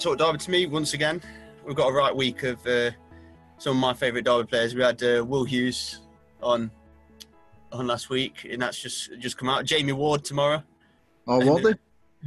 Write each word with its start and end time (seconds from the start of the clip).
Talk 0.00 0.16
Derby 0.16 0.38
to 0.38 0.50
me 0.50 0.64
once 0.64 0.94
again. 0.94 1.20
We've 1.66 1.76
got 1.76 1.88
a 1.88 1.92
right 1.92 2.16
week 2.16 2.42
of 2.44 2.66
uh, 2.66 2.90
some 3.58 3.76
of 3.76 3.80
my 3.82 3.92
favourite 3.92 4.24
Derby 4.24 4.48
players. 4.48 4.74
We 4.74 4.80
had 4.80 5.02
uh, 5.02 5.22
Will 5.22 5.44
Hughes 5.44 6.00
on 6.42 6.70
on 7.70 7.86
last 7.86 8.08
week, 8.08 8.48
and 8.50 8.62
that's 8.62 8.80
just 8.80 9.10
just 9.18 9.36
come 9.36 9.50
out. 9.50 9.66
Jamie 9.66 9.92
Ward 9.92 10.24
tomorrow. 10.24 10.62
Oh, 11.28 11.40
Wardy? 11.40 11.74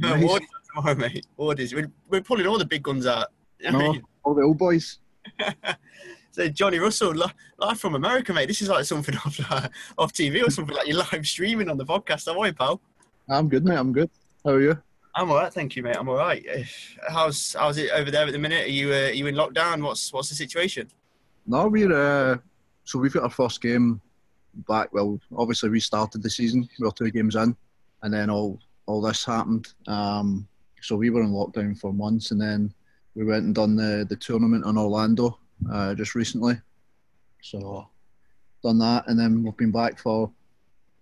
Uh, 0.04 0.18
Ward 0.20 0.42
tomorrow, 0.72 0.94
mate. 0.94 1.26
Ward 1.36 1.58
is. 1.58 1.74
We're, 1.74 1.90
we're 2.08 2.20
pulling 2.20 2.46
all 2.46 2.58
the 2.58 2.64
big 2.64 2.84
guns 2.84 3.06
out. 3.06 3.32
No, 3.60 3.96
all 4.22 4.34
the 4.34 4.42
old 4.42 4.56
boys. 4.56 5.00
so 6.30 6.48
Johnny 6.50 6.78
Russell, 6.78 7.12
live 7.58 7.80
from 7.80 7.96
America, 7.96 8.32
mate. 8.32 8.46
This 8.46 8.62
is 8.62 8.68
like 8.68 8.84
something 8.84 9.16
off, 9.26 9.40
uh, 9.50 9.68
off 9.98 10.12
TV 10.12 10.46
or 10.46 10.50
something 10.50 10.76
like 10.76 10.86
you're 10.86 10.98
live 10.98 11.26
streaming 11.26 11.68
on 11.68 11.76
the 11.76 11.84
podcast. 11.84 12.26
How 12.32 12.40
are 12.40 12.46
you, 12.46 12.52
pal? 12.52 12.80
I'm 13.28 13.48
good, 13.48 13.64
mate. 13.64 13.78
I'm 13.78 13.92
good. 13.92 14.10
How 14.44 14.52
are 14.52 14.60
you? 14.60 14.80
I'm 15.16 15.30
all 15.30 15.36
right, 15.36 15.52
thank 15.52 15.76
you, 15.76 15.82
mate. 15.82 15.96
I'm 15.96 16.08
all 16.08 16.16
right. 16.16 16.44
Uh, 16.48 16.62
How's 17.08 17.54
how's 17.58 17.78
it 17.78 17.90
over 17.92 18.10
there 18.10 18.26
at 18.26 18.32
the 18.32 18.38
minute? 18.38 18.64
Are 18.64 18.70
you 18.70 18.92
uh, 18.92 19.08
are 19.08 19.12
you 19.12 19.26
in 19.26 19.36
lockdown? 19.36 19.82
What's 19.82 20.12
what's 20.12 20.28
the 20.28 20.34
situation? 20.34 20.90
No, 21.46 21.68
we're 21.68 21.92
uh, 21.92 22.38
so 22.84 22.98
we've 22.98 23.12
got 23.12 23.22
our 23.22 23.30
first 23.30 23.60
game 23.60 24.00
back. 24.68 24.92
Well, 24.92 25.20
obviously 25.36 25.70
we 25.70 25.80
started 25.80 26.22
the 26.22 26.30
season. 26.30 26.68
We 26.80 26.86
were 26.86 26.92
two 26.92 27.10
games 27.10 27.36
in, 27.36 27.56
and 28.02 28.12
then 28.12 28.28
all 28.28 28.58
all 28.86 29.00
this 29.00 29.24
happened. 29.24 29.68
Um, 29.86 30.48
so 30.80 30.96
we 30.96 31.10
were 31.10 31.22
in 31.22 31.30
lockdown 31.30 31.78
for 31.78 31.92
months, 31.92 32.32
and 32.32 32.40
then 32.40 32.74
we 33.14 33.24
went 33.24 33.44
and 33.44 33.54
done 33.54 33.76
the 33.76 34.04
the 34.08 34.16
tournament 34.16 34.66
in 34.66 34.76
Orlando 34.76 35.38
uh, 35.70 35.94
just 35.94 36.16
recently. 36.16 36.60
So 37.40 37.88
done 38.64 38.78
that, 38.78 39.06
and 39.06 39.18
then 39.18 39.44
we've 39.44 39.56
been 39.56 39.70
back 39.70 40.00
for 40.00 40.32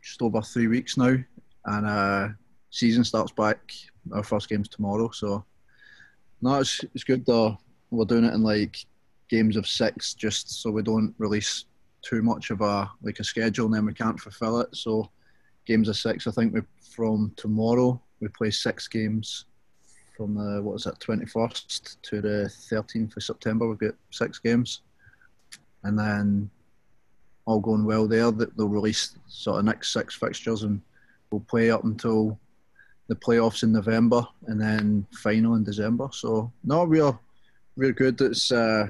just 0.02 0.20
over 0.20 0.42
three 0.42 0.66
weeks 0.66 0.98
now, 0.98 1.16
and 1.64 1.86
uh, 1.86 2.28
season 2.72 3.04
starts 3.04 3.30
back. 3.30 3.72
Our 4.12 4.24
first 4.24 4.48
game's 4.48 4.68
tomorrow, 4.68 5.10
so 5.10 5.44
no, 6.40 6.58
it's 6.58 6.84
it's 6.94 7.04
good 7.04 7.24
though. 7.24 7.56
We're 7.90 8.04
doing 8.04 8.24
it 8.24 8.34
in 8.34 8.42
like 8.42 8.84
games 9.28 9.56
of 9.56 9.68
six, 9.68 10.14
just 10.14 10.60
so 10.60 10.70
we 10.72 10.82
don't 10.82 11.14
release 11.18 11.66
too 12.02 12.22
much 12.22 12.50
of 12.50 12.60
a 12.62 12.90
like 13.02 13.20
a 13.20 13.24
schedule, 13.24 13.66
and 13.66 13.74
then 13.74 13.86
we 13.86 13.94
can't 13.94 14.18
fulfil 14.18 14.60
it. 14.60 14.74
So 14.74 15.08
games 15.66 15.88
of 15.88 15.96
six. 15.96 16.26
I 16.26 16.32
think 16.32 16.52
we 16.52 16.62
from 16.96 17.32
tomorrow 17.36 18.00
we 18.20 18.28
play 18.28 18.50
six 18.50 18.88
games 18.88 19.44
from 20.16 20.34
the 20.34 20.60
what 20.62 20.74
is 20.74 20.86
it 20.86 20.98
twenty 20.98 21.26
first 21.26 22.02
to 22.02 22.20
the 22.20 22.48
thirteenth 22.48 23.16
of 23.16 23.22
September. 23.22 23.68
We've 23.68 23.78
got 23.78 23.94
six 24.10 24.40
games, 24.40 24.80
and 25.84 25.96
then 25.96 26.50
all 27.44 27.60
going 27.60 27.84
well 27.84 28.08
there, 28.08 28.30
that 28.30 28.56
they'll 28.56 28.68
release 28.68 29.16
sort 29.28 29.58
of 29.58 29.64
next 29.64 29.92
six 29.92 30.14
fixtures, 30.14 30.62
and 30.64 30.80
we'll 31.30 31.40
play 31.40 31.70
up 31.70 31.84
until 31.84 32.38
the 33.12 33.16
playoffs 33.16 33.62
in 33.62 33.72
November, 33.72 34.26
and 34.46 34.58
then 34.58 35.06
final 35.12 35.54
in 35.56 35.64
December. 35.64 36.08
So 36.12 36.50
no, 36.64 36.84
we're 36.84 37.18
we're 37.76 37.92
good. 37.92 38.18
It's 38.22 38.50
uh, 38.50 38.86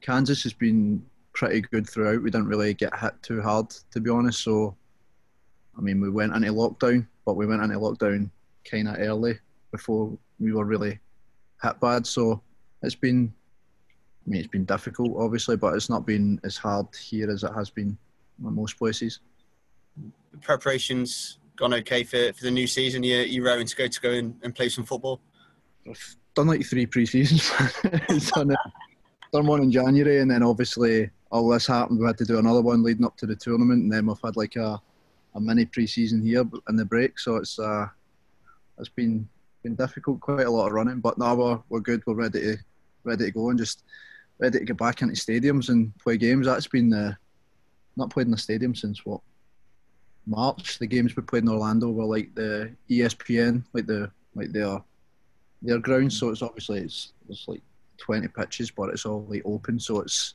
Kansas 0.00 0.42
has 0.42 0.52
been 0.52 1.04
pretty 1.32 1.60
good 1.60 1.88
throughout. 1.88 2.22
We 2.22 2.30
didn't 2.30 2.48
really 2.48 2.74
get 2.74 2.98
hit 2.98 3.14
too 3.22 3.40
hard, 3.40 3.70
to 3.92 4.00
be 4.00 4.10
honest. 4.10 4.42
So, 4.42 4.76
I 5.78 5.80
mean, 5.80 6.00
we 6.00 6.10
went 6.10 6.34
into 6.34 6.52
lockdown, 6.52 7.06
but 7.24 7.34
we 7.34 7.46
went 7.46 7.62
into 7.62 7.78
lockdown 7.78 8.30
kind 8.68 8.88
of 8.88 8.96
early 8.98 9.38
before 9.70 10.16
we 10.40 10.52
were 10.52 10.64
really 10.64 10.98
hit 11.62 11.80
bad. 11.80 12.06
So, 12.06 12.42
it's 12.82 12.94
been, 12.96 13.32
I 14.26 14.30
mean, 14.30 14.40
it's 14.40 14.48
been 14.48 14.64
difficult, 14.64 15.14
obviously, 15.16 15.56
but 15.56 15.74
it's 15.74 15.90
not 15.90 16.06
been 16.06 16.40
as 16.42 16.56
hard 16.56 16.86
here 16.96 17.30
as 17.30 17.44
it 17.44 17.52
has 17.54 17.70
been 17.70 17.96
in 18.44 18.54
most 18.54 18.78
places. 18.78 19.20
Preparations 20.40 21.38
gone 21.56 21.74
okay 21.74 22.04
for, 22.04 22.32
for 22.32 22.42
the 22.44 22.50
new 22.50 22.66
season? 22.66 23.02
You 23.02 23.18
you 23.18 23.44
raring 23.44 23.66
to 23.66 23.76
go 23.76 23.86
to 23.86 24.00
go 24.00 24.10
and, 24.12 24.34
and 24.42 24.54
play 24.54 24.68
some 24.68 24.84
football? 24.84 25.20
I've 25.88 26.16
done 26.34 26.48
like 26.48 26.64
three 26.64 26.86
pre-seasons. 26.86 27.50
done, 28.34 28.54
done 29.32 29.46
one 29.46 29.62
in 29.62 29.70
January, 29.70 30.20
and 30.20 30.30
then 30.30 30.42
obviously 30.42 31.10
all 31.30 31.48
this 31.48 31.66
happened. 31.66 31.98
We 31.98 32.06
had 32.06 32.18
to 32.18 32.24
do 32.24 32.38
another 32.38 32.62
one 32.62 32.82
leading 32.82 33.04
up 33.04 33.16
to 33.18 33.26
the 33.26 33.36
tournament, 33.36 33.82
and 33.84 33.92
then 33.92 34.06
we've 34.06 34.16
had 34.22 34.36
like 34.36 34.56
a, 34.56 34.80
a 35.34 35.40
mini 35.40 35.64
pre-season 35.64 36.22
here 36.22 36.44
in 36.68 36.76
the 36.76 36.84
break. 36.84 37.18
So 37.18 37.36
it's 37.36 37.58
uh, 37.58 37.86
it's 38.78 38.88
been 38.88 39.28
been 39.62 39.74
difficult, 39.74 40.20
quite 40.20 40.46
a 40.46 40.50
lot 40.50 40.66
of 40.66 40.72
running, 40.72 41.00
but 41.00 41.18
now 41.18 41.34
we're 41.34 41.60
we're 41.68 41.80
good. 41.80 42.02
We're 42.06 42.14
ready 42.14 42.40
to 42.40 42.56
ready 43.04 43.24
to 43.26 43.30
go 43.30 43.50
and 43.50 43.58
just 43.58 43.84
ready 44.38 44.58
to 44.58 44.64
get 44.64 44.76
back 44.76 45.02
into 45.02 45.14
stadiums 45.14 45.68
and 45.68 45.96
play 45.98 46.16
games. 46.16 46.46
That's 46.46 46.66
been 46.66 46.92
uh, 46.92 47.14
not 47.96 48.10
played 48.10 48.26
in 48.26 48.32
the 48.32 48.38
stadium 48.38 48.74
since 48.74 49.04
what 49.06 49.20
March. 50.26 50.78
The 50.78 50.86
games 50.86 51.16
we 51.16 51.22
played 51.22 51.42
in 51.44 51.48
Orlando 51.48 51.90
were 51.90 52.04
like 52.04 52.34
the 52.34 52.72
ESPN, 52.90 53.64
like 53.72 53.86
the 53.86 54.10
like 54.34 54.52
their 54.52 54.82
their 55.62 55.78
ground. 55.78 56.12
So 56.12 56.30
it's 56.30 56.42
obviously 56.42 56.80
it's 56.80 57.12
it's 57.28 57.46
like 57.48 57.62
twenty 57.98 58.28
pitches, 58.28 58.70
but 58.70 58.90
it's 58.90 59.06
all 59.06 59.26
like 59.28 59.42
open. 59.44 59.78
So 59.78 60.00
it's 60.00 60.34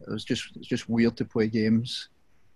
it 0.00 0.10
was 0.10 0.24
just 0.24 0.56
it's 0.56 0.68
just 0.68 0.88
weird 0.88 1.16
to 1.16 1.24
play 1.24 1.48
games 1.48 2.08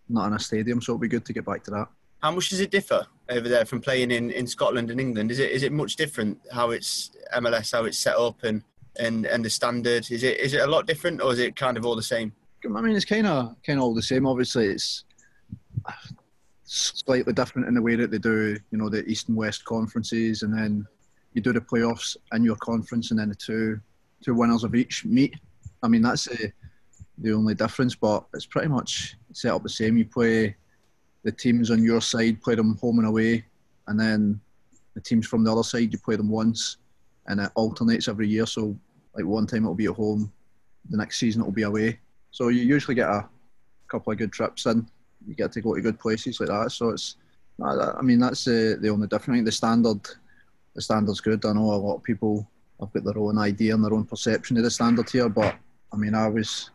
not 0.08 0.26
in 0.26 0.32
a 0.34 0.38
stadium. 0.38 0.80
So 0.80 0.92
it'll 0.92 1.00
be 1.00 1.08
good 1.08 1.24
to 1.26 1.32
get 1.32 1.44
back 1.44 1.62
to 1.64 1.70
that. 1.72 1.88
How 2.22 2.32
much 2.32 2.48
does 2.48 2.60
it 2.60 2.70
differ 2.70 3.06
over 3.28 3.48
there 3.48 3.64
from 3.64 3.80
playing 3.80 4.10
in, 4.10 4.30
in 4.30 4.46
Scotland 4.46 4.90
and 4.90 5.00
England? 5.00 5.30
Is 5.30 5.38
it 5.38 5.50
is 5.50 5.62
it 5.62 5.72
much 5.72 5.96
different 5.96 6.38
how 6.52 6.70
it's 6.70 7.10
MLS, 7.36 7.72
how 7.72 7.84
it's 7.84 7.98
set 7.98 8.16
up 8.16 8.42
and, 8.42 8.62
and, 8.98 9.26
and 9.26 9.44
the 9.44 9.50
standard? 9.50 10.10
Is 10.10 10.24
it 10.24 10.40
is 10.40 10.54
it 10.54 10.62
a 10.62 10.66
lot 10.66 10.86
different 10.86 11.20
or 11.20 11.32
is 11.32 11.38
it 11.38 11.54
kind 11.54 11.76
of 11.76 11.86
all 11.86 11.94
the 11.94 12.02
same? 12.02 12.32
I 12.64 12.80
mean, 12.80 12.96
it's 12.96 13.04
kind 13.04 13.26
of 13.26 13.54
kind 13.64 13.78
of 13.78 13.84
all 13.84 13.94
the 13.94 14.02
same. 14.02 14.26
Obviously, 14.26 14.66
it's 14.66 15.04
slightly 16.68 17.32
different 17.32 17.68
in 17.68 17.74
the 17.74 17.82
way 17.82 17.96
that 17.96 18.10
they 18.10 18.18
do, 18.18 18.56
you 18.70 18.78
know, 18.78 18.88
the 18.88 19.04
East 19.06 19.28
and 19.28 19.36
West 19.36 19.64
conferences, 19.64 20.42
and 20.42 20.56
then 20.56 20.86
you 21.32 21.40
do 21.40 21.52
the 21.52 21.60
playoffs 21.60 22.16
in 22.32 22.44
your 22.44 22.56
conference, 22.56 23.10
and 23.10 23.18
then 23.18 23.28
the 23.28 23.34
two 23.34 23.80
two 24.22 24.34
winners 24.34 24.64
of 24.64 24.74
each 24.74 25.04
meet. 25.04 25.34
I 25.82 25.88
mean, 25.88 26.02
that's 26.02 26.24
the 26.24 26.52
the 27.18 27.32
only 27.32 27.54
difference, 27.54 27.94
but 27.94 28.24
it's 28.34 28.46
pretty 28.46 28.68
much 28.68 29.16
set 29.32 29.52
up 29.52 29.62
the 29.62 29.68
same. 29.68 29.96
You 29.96 30.04
play 30.04 30.56
the 31.24 31.32
teams 31.32 31.70
on 31.70 31.82
your 31.82 32.00
side, 32.00 32.42
play 32.42 32.54
them 32.54 32.76
home 32.76 32.98
and 32.98 33.08
away, 33.08 33.44
and 33.86 33.98
then 33.98 34.40
the 34.94 35.00
teams 35.00 35.26
from 35.26 35.44
the 35.44 35.52
other 35.52 35.62
side, 35.62 35.92
you 35.92 35.98
play 35.98 36.16
them 36.16 36.28
once, 36.28 36.76
and 37.26 37.40
it 37.40 37.50
alternates 37.54 38.08
every 38.08 38.28
year. 38.28 38.46
So, 38.46 38.76
like 39.14 39.24
one 39.24 39.46
time 39.46 39.64
it'll 39.64 39.74
be 39.74 39.86
at 39.86 39.94
home, 39.94 40.32
the 40.90 40.96
next 40.96 41.18
season 41.18 41.42
it'll 41.42 41.52
be 41.52 41.62
away. 41.62 41.98
So 42.30 42.48
you 42.48 42.62
usually 42.62 42.94
get 42.94 43.08
a 43.08 43.28
couple 43.88 44.12
of 44.12 44.18
good 44.18 44.32
trips 44.32 44.66
in. 44.66 44.86
You 45.28 45.34
get 45.34 45.52
to 45.52 45.60
go 45.60 45.74
to 45.74 45.80
good 45.80 46.00
places 46.00 46.40
like 46.40 46.48
that. 46.48 46.72
So 46.72 46.88
it's, 46.90 47.16
I 47.62 48.00
mean, 48.02 48.18
that's 48.18 48.44
the 48.44 48.78
the 48.80 48.88
only 48.88 49.06
difference. 49.06 49.28
I 49.28 49.36
think 49.36 49.46
the 49.46 49.52
standard, 49.52 50.00
the 50.74 50.82
standard's 50.82 51.20
good. 51.20 51.44
I 51.44 51.52
know 51.52 51.74
a 51.74 51.84
lot 51.86 51.96
of 51.96 52.02
people 52.02 52.48
have 52.80 52.92
got 52.92 53.04
their 53.04 53.18
own 53.18 53.38
idea 53.38 53.74
and 53.74 53.84
their 53.84 53.92
own 53.92 54.04
perception 54.04 54.56
of 54.56 54.62
the 54.62 54.70
standard 54.70 55.10
here, 55.10 55.28
but 55.28 55.54
I 55.92 55.96
mean, 55.96 56.14
I 56.14 56.28
was, 56.28 56.70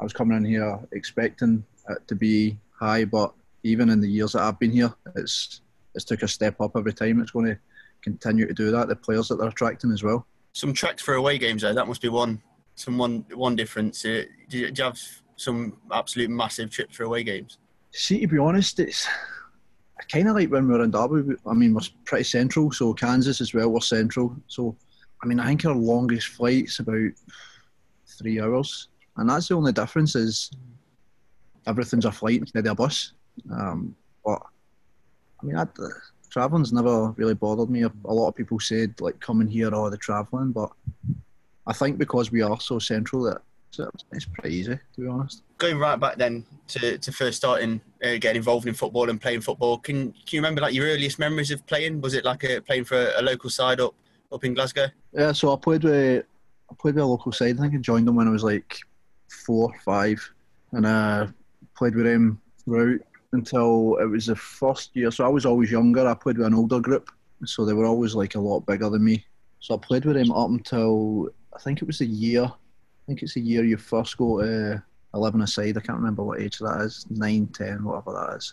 I 0.00 0.04
was 0.04 0.12
coming 0.12 0.36
in 0.38 0.44
here 0.44 0.78
expecting 0.92 1.64
it 1.90 2.08
to 2.08 2.14
be 2.14 2.56
high, 2.78 3.04
but 3.04 3.34
even 3.64 3.90
in 3.90 4.00
the 4.00 4.08
years 4.08 4.32
that 4.32 4.42
I've 4.42 4.58
been 4.58 4.70
here, 4.70 4.94
it's 5.16 5.60
it's 5.94 6.04
took 6.04 6.22
a 6.22 6.28
step 6.28 6.60
up 6.60 6.76
every 6.76 6.92
time. 6.92 7.20
It's 7.20 7.32
going 7.32 7.46
to 7.46 7.58
continue 8.02 8.46
to 8.46 8.54
do 8.54 8.70
that. 8.70 8.88
The 8.88 8.96
players 8.96 9.28
that 9.28 9.36
they're 9.36 9.48
attracting 9.48 9.92
as 9.92 10.02
well. 10.02 10.26
Some 10.52 10.72
tracks 10.72 11.02
for 11.02 11.14
away 11.14 11.38
games 11.38 11.62
though. 11.62 11.74
That 11.74 11.88
must 11.88 12.00
be 12.00 12.08
one 12.08 12.40
some 12.76 12.96
one 12.96 13.24
one 13.34 13.56
difference. 13.56 14.04
Uh, 14.04 14.24
do, 14.48 14.58
you, 14.58 14.70
do 14.70 14.80
you 14.80 14.84
have 14.84 15.00
some 15.38 15.78
absolute 15.92 16.30
massive 16.30 16.70
trips 16.70 16.96
for 16.96 17.04
away 17.04 17.22
games? 17.22 17.58
See, 17.92 18.20
to 18.20 18.26
be 18.26 18.38
honest, 18.38 18.78
it's 18.80 19.08
kind 20.10 20.28
of 20.28 20.34
like 20.34 20.50
when 20.50 20.66
we 20.66 20.74
were 20.74 20.84
in 20.84 20.90
Derby. 20.90 21.36
I 21.46 21.54
mean, 21.54 21.74
we're 21.74 21.80
pretty 22.04 22.24
central, 22.24 22.70
so 22.72 22.92
Kansas 22.92 23.40
as 23.40 23.54
well. 23.54 23.70
We're 23.70 23.80
central, 23.80 24.36
so 24.48 24.76
I 25.22 25.26
mean, 25.26 25.40
I 25.40 25.46
think 25.46 25.64
our 25.64 25.74
longest 25.74 26.28
flight's 26.28 26.80
about 26.80 27.10
three 28.06 28.40
hours, 28.40 28.88
and 29.16 29.30
that's 29.30 29.48
the 29.48 29.54
only 29.54 29.72
difference 29.72 30.14
is 30.16 30.50
everything's 31.66 32.04
a 32.04 32.12
flight 32.12 32.40
instead 32.40 32.66
of 32.66 32.72
a 32.72 32.74
bus. 32.74 33.12
Um, 33.50 33.94
but 34.24 34.42
I 35.40 35.46
mean, 35.46 35.56
I, 35.56 35.66
traveling's 36.30 36.72
never 36.72 37.10
really 37.12 37.34
bothered 37.34 37.70
me. 37.70 37.82
A 37.82 37.92
lot 38.12 38.28
of 38.28 38.36
people 38.36 38.60
said 38.60 39.00
like 39.00 39.20
coming 39.20 39.48
here, 39.48 39.70
oh, 39.72 39.88
the 39.88 39.96
travelling, 39.96 40.52
but 40.52 40.70
I 41.66 41.72
think 41.72 41.98
because 41.98 42.32
we 42.32 42.42
are 42.42 42.60
so 42.60 42.78
central 42.78 43.22
that 43.24 43.42
it's 44.12 44.24
pretty 44.24 44.56
easy 44.56 44.78
to 44.94 45.00
be 45.00 45.06
honest. 45.06 45.42
Going 45.58 45.78
right 45.78 45.98
back 45.98 46.16
then 46.16 46.44
to, 46.68 46.98
to 46.98 47.12
first 47.12 47.38
starting 47.38 47.80
uh, 48.02 48.16
getting 48.18 48.36
involved 48.36 48.66
in 48.66 48.74
football 48.74 49.10
and 49.10 49.20
playing 49.20 49.40
football, 49.40 49.78
can, 49.78 50.12
can 50.12 50.22
you 50.30 50.40
remember 50.40 50.60
like 50.60 50.74
your 50.74 50.86
earliest 50.86 51.18
memories 51.18 51.50
of 51.50 51.66
playing? 51.66 52.00
Was 52.00 52.14
it 52.14 52.24
like 52.24 52.44
a, 52.44 52.60
playing 52.60 52.84
for 52.84 52.96
a, 52.96 53.20
a 53.20 53.22
local 53.22 53.50
side 53.50 53.80
up 53.80 53.94
up 54.32 54.44
in 54.44 54.54
Glasgow? 54.54 54.86
Yeah, 55.12 55.32
so 55.32 55.52
I 55.52 55.56
played 55.56 55.84
with 55.84 56.24
I 56.70 56.74
played 56.78 56.94
with 56.94 57.04
a 57.04 57.06
local 57.06 57.32
side. 57.32 57.58
I 57.58 57.62
think 57.62 57.74
I 57.74 57.78
joined 57.78 58.06
them 58.06 58.16
when 58.16 58.28
I 58.28 58.30
was 58.30 58.44
like 58.44 58.78
four, 59.44 59.72
five, 59.84 60.20
and 60.72 60.86
I 60.86 61.20
uh, 61.20 61.26
played 61.76 61.94
with 61.94 62.06
them 62.06 62.40
throughout 62.64 63.00
until 63.32 63.96
it 63.96 64.06
was 64.06 64.26
the 64.26 64.36
first 64.36 64.94
year. 64.94 65.10
So 65.10 65.24
I 65.24 65.28
was 65.28 65.46
always 65.46 65.70
younger. 65.70 66.06
I 66.06 66.14
played 66.14 66.38
with 66.38 66.46
an 66.46 66.54
older 66.54 66.80
group, 66.80 67.10
so 67.44 67.64
they 67.64 67.72
were 67.72 67.86
always 67.86 68.14
like 68.14 68.34
a 68.34 68.40
lot 68.40 68.66
bigger 68.66 68.88
than 68.88 69.04
me. 69.04 69.24
So 69.60 69.74
I 69.74 69.78
played 69.78 70.04
with 70.04 70.16
them 70.16 70.32
up 70.32 70.50
until 70.50 71.28
I 71.54 71.58
think 71.58 71.82
it 71.82 71.86
was 71.86 71.98
the 71.98 72.06
year. 72.06 72.50
Think 73.08 73.22
it's 73.22 73.32
the 73.32 73.40
year 73.40 73.64
you 73.64 73.78
first 73.78 74.18
go 74.18 74.42
to 74.42 74.82
eleven 75.14 75.40
aside. 75.40 75.78
I 75.78 75.80
can't 75.80 75.98
remember 75.98 76.22
what 76.22 76.42
age 76.42 76.58
that 76.58 76.82
is, 76.82 77.06
nine, 77.08 77.46
ten, 77.46 77.82
whatever 77.82 78.12
that 78.12 78.36
is. 78.36 78.52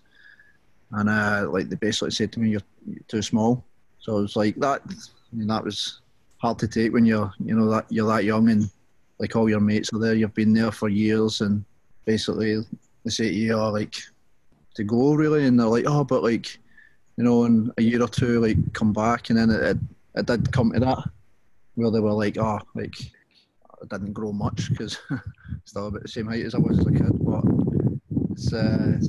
And 0.91 1.09
uh, 1.09 1.49
like 1.51 1.67
they 1.67 1.75
basically 1.75 2.11
said 2.11 2.31
to 2.31 2.39
me, 2.39 2.51
"You're, 2.51 2.61
you're 2.87 3.03
too 3.09 3.21
small." 3.21 3.65
So 3.99 4.17
I 4.17 4.21
was 4.21 4.37
like 4.37 4.55
that. 4.61 4.81
I 4.87 5.35
mean, 5.35 5.47
that 5.49 5.65
was 5.65 5.99
hard 6.37 6.57
to 6.59 6.69
take 6.69 6.93
when 6.93 7.05
you're 7.05 7.33
you 7.43 7.53
know 7.53 7.69
that 7.69 7.85
you're 7.89 8.07
that 8.07 8.23
young 8.23 8.49
and 8.49 8.69
like 9.19 9.35
all 9.35 9.49
your 9.49 9.59
mates 9.59 9.91
are 9.91 9.99
there. 9.99 10.13
You've 10.13 10.33
been 10.33 10.53
there 10.53 10.71
for 10.71 10.87
years, 10.87 11.41
and 11.41 11.65
basically 12.05 12.63
they 13.03 13.09
say 13.09 13.27
to 13.27 13.35
you, 13.35 13.55
oh, 13.55 13.71
like 13.71 13.95
to 14.75 14.85
go 14.85 15.15
really, 15.15 15.47
and 15.47 15.59
they're 15.59 15.67
like, 15.67 15.85
oh, 15.85 16.05
but 16.05 16.23
like 16.23 16.57
you 17.17 17.25
know, 17.25 17.43
in 17.43 17.73
a 17.77 17.81
year 17.81 18.01
or 18.01 18.07
two, 18.07 18.39
like 18.39 18.71
come 18.71 18.93
back, 18.93 19.29
and 19.29 19.37
then 19.37 19.49
it, 19.49 19.63
it, 19.63 19.77
it 20.15 20.25
did 20.25 20.49
come 20.53 20.71
to 20.71 20.79
that 20.79 21.09
where 21.75 21.91
they 21.91 21.99
were 21.99 22.13
like, 22.13 22.37
oh, 22.37 22.59
like 22.73 22.95
I 23.81 23.97
didn't 23.97 24.13
grow 24.13 24.31
much 24.31 24.69
because 24.69 24.99
still 25.65 25.87
about 25.87 26.01
the 26.03 26.07
same 26.07 26.27
height 26.27 26.45
as 26.45 26.55
I 26.55 26.59
was 26.59 26.79
as 26.79 26.85
a 26.87 26.91
kid, 26.91 27.19
but 27.19 27.43
it's. 28.31 28.53
Uh, 28.53 28.99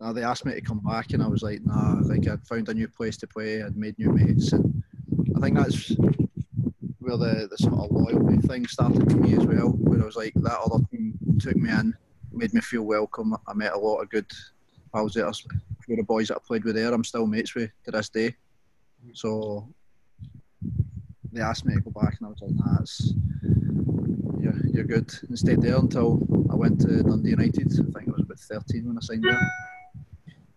uh, 0.00 0.12
they 0.14 0.22
asked 0.22 0.46
me 0.46 0.54
to 0.54 0.60
come 0.62 0.80
back, 0.80 1.12
and 1.12 1.22
I 1.22 1.26
was 1.26 1.42
like, 1.42 1.60
nah. 1.64 2.00
Like 2.02 2.26
I'd 2.26 2.46
found 2.46 2.68
a 2.68 2.74
new 2.74 2.88
place 2.88 3.16
to 3.18 3.26
play, 3.26 3.62
I'd 3.62 3.76
made 3.76 3.98
new 3.98 4.10
mates, 4.12 4.52
and 4.52 4.82
I 5.36 5.40
think 5.40 5.56
that's 5.58 5.94
where 7.00 7.16
the, 7.16 7.48
the 7.50 7.58
sort 7.58 7.74
of 7.74 7.90
loyalty 7.90 8.38
thing 8.46 8.66
started 8.66 9.10
for 9.10 9.18
me 9.18 9.34
as 9.34 9.44
well. 9.44 9.70
Where 9.70 10.00
I 10.00 10.06
was 10.06 10.16
like, 10.16 10.32
that 10.36 10.58
other 10.58 10.82
team 10.90 11.18
took 11.38 11.56
me 11.56 11.70
in, 11.70 11.94
made 12.32 12.54
me 12.54 12.60
feel 12.60 12.82
welcome. 12.82 13.36
I 13.46 13.54
met 13.54 13.72
a 13.72 13.78
lot 13.78 14.00
of 14.00 14.10
good 14.10 14.26
pals 14.92 15.14
there. 15.14 15.30
The 15.88 16.02
boys 16.02 16.28
that 16.28 16.36
I 16.36 16.40
played 16.46 16.64
with 16.64 16.76
there, 16.76 16.92
I'm 16.94 17.04
still 17.04 17.26
mates 17.26 17.54
with 17.54 17.70
to 17.84 17.90
this 17.90 18.08
day. 18.08 18.36
So 19.12 19.68
they 21.32 21.40
asked 21.40 21.64
me 21.64 21.74
to 21.74 21.80
go 21.80 21.90
back, 21.90 22.16
and 22.18 22.26
I 22.26 22.30
was 22.30 22.40
like, 22.40 22.54
nah, 22.54 22.80
it's, 22.80 23.14
you're, 24.40 24.66
you're 24.72 24.84
good. 24.84 25.12
And 25.28 25.38
stayed 25.38 25.62
there 25.62 25.76
until 25.76 26.20
I 26.50 26.54
went 26.54 26.80
to 26.82 27.02
Dundee 27.02 27.30
United. 27.30 27.72
I 27.72 27.98
think 27.98 28.08
it 28.08 28.12
was 28.12 28.22
about 28.22 28.38
13 28.38 28.86
when 28.86 28.98
I 28.98 29.00
signed 29.00 29.24
there 29.24 29.50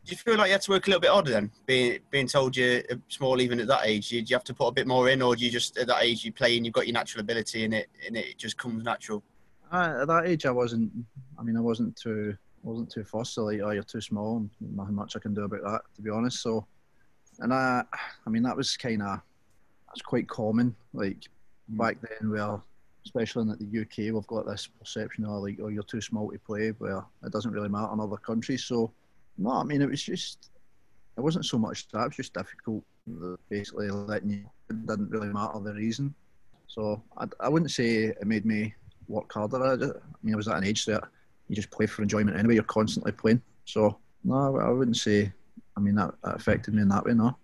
do 0.05 0.11
you 0.11 0.17
feel 0.17 0.35
like 0.35 0.47
you 0.47 0.53
had 0.53 0.61
to 0.61 0.71
work 0.71 0.85
a 0.85 0.89
little 0.89 0.99
bit 0.99 1.11
harder 1.11 1.31
then, 1.31 1.51
being 1.65 1.99
being 2.11 2.27
told 2.27 2.57
you're 2.57 2.81
small 3.07 3.41
even 3.41 3.59
at 3.59 3.67
that 3.67 3.85
age? 3.85 4.09
Do 4.09 4.17
you 4.17 4.25
have 4.31 4.43
to 4.45 4.53
put 4.53 4.67
a 4.67 4.71
bit 4.71 4.85
more 4.85 5.09
in, 5.09 5.21
or 5.21 5.35
do 5.35 5.45
you 5.45 5.51
just 5.51 5.77
at 5.77 5.87
that 5.87 6.03
age 6.03 6.25
you 6.25 6.33
play 6.33 6.57
and 6.57 6.65
you've 6.65 6.73
got 6.73 6.87
your 6.87 6.93
natural 6.93 7.21
ability 7.21 7.63
in 7.63 7.71
it, 7.71 7.87
and 8.05 8.17
it 8.17 8.37
just 8.37 8.57
comes 8.57 8.83
natural? 8.83 9.23
Uh, 9.71 9.99
at 10.01 10.07
that 10.07 10.27
age, 10.27 10.45
I 10.45 10.51
wasn't. 10.51 10.91
I 11.39 11.43
mean, 11.43 11.55
I 11.55 11.61
wasn't 11.61 11.95
too 11.95 12.35
wasn't 12.63 12.91
too 12.91 13.05
fussed. 13.05 13.37
Like, 13.37 13.61
oh, 13.63 13.69
you're 13.69 13.83
too 13.83 14.01
small, 14.01 14.37
and 14.37 14.49
nothing 14.75 14.95
much 14.95 15.15
I 15.15 15.19
can 15.19 15.33
do 15.33 15.43
about 15.43 15.63
that, 15.63 15.81
to 15.95 16.01
be 16.01 16.09
honest. 16.09 16.41
So, 16.41 16.67
and 17.39 17.53
I, 17.53 17.83
I 18.27 18.29
mean, 18.29 18.43
that 18.43 18.57
was 18.57 18.75
kind 18.75 19.01
of 19.01 19.21
that's 19.93 20.01
quite 20.01 20.27
common. 20.27 20.75
Like 20.93 21.19
mm. 21.71 21.77
back 21.77 21.97
then, 22.01 22.31
where 22.31 22.59
especially 23.05 23.43
in 23.43 23.47
the 23.49 23.81
UK, 23.81 24.13
we've 24.13 24.27
got 24.27 24.47
this 24.47 24.67
perception 24.67 25.25
of 25.25 25.43
like, 25.43 25.59
oh, 25.61 25.67
you're 25.67 25.83
too 25.83 26.01
small 26.01 26.31
to 26.31 26.39
play, 26.39 26.69
where 26.69 27.03
it 27.23 27.31
doesn't 27.31 27.51
really 27.51 27.69
matter 27.69 27.93
in 27.93 27.99
other 27.99 28.17
countries. 28.17 28.63
So 28.63 28.91
no, 29.37 29.51
I 29.51 29.63
mean 29.63 29.81
it 29.81 29.89
was 29.89 30.01
just 30.01 30.49
it 31.17 31.21
wasn't 31.21 31.45
so 31.45 31.57
much 31.57 31.87
that 31.89 32.01
it 32.01 32.07
was 32.07 32.15
just 32.15 32.33
difficult. 32.33 32.83
Basically, 33.49 33.89
letting 33.89 34.31
you 34.31 34.45
it 34.69 34.87
didn't 34.87 35.11
really 35.11 35.27
matter 35.27 35.59
the 35.59 35.73
reason. 35.73 36.13
So 36.67 37.03
I, 37.17 37.27
I 37.39 37.49
wouldn't 37.49 37.71
say 37.71 38.05
it 38.05 38.25
made 38.25 38.45
me 38.45 38.73
work 39.07 39.31
harder 39.31 39.63
at 39.73 39.81
it. 39.81 39.95
I 39.95 40.17
mean, 40.23 40.33
I 40.33 40.37
was 40.37 40.47
at 40.47 40.57
an 40.57 40.63
age 40.63 40.85
that 40.85 41.03
you 41.47 41.55
just 41.55 41.69
play 41.69 41.85
for 41.85 42.01
enjoyment 42.01 42.37
anyway. 42.37 42.55
You're 42.55 42.63
constantly 42.63 43.11
playing. 43.11 43.41
So 43.65 43.97
no, 44.23 44.57
I 44.57 44.69
wouldn't 44.69 44.97
say. 44.97 45.31
I 45.75 45.79
mean 45.79 45.95
that, 45.95 46.13
that 46.23 46.35
affected 46.35 46.73
me 46.73 46.83
in 46.83 46.87
that 46.89 47.03
way. 47.03 47.13
No. 47.13 47.35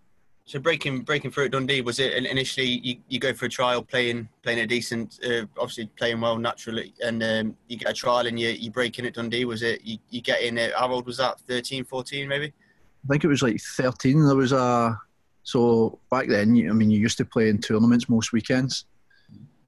So 0.49 0.57
breaking 0.57 1.01
breaking 1.01 1.29
through 1.29 1.45
at 1.45 1.51
Dundee 1.51 1.81
was 1.81 1.99
it 1.99 2.11
initially 2.11 2.81
you, 2.83 2.95
you 3.07 3.19
go 3.19 3.35
for 3.35 3.45
a 3.45 3.49
trial 3.49 3.83
playing 3.83 4.27
playing 4.41 4.61
a 4.61 4.65
decent 4.65 5.19
uh, 5.23 5.45
obviously 5.59 5.85
playing 5.95 6.21
well 6.21 6.39
naturally 6.39 6.91
and 7.03 7.21
um, 7.21 7.55
you 7.67 7.77
get 7.77 7.91
a 7.91 7.93
trial 7.93 8.25
and 8.25 8.39
you 8.39 8.49
you 8.49 8.71
break 8.71 8.97
in 8.97 9.05
at 9.05 9.13
Dundee 9.13 9.45
was 9.45 9.61
it 9.61 9.81
you, 9.83 9.99
you 10.09 10.21
get 10.21 10.41
in 10.41 10.57
at 10.57 10.73
how 10.73 10.91
old 10.91 11.05
was 11.05 11.17
that 11.17 11.39
13 11.41 11.83
14 11.85 12.27
maybe? 12.27 12.47
I 12.47 13.07
think 13.07 13.23
it 13.23 13.27
was 13.27 13.43
like 13.43 13.61
13 13.61 14.25
there 14.25 14.35
was 14.35 14.51
a 14.51 14.99
so 15.43 15.99
back 16.09 16.27
then 16.27 16.49
I 16.67 16.73
mean 16.73 16.89
you 16.89 16.97
used 16.97 17.19
to 17.19 17.25
play 17.25 17.49
in 17.49 17.59
tournaments 17.59 18.09
most 18.09 18.33
weekends. 18.33 18.85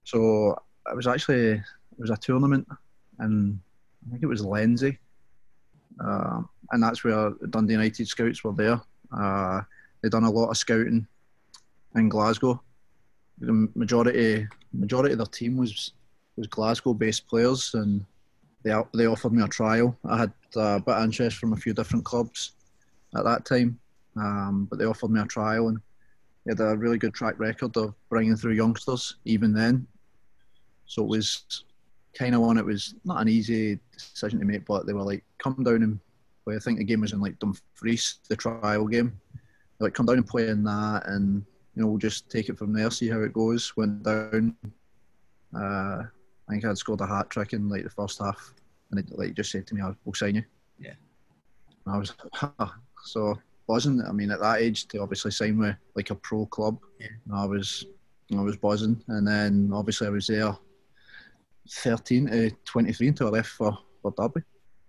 So 0.03 0.59
it 0.89 0.95
was 0.95 1.05
actually 1.05 1.51
it 1.51 1.99
was 1.99 2.09
a 2.09 2.17
tournament 2.17 2.67
and 3.19 3.59
I 4.07 4.09
think 4.09 4.23
it 4.23 4.25
was 4.25 4.43
Lenzie 4.43 4.97
uh, 6.03 6.41
and 6.71 6.81
that's 6.81 7.03
where 7.03 7.33
Dundee 7.51 7.73
United 7.73 8.07
scouts 8.07 8.43
were 8.43 8.53
there. 8.53 8.81
Uh, 9.15 9.61
they 10.01 10.09
done 10.09 10.23
a 10.23 10.31
lot 10.31 10.49
of 10.49 10.57
scouting 10.57 11.07
in 11.95 12.09
Glasgow. 12.09 12.61
The 13.39 13.69
majority 13.75 14.47
majority 14.73 15.13
of 15.13 15.19
their 15.19 15.27
team 15.27 15.57
was 15.57 15.93
was 16.35 16.47
Glasgow 16.47 16.93
based 16.93 17.27
players, 17.27 17.73
and 17.73 18.05
they 18.63 18.73
they 18.93 19.05
offered 19.05 19.33
me 19.33 19.43
a 19.43 19.47
trial. 19.47 19.97
I 20.05 20.17
had 20.17 20.33
a 20.55 20.79
bit 20.79 20.95
of 20.95 21.03
interest 21.03 21.37
from 21.37 21.53
a 21.53 21.57
few 21.57 21.73
different 21.73 22.05
clubs 22.05 22.53
at 23.15 23.23
that 23.23 23.45
time, 23.45 23.79
um, 24.15 24.67
but 24.69 24.79
they 24.79 24.85
offered 24.85 25.11
me 25.11 25.21
a 25.21 25.25
trial, 25.25 25.69
and 25.69 25.79
they 26.45 26.51
had 26.51 26.59
a 26.59 26.77
really 26.77 26.97
good 26.97 27.13
track 27.13 27.39
record 27.39 27.75
of 27.77 27.93
bringing 28.09 28.35
through 28.35 28.53
youngsters 28.53 29.17
even 29.25 29.53
then. 29.53 29.87
So 30.85 31.03
it 31.03 31.09
was 31.09 31.63
kind 32.13 32.35
of 32.35 32.41
one. 32.41 32.57
It 32.57 32.65
was 32.65 32.95
not 33.05 33.21
an 33.21 33.29
easy 33.29 33.79
decision 33.93 34.39
to 34.39 34.45
make, 34.45 34.65
but 34.65 34.85
they 34.85 34.93
were 34.93 35.03
like, 35.03 35.23
"Come 35.37 35.63
down 35.63 35.83
and 35.83 35.99
play." 36.43 36.55
I 36.55 36.59
think 36.59 36.77
the 36.77 36.83
game 36.83 37.01
was 37.01 37.13
in 37.13 37.21
like 37.21 37.39
Dumfries, 37.39 38.19
the 38.29 38.35
trial 38.35 38.87
game, 38.87 39.19
like 39.81 39.93
come 39.93 40.05
down 40.05 40.17
and 40.17 40.27
play 40.27 40.47
in 40.47 40.63
that, 40.63 41.07
and 41.07 41.43
you 41.75 41.81
know 41.81 41.87
we'll 41.87 41.97
just 41.97 42.29
take 42.29 42.49
it 42.49 42.57
from 42.57 42.73
there, 42.73 42.91
see 42.91 43.09
how 43.09 43.21
it 43.21 43.33
goes. 43.33 43.75
Went 43.75 44.03
down. 44.03 44.55
Uh, 45.55 46.03
I 46.47 46.49
think 46.49 46.65
I'd 46.65 46.77
scored 46.77 47.01
a 47.01 47.07
hat 47.07 47.29
trick 47.29 47.53
in 47.53 47.69
like 47.69 47.83
the 47.83 47.89
first 47.89 48.19
half, 48.19 48.53
and 48.91 48.99
it 48.99 49.17
like 49.17 49.33
just 49.33 49.51
said 49.51 49.67
to 49.67 49.75
me, 49.75 49.81
"We'll 50.05 50.13
sign 50.13 50.35
you." 50.35 50.43
Yeah. 50.79 50.93
And 51.85 51.95
I 51.95 51.97
was 51.97 52.13
so 53.03 53.39
buzzing. 53.67 54.01
I 54.07 54.11
mean, 54.11 54.31
at 54.31 54.39
that 54.39 54.61
age, 54.61 54.87
to 54.89 55.01
obviously 55.01 55.31
sign 55.31 55.57
with 55.57 55.75
like 55.95 56.09
a 56.09 56.15
pro 56.15 56.45
club, 56.45 56.77
yeah. 56.99 57.07
I 57.33 57.45
was 57.45 57.85
I 58.37 58.41
was 58.41 58.57
buzzing, 58.57 59.03
and 59.07 59.27
then 59.27 59.71
obviously 59.73 60.07
I 60.07 60.11
was 60.11 60.27
there, 60.27 60.55
thirteen 61.69 62.27
to 62.27 62.51
twenty 62.65 62.93
three 62.93 63.07
until 63.07 63.27
I 63.27 63.31
left 63.31 63.49
for 63.49 63.77
for 64.01 64.13
Derby 64.17 64.41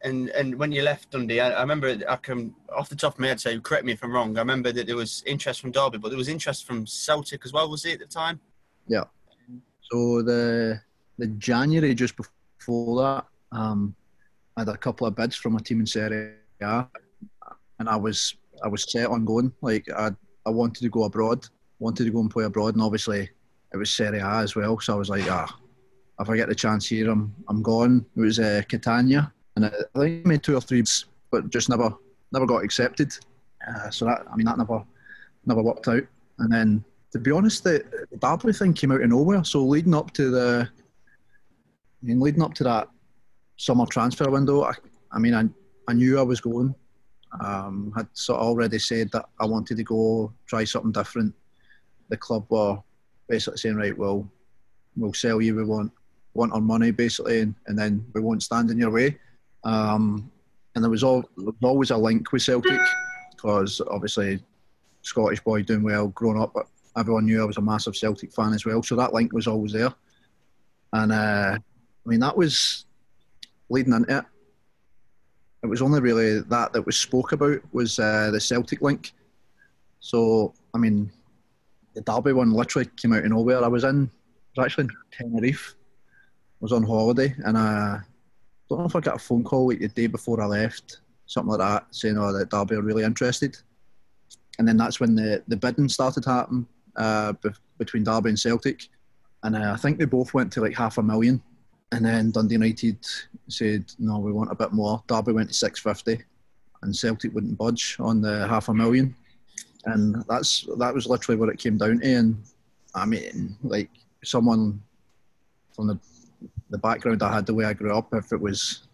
and 0.05 0.29
and 0.31 0.55
when 0.57 0.73
you 0.73 0.83
left 0.83 1.11
Dundee, 1.11 1.41
I, 1.41 1.51
I, 1.51 1.61
remember 1.61 1.97
I 2.09 2.17
can 2.17 2.55
off 2.75 2.89
the 2.89 2.97
top 2.97 3.15
of 3.15 3.21
my 3.21 3.29
head 3.29 3.41
say, 3.41 3.59
correct 3.61 3.85
me 3.85 3.93
if 3.93 4.03
I'm 4.03 4.13
wrong. 4.13 4.37
I 4.37 4.41
remember 4.41 4.73
that 4.73 4.87
there 4.87 4.97
was 4.97 5.23
interest 5.27 5.61
from 5.61 5.71
Derby, 5.71 5.99
but 5.99 6.09
there 6.09 6.19
was 6.19 6.29
interest 6.29 6.67
from 6.67 6.87
Celtic 6.87 7.43
as 7.45 7.53
well. 7.53 7.71
Was 7.71 7.85
it 7.85 7.95
at 7.95 7.99
the 8.01 8.07
time? 8.07 8.41
Yeah. 8.87 9.05
So 9.91 10.23
the 10.23 10.81
the 11.19 11.27
January 11.29 11.95
just 11.95 12.17
before 12.17 13.03
that, 13.03 13.27
um, 13.57 13.95
I 14.57 14.63
had 14.63 14.69
a 14.69 14.77
couple 14.77 15.07
of 15.07 15.15
bids 15.15 15.37
from 15.37 15.57
a 15.57 15.61
team 15.61 15.81
in 15.81 15.87
Serie 15.87 16.35
A, 16.63 16.87
and 17.79 17.89
I 17.89 17.97
was 17.97 18.37
I 18.65 18.69
was 18.69 18.91
set 18.91 19.07
on 19.07 19.25
going. 19.25 19.53
Like 19.61 19.89
I 19.91 20.11
I 20.47 20.51
wanted 20.51 20.83
to 20.83 20.89
go 20.89 21.05
abroad, 21.05 21.47
wanted 21.79 22.05
to 22.05 22.11
go 22.11 22.21
and 22.21 22.31
play 22.31 22.45
abroad, 22.45 22.75
and 22.75 22.83
obviously 22.83 23.31
it 23.73 23.77
was 23.77 23.91
Serie 23.91 24.19
A 24.19 24.39
as 24.39 24.57
well. 24.57 24.81
So 24.81 24.95
I 24.95 24.97
was 24.97 25.11
like, 25.11 25.31
ah, 25.31 25.57
if 26.19 26.29
I 26.29 26.37
get 26.37 26.49
the 26.49 26.55
chance 26.55 26.89
here, 26.89 27.11
I'm 27.11 27.35
I'm 27.49 27.63
gone. 27.63 28.05
It 28.17 28.21
was 28.21 28.41
uh, 28.41 28.63
Catania 28.69 29.33
and 29.57 29.67
I 29.67 29.71
think 29.99 30.27
I 30.27 30.29
made 30.29 30.43
two 30.43 30.57
or 30.57 30.61
three, 30.61 30.85
but 31.31 31.51
just 31.51 31.69
never 31.69 31.95
never 32.33 32.47
got 32.47 32.65
accepted. 32.65 33.13
Uh, 33.69 33.91
so 33.91 34.07
that 34.07 34.25
I 34.31 34.37
mean 34.37 34.47
that 34.47 34.59
never 34.59 34.85
never 35.47 35.63
worked 35.63 35.89
out. 35.89 36.05
And 36.39 36.53
then 36.53 36.85
to 37.13 37.19
be 37.19 37.31
honest, 37.31 37.63
the, 37.65 37.85
the 38.11 38.17
Derby 38.17 38.53
thing 38.53 38.73
came 38.73 38.91
out 38.91 39.03
of 39.03 39.11
nowhere. 39.11 39.45
So 39.45 39.63
leading 39.63 39.95
up 39.95 40.13
to 40.15 40.31
the, 40.31 40.69
I 40.69 42.07
mean, 42.07 42.21
leading 42.21 42.43
up 42.43 42.55
to 42.55 42.65
that 42.65 42.89
summer 43.57 43.87
transfer 43.87 44.31
window, 44.31 44.63
I, 44.65 44.73
I 45.13 45.19
mean, 45.19 45.35
I, 45.35 45.45
I 45.89 45.93
knew 45.93 46.19
I 46.19 46.23
was 46.23 46.41
going. 46.41 46.75
Um, 47.41 47.93
had 47.97 48.09
sort 48.13 48.41
of 48.41 48.47
already 48.47 48.79
said 48.79 49.11
that 49.13 49.27
I 49.41 49.47
wanted 49.47 49.77
to 49.79 49.83
go 49.83 50.33
try 50.47 50.65
something 50.65 50.93
different. 50.93 51.35
The 52.09 52.17
club 52.17 52.47
were 52.49 52.79
basically 53.29 53.59
saying, 53.59 53.77
right, 53.77 53.97
well, 53.97 54.31
we'll 54.97 55.15
sell 55.15 55.41
you. 55.41 55.55
We 55.55 55.65
want 55.65 55.93
want 56.35 56.53
our 56.55 56.61
money 56.61 56.91
basically, 56.91 57.41
and, 57.41 57.55
and 57.67 57.79
then 57.79 58.05
we 58.15 58.21
won't 58.23 58.43
stand 58.43 58.71
in 58.71 58.79
your 58.79 58.91
way. 58.91 59.19
Um, 59.65 60.31
and 60.75 60.83
there 60.83 60.91
was, 60.91 61.05
all, 61.05 61.23
there 61.37 61.47
was 61.47 61.55
always 61.63 61.91
a 61.91 61.97
link 61.97 62.33
with 62.33 62.43
Celtic 62.43 62.81
because 63.31 63.81
obviously 63.91 64.41
Scottish 65.03 65.41
boy 65.41 65.63
doing 65.63 65.83
well, 65.83 66.09
growing 66.09 66.41
up, 66.41 66.55
everyone 66.97 67.27
knew 67.27 67.43
I 67.43 67.47
was 67.47 67.57
a 67.57 67.63
massive 67.63 67.97
Celtic 67.97 68.33
fan 68.33 68.53
as 68.53 68.65
well. 68.65 68.83
So 68.83 68.97
that 68.97 69.13
link 69.13 69.33
was 69.33 69.47
always 69.47 69.73
there. 69.73 69.93
And 70.93 71.13
uh, 71.13 71.59
I 71.59 72.09
mean, 72.09 72.21
that 72.21 72.37
was 72.37 72.87
leading 73.69 73.93
into 73.93 74.19
it. 74.19 74.25
It 75.63 75.67
was 75.67 75.83
only 75.83 76.01
really 76.01 76.41
that 76.41 76.73
that 76.73 76.87
was 76.87 76.99
spoke 76.99 77.33
about 77.33 77.61
was 77.73 77.99
uh, 77.99 78.31
the 78.33 78.41
Celtic 78.41 78.83
link. 78.83 79.13
So 80.01 80.55
I 80.75 80.79
mean, 80.79 81.11
the 81.95 82.01
Derby 82.01 82.33
one 82.33 82.53
literally 82.53 82.89
came 82.97 83.13
out 83.13 83.25
of 83.25 83.31
nowhere. 83.31 83.63
I 83.63 83.69
was 83.69 83.85
in, 83.85 84.11
I 84.57 84.61
was 84.61 84.67
actually 84.67 84.85
in 84.85 84.91
Tenerife. 85.13 85.75
I 85.77 86.59
was 86.61 86.73
on 86.73 86.83
holiday, 86.83 87.35
and 87.45 87.57
uh, 87.57 87.99
don't 88.77 88.81
know 88.81 88.89
if 88.89 88.97
I 88.97 89.01
got 89.01 89.17
a 89.17 89.19
phone 89.19 89.45
call 89.45 89.69
like 89.69 89.81
the 89.81 89.89
day 89.89 90.07
before 90.07 90.41
I 90.41 90.47
left, 90.47 91.01
something 91.27 91.51
like 91.51 91.61
that, 91.61 91.87
saying, 91.91 92.19
"Oh, 92.19 92.33
that 92.33 92.51
Derby 92.51 92.77
are 92.77 92.83
really 92.83 93.05
interested." 93.05 93.57
And 94.59 94.67
then 94.67 94.77
that's 94.77 95.01
when 95.01 95.15
the 95.15 95.43
the 95.49 95.57
bidding 95.57 95.89
started 95.89 96.25
happening 96.25 96.67
uh, 96.97 97.33
be- 97.33 97.51
between 97.79 98.05
Derby 98.05 98.31
and 98.31 98.39
Celtic, 98.39 98.89
and 99.43 99.57
uh, 99.57 99.73
I 99.73 99.77
think 99.77 99.99
they 99.99 100.05
both 100.05 100.35
went 100.35 100.53
to 100.53 100.61
like 100.61 100.75
half 100.75 100.99
a 100.99 101.03
million. 101.03 101.43
And 101.91 102.07
then 102.07 102.31
Dundee 102.31 102.55
United 102.55 102.99
said, 103.49 103.85
"No, 103.99 104.19
we 104.19 104.33
want 104.33 104.53
a 104.53 104.57
bit 104.57 104.73
more." 104.73 105.03
Derby 105.07 105.33
went 105.33 105.49
to 105.49 105.55
six 105.55 105.81
fifty, 105.81 106.23
and 106.83 106.97
Celtic 106.97 107.35
wouldn't 107.35 107.59
budge 107.59 107.97
on 108.01 108.21
the 108.23 108.47
half 108.49 108.69
a 108.69 108.75
million. 108.75 109.15
And 109.85 110.25
that's 110.29 110.67
that 110.79 110.95
was 110.95 111.07
literally 111.07 111.39
what 111.39 111.49
it 111.49 111.59
came 111.59 111.77
down 111.77 112.01
to. 112.01 112.07
And 112.07 112.43
I 112.95 113.05
mean, 113.05 113.57
like 113.63 113.91
someone 114.25 114.83
from 115.75 115.89
the 115.89 115.99
the 116.73 116.79
background 116.79 117.23
I 117.23 117.33
had, 117.33 117.47
the 117.47 117.55
way 117.55 117.67
I 117.67 117.75
grew 117.75 117.97
up, 117.97 118.13
if 118.15 118.33
it 118.33 118.41
was 118.41 118.89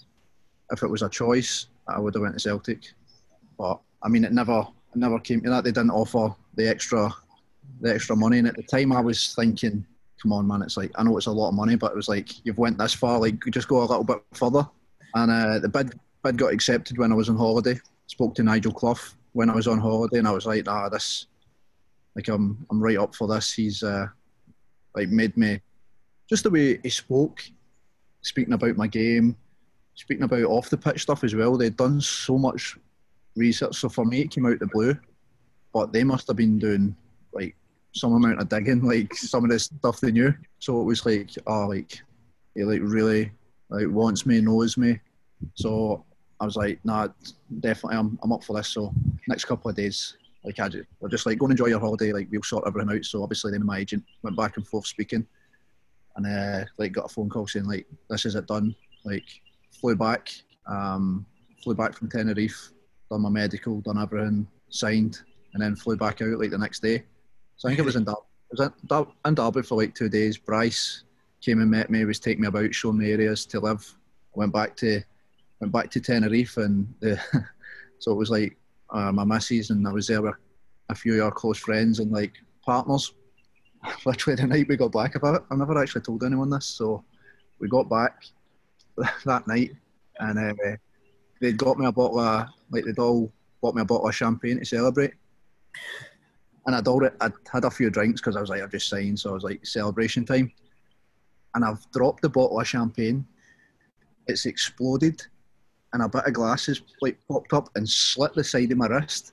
if 0.70 0.82
it 0.82 0.88
was 0.88 1.02
a 1.02 1.08
choice, 1.08 1.68
I 1.86 1.98
would 1.98 2.14
have 2.14 2.22
went 2.22 2.34
to 2.34 2.40
Celtic. 2.40 2.92
But 3.56 3.80
I 4.02 4.08
mean, 4.08 4.24
it 4.24 4.32
never 4.32 4.60
it 4.60 4.96
never 4.96 5.18
came 5.18 5.40
to 5.42 5.50
that. 5.50 5.64
They 5.64 5.72
didn't 5.72 5.90
offer 5.90 6.34
the 6.56 6.68
extra 6.68 7.10
the 7.80 7.94
extra 7.94 8.16
money, 8.16 8.38
and 8.38 8.48
at 8.48 8.56
the 8.56 8.62
time, 8.64 8.92
I 8.92 9.00
was 9.00 9.34
thinking, 9.34 9.86
come 10.20 10.32
on, 10.32 10.46
man, 10.46 10.62
it's 10.62 10.76
like 10.76 10.90
I 10.96 11.04
know 11.04 11.16
it's 11.16 11.26
a 11.26 11.32
lot 11.32 11.48
of 11.48 11.54
money, 11.54 11.76
but 11.76 11.92
it 11.92 11.96
was 11.96 12.08
like 12.08 12.44
you've 12.44 12.58
went 12.58 12.76
this 12.76 12.94
far, 12.94 13.18
like 13.20 13.42
just 13.50 13.68
go 13.68 13.78
a 13.78 13.86
little 13.86 14.04
bit 14.04 14.22
further. 14.34 14.68
And 15.14 15.30
uh, 15.30 15.58
the 15.60 15.68
bid 15.68 15.98
bid 16.22 16.36
got 16.36 16.52
accepted 16.52 16.98
when 16.98 17.12
I 17.12 17.14
was 17.14 17.28
on 17.28 17.36
holiday. 17.36 17.80
Spoke 18.08 18.34
to 18.34 18.42
Nigel 18.42 18.72
Clough 18.72 19.14
when 19.32 19.48
I 19.48 19.54
was 19.54 19.68
on 19.68 19.78
holiday, 19.78 20.18
and 20.18 20.28
I 20.28 20.32
was 20.32 20.46
like, 20.46 20.66
nah, 20.66 20.88
this 20.88 21.26
like 22.16 22.28
I'm 22.28 22.66
I'm 22.70 22.82
right 22.82 22.98
up 22.98 23.14
for 23.14 23.28
this. 23.28 23.52
He's 23.52 23.84
uh, 23.84 24.08
like 24.96 25.08
made 25.10 25.36
me 25.36 25.60
just 26.28 26.42
the 26.42 26.50
way 26.50 26.78
he 26.82 26.90
spoke, 26.90 27.42
speaking 28.22 28.54
about 28.54 28.76
my 28.76 28.86
game, 28.86 29.36
speaking 29.94 30.24
about 30.24 30.44
off 30.44 30.70
the 30.70 30.76
pitch 30.76 31.02
stuff 31.02 31.24
as 31.24 31.34
well. 31.34 31.56
They'd 31.56 31.76
done 31.76 32.00
so 32.00 32.38
much 32.38 32.76
research, 33.36 33.76
so 33.76 33.88
for 33.88 34.04
me 34.04 34.22
it 34.22 34.30
came 34.30 34.46
out 34.46 34.58
the 34.58 34.66
blue, 34.66 34.96
but 35.72 35.92
they 35.92 36.04
must 36.04 36.26
have 36.28 36.36
been 36.36 36.58
doing 36.58 36.96
like 37.32 37.56
some 37.92 38.14
amount 38.14 38.40
of 38.40 38.48
digging, 38.48 38.82
like 38.82 39.14
some 39.14 39.44
of 39.44 39.50
the 39.50 39.58
stuff 39.58 40.00
they 40.00 40.12
knew. 40.12 40.34
So 40.58 40.80
it 40.80 40.84
was 40.84 41.04
like, 41.04 41.30
oh, 41.46 41.66
like 41.66 42.00
he 42.54 42.64
like 42.64 42.80
really 42.82 43.30
like 43.70 43.88
wants 43.88 44.26
me, 44.26 44.40
knows 44.40 44.76
me. 44.76 45.00
So 45.54 46.04
I 46.40 46.44
was 46.44 46.56
like, 46.56 46.78
nah, 46.84 47.08
definitely, 47.60 47.98
I'm, 47.98 48.18
I'm 48.22 48.32
up 48.32 48.44
for 48.44 48.56
this. 48.56 48.68
So 48.68 48.92
next 49.26 49.44
couple 49.44 49.70
of 49.70 49.76
days, 49.76 50.16
like 50.44 50.58
I 50.60 50.68
just, 50.68 50.88
we're 51.00 51.08
just 51.08 51.26
like 51.26 51.38
go 51.38 51.46
and 51.46 51.52
enjoy 51.52 51.66
your 51.66 51.80
holiday. 51.80 52.12
Like 52.12 52.28
we'll 52.30 52.42
sort 52.42 52.64
everything 52.66 52.96
out. 52.96 53.04
So 53.04 53.22
obviously, 53.22 53.52
then 53.52 53.66
my 53.66 53.78
agent 53.78 54.04
went 54.22 54.36
back 54.36 54.56
and 54.56 54.66
forth 54.66 54.86
speaking, 54.86 55.26
and 56.18 56.26
uh, 56.26 56.64
like 56.78 56.92
got 56.92 57.06
a 57.06 57.08
phone 57.08 57.28
call 57.28 57.46
saying 57.46 57.66
like 57.66 57.86
this 58.10 58.26
is 58.26 58.34
it 58.34 58.46
done. 58.46 58.74
Like 59.04 59.24
flew 59.80 59.94
back, 59.94 60.30
um, 60.66 61.24
flew 61.62 61.74
back 61.74 61.94
from 61.94 62.10
Tenerife, 62.10 62.72
done 63.10 63.22
my 63.22 63.30
medical, 63.30 63.80
done 63.80 64.02
everything, 64.02 64.46
signed, 64.68 65.20
and 65.54 65.62
then 65.62 65.76
flew 65.76 65.96
back 65.96 66.20
out 66.20 66.38
like 66.38 66.50
the 66.50 66.58
next 66.58 66.82
day. 66.82 67.04
So 67.56 67.68
I 67.68 67.70
think 67.70 67.78
it 67.78 67.84
was 67.84 67.96
in 67.96 68.04
Derby. 68.04 68.18
Was 68.50 68.60
in, 68.60 69.06
in 69.26 69.34
Derby 69.34 69.62
for 69.62 69.76
like 69.76 69.94
two 69.94 70.08
days. 70.08 70.36
Bryce 70.36 71.04
came 71.40 71.60
and 71.60 71.70
met 71.70 71.90
me, 71.90 72.04
was 72.04 72.18
taking 72.18 72.42
me 72.42 72.48
about, 72.48 72.74
showing 72.74 72.98
me 72.98 73.12
areas 73.12 73.46
to 73.46 73.60
live. 73.60 73.94
went 74.34 74.52
back 74.52 74.76
to 74.76 75.00
went 75.60 75.72
back 75.72 75.90
to 75.90 76.00
Tenerife, 76.00 76.56
and 76.56 76.92
the, 77.00 77.20
so 78.00 78.10
it 78.12 78.16
was 78.16 78.30
like 78.30 78.56
uh, 78.90 79.12
my 79.12 79.24
missus, 79.24 79.70
and 79.70 79.86
I 79.86 79.92
was 79.92 80.08
there 80.08 80.22
with 80.22 80.34
a 80.88 80.94
few 80.94 81.14
of 81.14 81.26
our 81.26 81.30
close 81.30 81.58
friends 81.58 82.00
and 82.00 82.10
like 82.10 82.32
partners. 82.64 83.12
Literally 84.06 84.36
the 84.40 84.46
night 84.46 84.68
we 84.68 84.76
got 84.76 84.92
back 84.92 85.14
about 85.14 85.36
it, 85.36 85.42
I 85.50 85.56
never 85.56 85.80
actually 85.80 86.02
told 86.02 86.24
anyone 86.24 86.50
this. 86.50 86.66
So 86.66 87.04
we 87.58 87.68
got 87.68 87.88
back 87.88 88.24
that 89.24 89.46
night, 89.46 89.72
and 90.18 90.38
uh, 90.38 90.76
they'd 91.40 91.56
got 91.56 91.78
me 91.78 91.86
a 91.86 91.92
bottle 91.92 92.20
of 92.20 92.48
like 92.70 92.84
they'd 92.84 92.98
all 92.98 93.32
bought 93.60 93.74
me 93.74 93.82
a 93.82 93.84
bottle 93.84 94.08
of 94.08 94.14
champagne 94.14 94.58
to 94.58 94.64
celebrate. 94.64 95.14
And 96.66 96.76
I'd 96.76 96.88
already 96.88 97.14
I'd 97.20 97.32
had 97.52 97.64
a 97.64 97.70
few 97.70 97.90
drinks 97.90 98.20
because 98.20 98.36
I 98.36 98.40
was 98.40 98.50
like 98.50 98.62
I've 98.62 98.70
just 98.70 98.88
signed, 98.88 99.18
so 99.18 99.30
I 99.30 99.34
was 99.34 99.44
like 99.44 99.64
celebration 99.64 100.24
time. 100.24 100.52
And 101.54 101.64
I've 101.64 101.90
dropped 101.92 102.22
the 102.22 102.28
bottle 102.28 102.60
of 102.60 102.68
champagne. 102.68 103.26
It's 104.26 104.44
exploded 104.44 105.22
and 105.92 106.02
a 106.02 106.08
bit 106.08 106.26
of 106.26 106.34
glasses 106.34 106.82
like 107.00 107.18
popped 107.28 107.52
up 107.52 107.70
and 107.74 107.88
slit 107.88 108.34
the 108.34 108.44
side 108.44 108.70
of 108.70 108.78
my 108.78 108.86
wrist. 108.86 109.32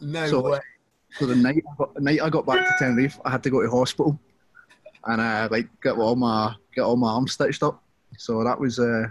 No 0.00 0.26
so, 0.26 0.50
way. 0.52 0.60
So 1.18 1.26
the 1.26 1.34
night, 1.34 1.64
the 1.94 2.00
night 2.00 2.20
I 2.20 2.28
got 2.28 2.44
back 2.44 2.66
to 2.66 2.74
Tenerife, 2.78 3.18
I 3.24 3.30
had 3.30 3.42
to 3.44 3.50
go 3.50 3.62
to 3.62 3.70
hospital, 3.70 4.18
and 5.04 5.20
uh, 5.20 5.48
like 5.50 5.68
get 5.82 5.96
all 5.96 6.14
my 6.14 6.54
get 6.74 6.82
all 6.82 6.96
my 6.96 7.08
arms 7.08 7.32
stitched 7.32 7.62
up. 7.62 7.82
So 8.18 8.44
that 8.44 8.60
was 8.60 8.78
uh, 8.78 9.06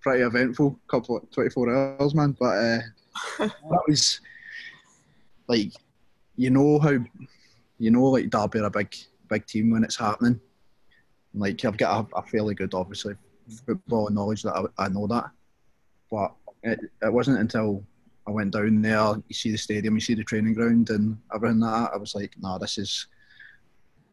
pretty 0.00 0.22
eventful. 0.22 0.78
Couple 0.88 1.18
of 1.18 1.30
twenty 1.30 1.50
four 1.50 1.68
hours, 1.70 2.14
man. 2.14 2.34
But 2.38 2.46
uh, 2.46 2.78
that 3.38 3.82
was 3.86 4.20
like 5.48 5.72
you 6.36 6.50
know 6.50 6.78
how 6.78 6.96
you 7.78 7.90
know 7.90 8.04
like 8.04 8.30
Derby 8.30 8.60
are 8.60 8.64
a 8.64 8.70
big 8.70 8.94
big 9.28 9.44
team 9.46 9.70
when 9.70 9.84
it's 9.84 9.96
happening. 9.96 10.40
Like 11.34 11.62
I've 11.64 11.76
got 11.76 12.06
a, 12.12 12.16
a 12.16 12.22
fairly 12.22 12.54
good, 12.54 12.72
obviously, 12.72 13.16
football 13.66 14.08
knowledge 14.10 14.42
that 14.44 14.54
I, 14.78 14.84
I 14.84 14.88
know 14.88 15.06
that. 15.08 15.30
But 16.10 16.32
it, 16.62 16.80
it 17.02 17.12
wasn't 17.12 17.38
until 17.38 17.84
I 18.26 18.30
went 18.30 18.52
down 18.52 18.82
there, 18.82 19.14
you 19.28 19.34
see 19.34 19.50
the 19.50 19.58
stadium, 19.58 19.94
you 19.94 20.00
see 20.00 20.14
the 20.14 20.24
training 20.24 20.54
ground 20.54 20.90
and 20.90 21.18
everything 21.34 21.60
like 21.60 21.72
that. 21.72 21.94
I 21.94 21.96
was 21.96 22.14
like, 22.14 22.34
nah, 22.40 22.58
this 22.58 22.78
is, 22.78 23.06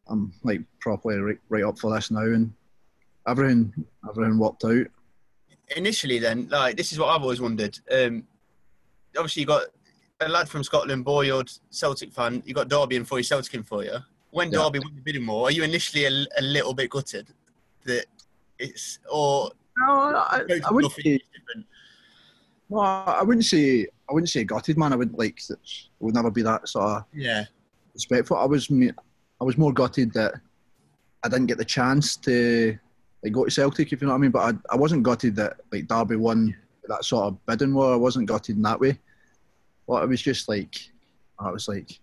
I'm 0.08 0.34
like 0.44 0.62
properly 0.80 1.18
right, 1.18 1.40
right 1.50 1.64
up 1.64 1.78
for 1.78 1.94
this 1.94 2.10
now. 2.10 2.22
And 2.22 2.52
everything, 3.28 3.74
everything 4.10 4.40
worked 4.40 4.66
out. 4.66 4.88
Initially, 5.76 6.18
then, 6.18 6.48
like, 6.50 6.76
this 6.76 6.92
is 6.92 6.98
what 6.98 7.10
I've 7.10 7.22
always 7.22 7.40
wondered. 7.40 7.78
Um, 7.92 8.26
obviously, 9.16 9.42
you 9.42 9.46
got 9.46 9.66
a 10.20 10.28
lad 10.28 10.50
from 10.50 10.64
Scotland, 10.64 11.06
boyhood 11.06 11.52
Celtic 11.70 12.12
fan. 12.12 12.42
You 12.46 12.56
got 12.56 12.68
Derby 12.68 12.96
and 12.96 13.08
for 13.08 13.20
you, 13.20 13.24
Celtic 13.24 13.54
in 13.54 13.64
for 13.64 13.84
you. 13.84 13.98
When 14.32 14.52
yeah. 14.52 14.60
Derby 14.60 14.80
won 14.80 14.96
the 14.96 15.02
bidding 15.02 15.28
war, 15.28 15.48
are 15.48 15.52
you 15.52 15.64
initially 15.64 16.06
a, 16.06 16.26
a 16.38 16.42
little 16.42 16.74
bit 16.74 16.90
gutted 16.90 17.28
that 17.86 18.06
it's 18.58 19.00
or 19.10 19.52
no, 19.78 19.94
I, 19.94 20.44
I 20.66 20.72
wouldn't 20.72 20.94
say, 20.94 21.20
no, 22.70 22.80
I 22.80 23.24
wouldn't 23.24 23.46
say 23.46 23.88
I 24.10 24.14
wouldn't 24.14 24.30
say 24.30 24.44
gutted, 24.44 24.78
man. 24.78 24.94
I 24.94 24.96
would 24.96 25.18
like 25.18 25.40
it 25.50 25.60
would 26.00 26.16
never 26.16 26.32
be 26.32 26.42
that 26.42 26.68
sort 26.68 26.86
of 26.86 27.06
yeah 27.14 27.46
respectful. 27.94 28.38
I 28.38 28.46
was 28.46 28.72
I 28.72 29.44
was 29.44 29.58
more 29.58 29.74
gutted 29.74 30.14
that 30.14 30.36
I 31.24 31.30
didn't 31.30 31.48
get 31.48 31.58
the 31.58 31.66
chance 31.66 32.16
to 32.18 32.78
like 33.24 33.34
go 33.34 33.46
to 33.46 33.52
Celtic, 33.52 33.92
if 33.92 34.02
you 34.02 34.08
know 34.08 34.14
what 34.14 34.20
I 34.20 34.22
mean. 34.22 34.32
But 34.32 34.56
I, 34.56 34.74
I 34.74 34.76
wasn't 34.78 35.04
gutted 35.04 35.36
that 35.36 35.58
like 35.72 35.88
Derby 35.88 36.16
won 36.16 36.56
that 36.88 37.06
sort 37.06 37.26
of 37.26 37.46
bidding 37.46 37.74
war. 37.74 37.94
I 37.94 37.98
wasn't 37.98 38.28
gutted 38.28 38.56
in 38.56 38.62
that 38.64 38.80
way. 38.80 38.98
But 39.88 40.04
it 40.04 40.10
was 40.10 40.22
just 40.22 40.48
like 40.48 40.76
I 41.40 41.52
was 41.52 41.68
like 41.68 42.00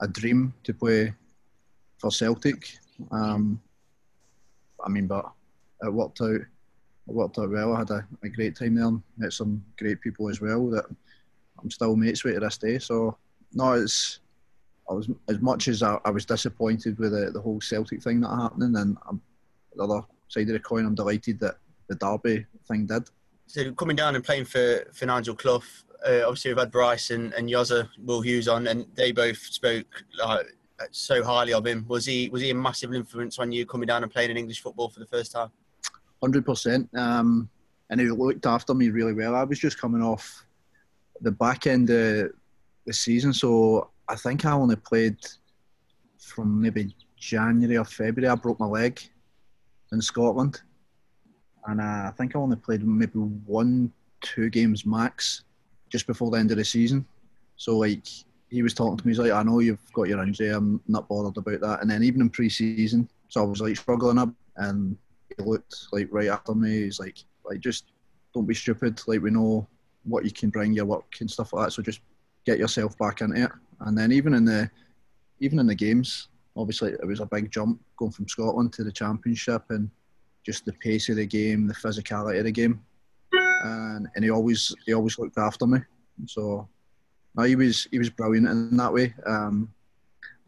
a 0.00 0.08
dream 0.08 0.52
to 0.64 0.74
play 0.74 1.14
for 1.98 2.10
Celtic. 2.10 2.76
Um, 3.10 3.60
I 4.84 4.88
mean, 4.88 5.06
but 5.06 5.30
it 5.82 5.92
worked 5.92 6.20
out 6.20 6.40
it 7.06 7.14
worked 7.14 7.38
out 7.38 7.50
well. 7.50 7.74
I 7.74 7.80
had 7.80 7.90
a, 7.90 8.06
a 8.22 8.28
great 8.28 8.56
time 8.56 8.74
there. 8.74 8.86
And 8.86 9.02
met 9.16 9.32
some 9.32 9.64
great 9.78 10.00
people 10.00 10.28
as 10.28 10.40
well 10.40 10.68
that 10.70 10.86
I'm 11.64 11.70
still 11.70 11.96
mates 11.96 12.22
with 12.22 12.34
to 12.34 12.40
this 12.40 12.58
day. 12.58 12.78
So 12.78 13.16
no, 13.52 13.72
it's 13.72 14.20
I 14.88 14.92
was 14.92 15.08
as 15.28 15.40
much 15.40 15.68
as 15.68 15.82
I, 15.82 15.98
I 16.04 16.10
was 16.10 16.26
disappointed 16.26 16.98
with 16.98 17.12
the, 17.12 17.30
the 17.32 17.40
whole 17.40 17.60
Celtic 17.60 18.02
thing 18.02 18.20
that 18.20 18.28
happening, 18.28 18.76
and 18.76 18.96
I'm, 19.08 19.20
the 19.74 19.84
other 19.84 20.02
side 20.28 20.48
of 20.48 20.52
the 20.52 20.60
coin, 20.60 20.84
I'm 20.84 20.94
delighted 20.94 21.40
that 21.40 21.56
the 21.88 21.94
Derby 21.94 22.46
thing 22.68 22.86
did. 22.86 23.08
So 23.46 23.72
coming 23.72 23.96
down 23.96 24.14
and 24.14 24.22
playing 24.22 24.44
for, 24.44 24.84
for 24.92 25.06
Nigel 25.06 25.34
Clough, 25.34 25.62
uh, 26.06 26.20
obviously 26.24 26.50
we've 26.50 26.58
had 26.58 26.70
Bryce 26.70 27.10
and, 27.10 27.32
and 27.32 27.48
Yozza 27.48 27.88
Will 28.04 28.20
Hughes 28.20 28.46
on, 28.46 28.66
and 28.66 28.86
they 28.94 29.10
both 29.10 29.38
spoke 29.38 29.86
like, 30.22 30.46
so 30.90 31.24
highly 31.24 31.54
of 31.54 31.66
him. 31.66 31.86
Was 31.88 32.04
he 32.04 32.28
was 32.28 32.42
he 32.42 32.50
a 32.50 32.54
massive 32.54 32.92
influence 32.92 33.38
on 33.38 33.52
you 33.52 33.64
coming 33.64 33.86
down 33.86 34.02
and 34.02 34.12
playing 34.12 34.30
in 34.30 34.36
English 34.36 34.60
football 34.60 34.90
for 34.90 35.00
the 35.00 35.06
first 35.06 35.32
time? 35.32 35.50
hundred 36.20 36.44
percent. 36.44 36.88
Um, 36.94 37.48
and 37.90 38.00
he 38.00 38.10
looked 38.10 38.46
after 38.46 38.74
me 38.74 38.90
really 38.90 39.12
well. 39.12 39.34
I 39.34 39.44
was 39.44 39.58
just 39.58 39.78
coming 39.78 40.02
off 40.02 40.44
the 41.24 41.32
back 41.32 41.66
end 41.66 41.90
of 41.90 42.30
the 42.86 42.92
season, 42.92 43.32
so 43.32 43.90
I 44.08 44.16
think 44.16 44.44
I 44.44 44.52
only 44.52 44.76
played 44.76 45.16
from 46.18 46.60
maybe 46.60 46.94
January 47.16 47.78
or 47.78 47.84
February. 47.84 48.30
I 48.30 48.34
broke 48.34 48.60
my 48.60 48.66
leg 48.66 49.00
in 49.92 50.00
Scotland, 50.00 50.60
and 51.66 51.80
I 51.80 52.12
think 52.16 52.36
I 52.36 52.38
only 52.38 52.56
played 52.56 52.86
maybe 52.86 53.18
one, 53.18 53.92
two 54.20 54.50
games 54.50 54.84
max 54.84 55.44
just 55.90 56.06
before 56.06 56.30
the 56.30 56.38
end 56.38 56.50
of 56.50 56.58
the 56.58 56.64
season. 56.64 57.06
So 57.56 57.78
like 57.78 58.06
he 58.50 58.62
was 58.62 58.74
talking 58.74 58.98
to 58.98 59.06
me, 59.06 59.12
he's 59.12 59.18
like, 59.18 59.32
"I 59.32 59.42
know 59.42 59.60
you've 59.60 59.92
got 59.92 60.08
your 60.08 60.22
injury. 60.22 60.50
I'm 60.50 60.80
not 60.86 61.08
bothered 61.08 61.36
about 61.36 61.60
that." 61.60 61.80
And 61.82 61.90
then 61.90 62.02
even 62.02 62.20
in 62.20 62.30
pre-season, 62.30 63.08
so 63.28 63.42
I 63.42 63.46
was 63.46 63.60
like 63.60 63.76
struggling 63.76 64.18
up, 64.18 64.30
and 64.56 64.96
he 65.28 65.42
looked 65.42 65.86
like 65.92 66.08
right 66.10 66.28
after 66.28 66.54
me. 66.54 66.82
He's 66.82 67.00
like, 67.00 67.18
like 67.44 67.60
just 67.60 67.92
don't 68.34 68.46
be 68.46 68.54
stupid. 68.54 69.00
Like 69.06 69.22
we 69.22 69.30
know 69.30 69.66
what 70.04 70.24
you 70.24 70.30
can 70.30 70.50
bring, 70.50 70.72
your 70.72 70.84
work 70.84 71.16
and 71.20 71.30
stuff 71.30 71.52
like 71.52 71.66
that. 71.66 71.72
So 71.72 71.82
just 71.82 72.00
get 72.44 72.58
yourself 72.58 72.96
back 72.98 73.20
into 73.20 73.44
it. 73.44 73.50
And 73.80 73.96
then 73.96 74.12
even 74.12 74.34
in 74.34 74.44
the 74.44 74.70
even 75.40 75.58
in 75.58 75.66
the 75.66 75.74
games, 75.74 76.28
obviously 76.56 76.92
it 76.92 77.06
was 77.06 77.20
a 77.20 77.26
big 77.26 77.50
jump 77.50 77.80
going 77.96 78.12
from 78.12 78.28
Scotland 78.28 78.72
to 78.74 78.84
the 78.84 78.92
Championship 78.92 79.64
and 79.70 79.90
just 80.44 80.64
the 80.64 80.72
pace 80.74 81.08
of 81.08 81.16
the 81.16 81.26
game, 81.26 81.66
the 81.66 81.74
physicality 81.74 82.38
of 82.38 82.44
the 82.44 82.52
game. 82.52 82.80
And 83.64 84.08
and 84.14 84.24
he 84.24 84.30
always 84.30 84.74
he 84.86 84.92
always 84.92 85.18
looked 85.18 85.38
after 85.38 85.66
me. 85.66 85.78
So 86.26 86.68
no, 87.36 87.42
he 87.44 87.56
was 87.56 87.88
he 87.90 87.98
was 87.98 88.10
brilliant 88.10 88.48
in 88.48 88.76
that 88.76 88.92
way. 88.92 89.14
Um, 89.26 89.72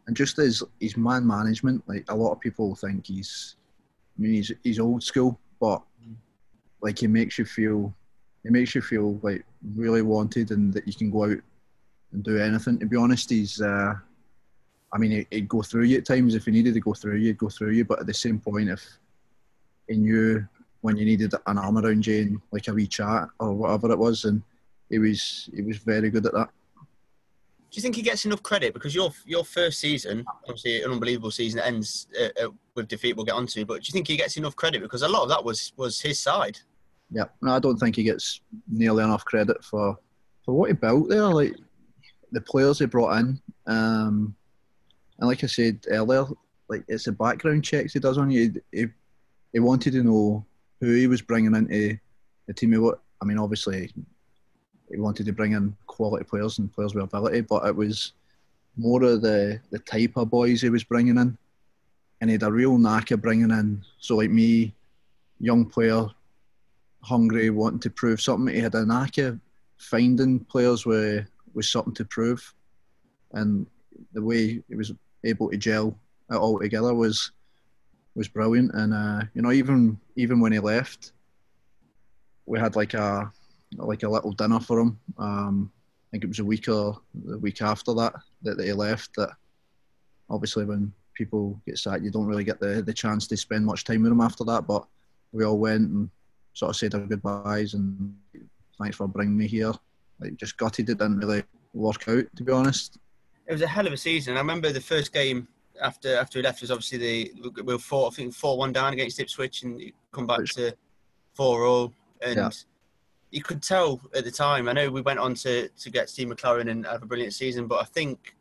and 0.06 0.16
just 0.16 0.36
his 0.36 0.62
his 0.80 0.96
man 0.96 1.26
management, 1.26 1.82
like 1.88 2.04
a 2.08 2.14
lot 2.14 2.32
of 2.32 2.40
people 2.40 2.74
think 2.76 3.06
he's 3.06 3.56
I 4.16 4.22
mean, 4.22 4.32
he's 4.34 4.52
he's 4.62 4.78
old 4.78 5.02
school, 5.02 5.38
but 5.60 5.82
like 6.80 6.98
he 6.98 7.06
makes 7.06 7.38
you 7.38 7.44
feel, 7.44 7.94
he 8.46 8.52
makes 8.52 8.74
you 8.74 8.80
feel 8.80 9.18
like 9.22 9.44
really 9.74 10.02
wanted 10.02 10.52
and 10.52 10.72
that 10.72 10.86
you 10.86 10.94
can 10.94 11.10
go 11.10 11.24
out 11.24 11.38
and 12.12 12.22
do 12.22 12.38
anything. 12.38 12.78
To 12.78 12.86
be 12.86 12.96
honest, 12.96 13.28
he's 13.30 13.60
uh, 13.60 13.94
I 14.92 14.98
mean, 14.98 15.26
he'd 15.30 15.48
go 15.48 15.62
through 15.62 15.84
you 15.84 15.98
at 15.98 16.06
times 16.06 16.34
if 16.34 16.44
he 16.44 16.52
needed 16.52 16.74
to 16.74 16.80
go 16.80 16.94
through 16.94 17.16
you, 17.16 17.26
he'd 17.26 17.38
go 17.38 17.48
through 17.48 17.72
you. 17.72 17.84
But 17.84 18.00
at 18.00 18.06
the 18.06 18.14
same 18.14 18.38
point, 18.38 18.70
if 18.70 18.84
he 19.88 19.96
knew 19.96 20.46
when 20.80 20.96
you 20.96 21.04
needed 21.04 21.34
an 21.46 21.58
arm 21.58 21.78
around 21.78 22.06
you 22.06 22.22
and 22.22 22.40
like 22.52 22.68
a 22.68 22.72
wee 22.72 22.86
chat 22.86 23.28
or 23.40 23.52
whatever 23.52 23.90
it 23.90 23.98
was, 23.98 24.24
and 24.24 24.42
he 24.90 25.00
was 25.00 25.50
he 25.54 25.62
was 25.62 25.78
very 25.78 26.08
good 26.10 26.26
at 26.26 26.32
that. 26.34 26.48
Do 26.78 27.78
you 27.78 27.82
think 27.82 27.96
he 27.96 28.02
gets 28.02 28.24
enough 28.24 28.44
credit 28.44 28.74
because 28.74 28.94
your 28.94 29.10
your 29.26 29.44
first 29.44 29.80
season, 29.80 30.24
obviously 30.44 30.82
an 30.84 30.92
unbelievable 30.92 31.32
season, 31.32 31.58
ends 31.60 32.06
uh, 32.18 32.44
uh, 32.44 32.50
with 32.76 32.86
defeat. 32.86 33.16
We'll 33.16 33.24
get 33.24 33.34
onto, 33.34 33.64
but 33.64 33.82
do 33.82 33.88
you 33.88 33.92
think 33.92 34.06
he 34.06 34.16
gets 34.16 34.36
enough 34.36 34.54
credit 34.54 34.82
because 34.82 35.02
a 35.02 35.08
lot 35.08 35.24
of 35.24 35.28
that 35.30 35.44
was 35.44 35.72
was 35.76 36.00
his 36.00 36.20
side? 36.20 36.60
Yeah, 37.10 37.26
no, 37.40 37.52
I 37.52 37.58
don't 37.58 37.76
think 37.76 37.96
he 37.96 38.02
gets 38.02 38.40
nearly 38.68 39.04
enough 39.04 39.24
credit 39.24 39.64
for 39.64 39.96
for 40.44 40.54
what 40.54 40.70
he 40.70 40.74
built 40.74 41.08
there. 41.08 41.22
Like 41.22 41.54
the 42.32 42.40
players 42.40 42.78
he 42.78 42.86
brought 42.86 43.18
in, 43.18 43.40
um, 43.66 44.34
and 45.18 45.28
like 45.28 45.44
I 45.44 45.46
said 45.46 45.84
earlier, 45.88 46.26
like 46.68 46.84
it's 46.88 47.04
the 47.04 47.12
background 47.12 47.64
checks 47.64 47.92
he 47.92 48.00
does 48.00 48.18
on 48.18 48.30
you. 48.30 48.60
He, 48.72 48.86
he 49.52 49.60
wanted 49.60 49.92
to 49.92 50.02
know 50.02 50.44
who 50.80 50.94
he 50.94 51.06
was 51.06 51.22
bringing 51.22 51.54
into 51.54 51.98
the 52.46 52.54
team. 52.54 52.80
What 52.82 53.00
I 53.20 53.24
mean, 53.24 53.38
obviously, 53.38 53.92
he 54.90 54.98
wanted 54.98 55.26
to 55.26 55.32
bring 55.32 55.52
in 55.52 55.76
quality 55.86 56.24
players 56.24 56.58
and 56.58 56.72
players 56.72 56.94
with 56.94 57.04
ability, 57.04 57.42
but 57.42 57.66
it 57.66 57.74
was 57.74 58.12
more 58.76 59.02
of 59.04 59.22
the 59.22 59.60
the 59.70 59.78
type 59.80 60.16
of 60.16 60.30
boys 60.30 60.60
he 60.60 60.70
was 60.70 60.84
bringing 60.84 61.18
in, 61.18 61.38
and 62.20 62.30
he 62.30 62.32
had 62.32 62.42
a 62.42 62.52
real 62.52 62.78
knack 62.78 63.10
of 63.12 63.22
bringing 63.22 63.50
in. 63.50 63.82
So 63.98 64.16
like 64.16 64.30
me, 64.30 64.74
young 65.38 65.66
player, 65.66 66.06
hungry, 67.06 67.50
wanting 67.50 67.80
to 67.80 67.90
prove 67.90 68.20
something. 68.20 68.54
He 68.54 68.60
had 68.60 68.74
a 68.74 68.84
knack 68.84 69.18
of 69.18 69.40
finding 69.78 70.40
players 70.40 70.84
with 70.84 71.26
with 71.54 71.66
something 71.66 71.94
to 71.94 72.04
prove, 72.04 72.54
and 73.32 73.66
the 74.12 74.22
way 74.22 74.62
he 74.68 74.74
was 74.74 74.92
able 75.24 75.50
to 75.50 75.56
gel 75.56 75.98
it 76.30 76.34
all 76.34 76.58
together 76.58 76.94
was 76.94 77.30
was 78.14 78.28
brilliant. 78.28 78.74
And 78.74 78.92
uh, 78.92 79.22
you 79.34 79.42
know, 79.42 79.52
even 79.52 79.98
even 80.16 80.40
when 80.40 80.52
he 80.52 80.58
left, 80.58 81.12
we 82.46 82.58
had 82.58 82.76
like 82.76 82.94
a 82.94 83.30
like 83.76 84.02
a 84.02 84.08
little 84.08 84.32
dinner 84.32 84.60
for 84.60 84.80
him. 84.80 84.98
Um, 85.18 85.72
I 85.72 86.06
think 86.10 86.24
it 86.24 86.28
was 86.28 86.38
a 86.38 86.44
week 86.44 86.68
or 86.68 87.00
the 87.14 87.38
week 87.38 87.62
after 87.62 87.92
that, 87.94 88.14
that 88.42 88.60
he 88.60 88.72
left. 88.72 89.14
That 89.16 89.30
obviously 90.30 90.64
when 90.64 90.92
people 91.14 91.60
get 91.66 91.78
sacked, 91.78 92.02
you 92.02 92.10
don't 92.10 92.26
really 92.26 92.44
get 92.44 92.60
the 92.60 92.82
the 92.82 92.92
chance 92.92 93.26
to 93.28 93.36
spend 93.36 93.64
much 93.64 93.84
time 93.84 94.02
with 94.02 94.10
them 94.10 94.20
after 94.20 94.44
that. 94.44 94.66
But 94.66 94.86
we 95.32 95.44
all 95.44 95.58
went 95.58 95.90
and 95.90 96.10
sort 96.56 96.70
of 96.70 96.76
said 96.76 96.94
our 96.94 97.02
goodbyes 97.02 97.74
and 97.74 98.16
thanks 98.80 98.96
for 98.96 99.06
bringing 99.06 99.36
me 99.36 99.46
here. 99.46 99.72
Like 100.18 100.36
just 100.36 100.56
gutted 100.56 100.88
it 100.88 100.98
didn't 100.98 101.18
really 101.18 101.44
work 101.74 102.08
out 102.08 102.24
to 102.34 102.42
be 102.42 102.50
honest. 102.50 102.96
It 103.46 103.52
was 103.52 103.60
a 103.60 103.66
hell 103.66 103.86
of 103.86 103.92
a 103.92 103.96
season. 103.98 104.36
I 104.36 104.40
remember 104.40 104.72
the 104.72 104.80
first 104.80 105.12
game 105.12 105.46
after 105.82 106.16
after 106.16 106.38
he 106.38 106.42
left 106.42 106.62
was 106.62 106.70
obviously 106.70 106.98
the 106.98 107.62
we 107.62 107.74
were 107.74 107.78
four 107.78 108.08
I 108.08 108.10
think 108.14 108.32
four 108.32 108.56
one 108.56 108.72
down 108.72 108.94
against 108.94 109.20
Ipswich 109.20 109.64
and 109.64 109.92
come 110.12 110.26
back 110.26 110.46
to 110.54 110.72
four 111.34 111.66
all 111.66 111.92
and 112.22 112.36
yeah. 112.36 112.50
you 113.30 113.42
could 113.42 113.62
tell 113.62 114.00
at 114.14 114.24
the 114.24 114.30
time. 114.30 114.66
I 114.66 114.72
know 114.72 114.90
we 114.90 115.02
went 115.02 115.18
on 115.18 115.34
to 115.34 115.68
to 115.68 115.90
get 115.90 116.08
Steve 116.08 116.28
McClaren 116.28 116.70
and 116.70 116.86
have 116.86 117.02
a 117.02 117.06
brilliant 117.06 117.34
season, 117.34 117.66
but 117.66 117.82
I 117.82 117.84
think 117.84 118.34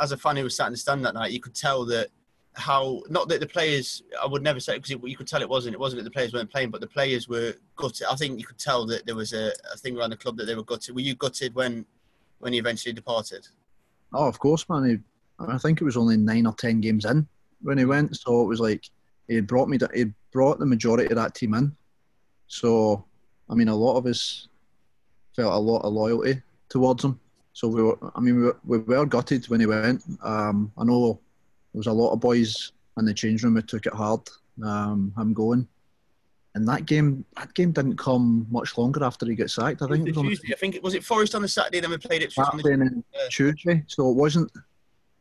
as 0.00 0.10
a 0.10 0.16
fan 0.16 0.36
who 0.36 0.42
was 0.42 0.56
sat 0.56 0.66
in 0.66 0.72
the 0.72 0.78
stand 0.78 1.04
that 1.04 1.14
night, 1.14 1.30
you 1.30 1.40
could 1.40 1.54
tell 1.54 1.84
that 1.86 2.08
how 2.54 3.02
not 3.08 3.28
that 3.28 3.40
the 3.40 3.46
players 3.46 4.02
I 4.22 4.26
would 4.26 4.42
never 4.42 4.60
say 4.60 4.76
because 4.76 4.90
you 4.90 5.16
could 5.16 5.26
tell 5.26 5.40
it 5.40 5.48
wasn't 5.48 5.74
it 5.74 5.80
wasn't 5.80 6.00
that 6.00 6.04
the 6.04 6.10
players 6.10 6.32
weren't 6.32 6.50
playing, 6.50 6.70
but 6.70 6.80
the 6.80 6.86
players 6.86 7.28
were 7.28 7.54
gutted. 7.76 8.06
I 8.10 8.14
think 8.16 8.38
you 8.38 8.44
could 8.44 8.58
tell 8.58 8.86
that 8.86 9.06
there 9.06 9.14
was 9.14 9.32
a, 9.32 9.52
a 9.72 9.76
thing 9.76 9.96
around 9.96 10.10
the 10.10 10.16
club 10.16 10.36
that 10.36 10.44
they 10.44 10.54
were 10.54 10.64
gutted. 10.64 10.94
Were 10.94 11.00
you 11.00 11.14
gutted 11.14 11.54
when 11.54 11.86
when 12.40 12.52
he 12.52 12.58
eventually 12.58 12.92
departed? 12.92 13.48
Oh, 14.12 14.28
of 14.28 14.38
course, 14.38 14.68
man. 14.68 14.84
He, 14.84 14.98
I 15.38 15.58
think 15.58 15.80
it 15.80 15.84
was 15.84 15.96
only 15.96 16.16
nine 16.16 16.46
or 16.46 16.54
ten 16.54 16.80
games 16.80 17.04
in 17.04 17.26
when 17.62 17.78
he 17.78 17.84
went, 17.84 18.16
so 18.16 18.42
it 18.42 18.46
was 18.46 18.60
like 18.60 18.84
he 19.28 19.40
brought 19.40 19.68
me. 19.68 19.78
He 19.94 20.12
brought 20.30 20.58
the 20.58 20.66
majority 20.66 21.08
of 21.08 21.16
that 21.16 21.34
team 21.34 21.54
in. 21.54 21.74
So, 22.48 23.04
I 23.48 23.54
mean, 23.54 23.68
a 23.68 23.74
lot 23.74 23.96
of 23.96 24.06
us 24.06 24.48
felt 25.34 25.54
a 25.54 25.56
lot 25.56 25.80
of 25.80 25.92
loyalty 25.92 26.42
towards 26.68 27.04
him. 27.04 27.18
So 27.54 27.68
we 27.68 27.82
were. 27.82 27.98
I 28.14 28.20
mean, 28.20 28.36
we 28.36 28.42
were, 28.44 28.56
we 28.64 28.78
were 28.78 29.06
gutted 29.06 29.48
when 29.48 29.60
he 29.60 29.66
went. 29.66 30.02
Um, 30.22 30.70
I 30.76 30.84
know 30.84 31.20
there 31.72 31.78
was 31.78 31.86
a 31.86 31.92
lot 31.92 32.12
of 32.12 32.20
boys 32.20 32.72
in 32.98 33.04
the 33.04 33.14
change 33.14 33.42
room 33.42 33.56
who 33.56 33.62
took 33.62 33.86
it 33.86 33.94
hard. 33.94 34.20
Um, 34.62 35.14
him 35.16 35.32
going. 35.32 35.66
And 36.54 36.68
that 36.68 36.84
game, 36.84 37.24
that 37.36 37.54
game 37.54 37.72
didn't 37.72 37.96
come 37.96 38.46
much 38.50 38.76
longer 38.76 39.02
after 39.02 39.24
he 39.24 39.34
got 39.34 39.50
sacked. 39.50 39.80
I 39.80 39.86
think 39.86 40.06
it 40.06 40.14
was, 40.14 40.26
Tuesday. 40.26 40.52
I 40.52 40.56
think 40.56 40.74
it 40.74 40.82
was 40.82 40.92
it 40.94 41.02
Forest 41.02 41.34
on 41.34 41.40
the 41.40 41.48
Saturday. 41.48 41.80
Then 41.80 41.90
we 41.90 41.96
played 41.96 42.22
it 42.22 42.36
on 42.36 42.58
the 42.58 43.02
Tuesday. 43.30 43.82
So 43.86 44.10
it 44.10 44.16
wasn't. 44.16 44.52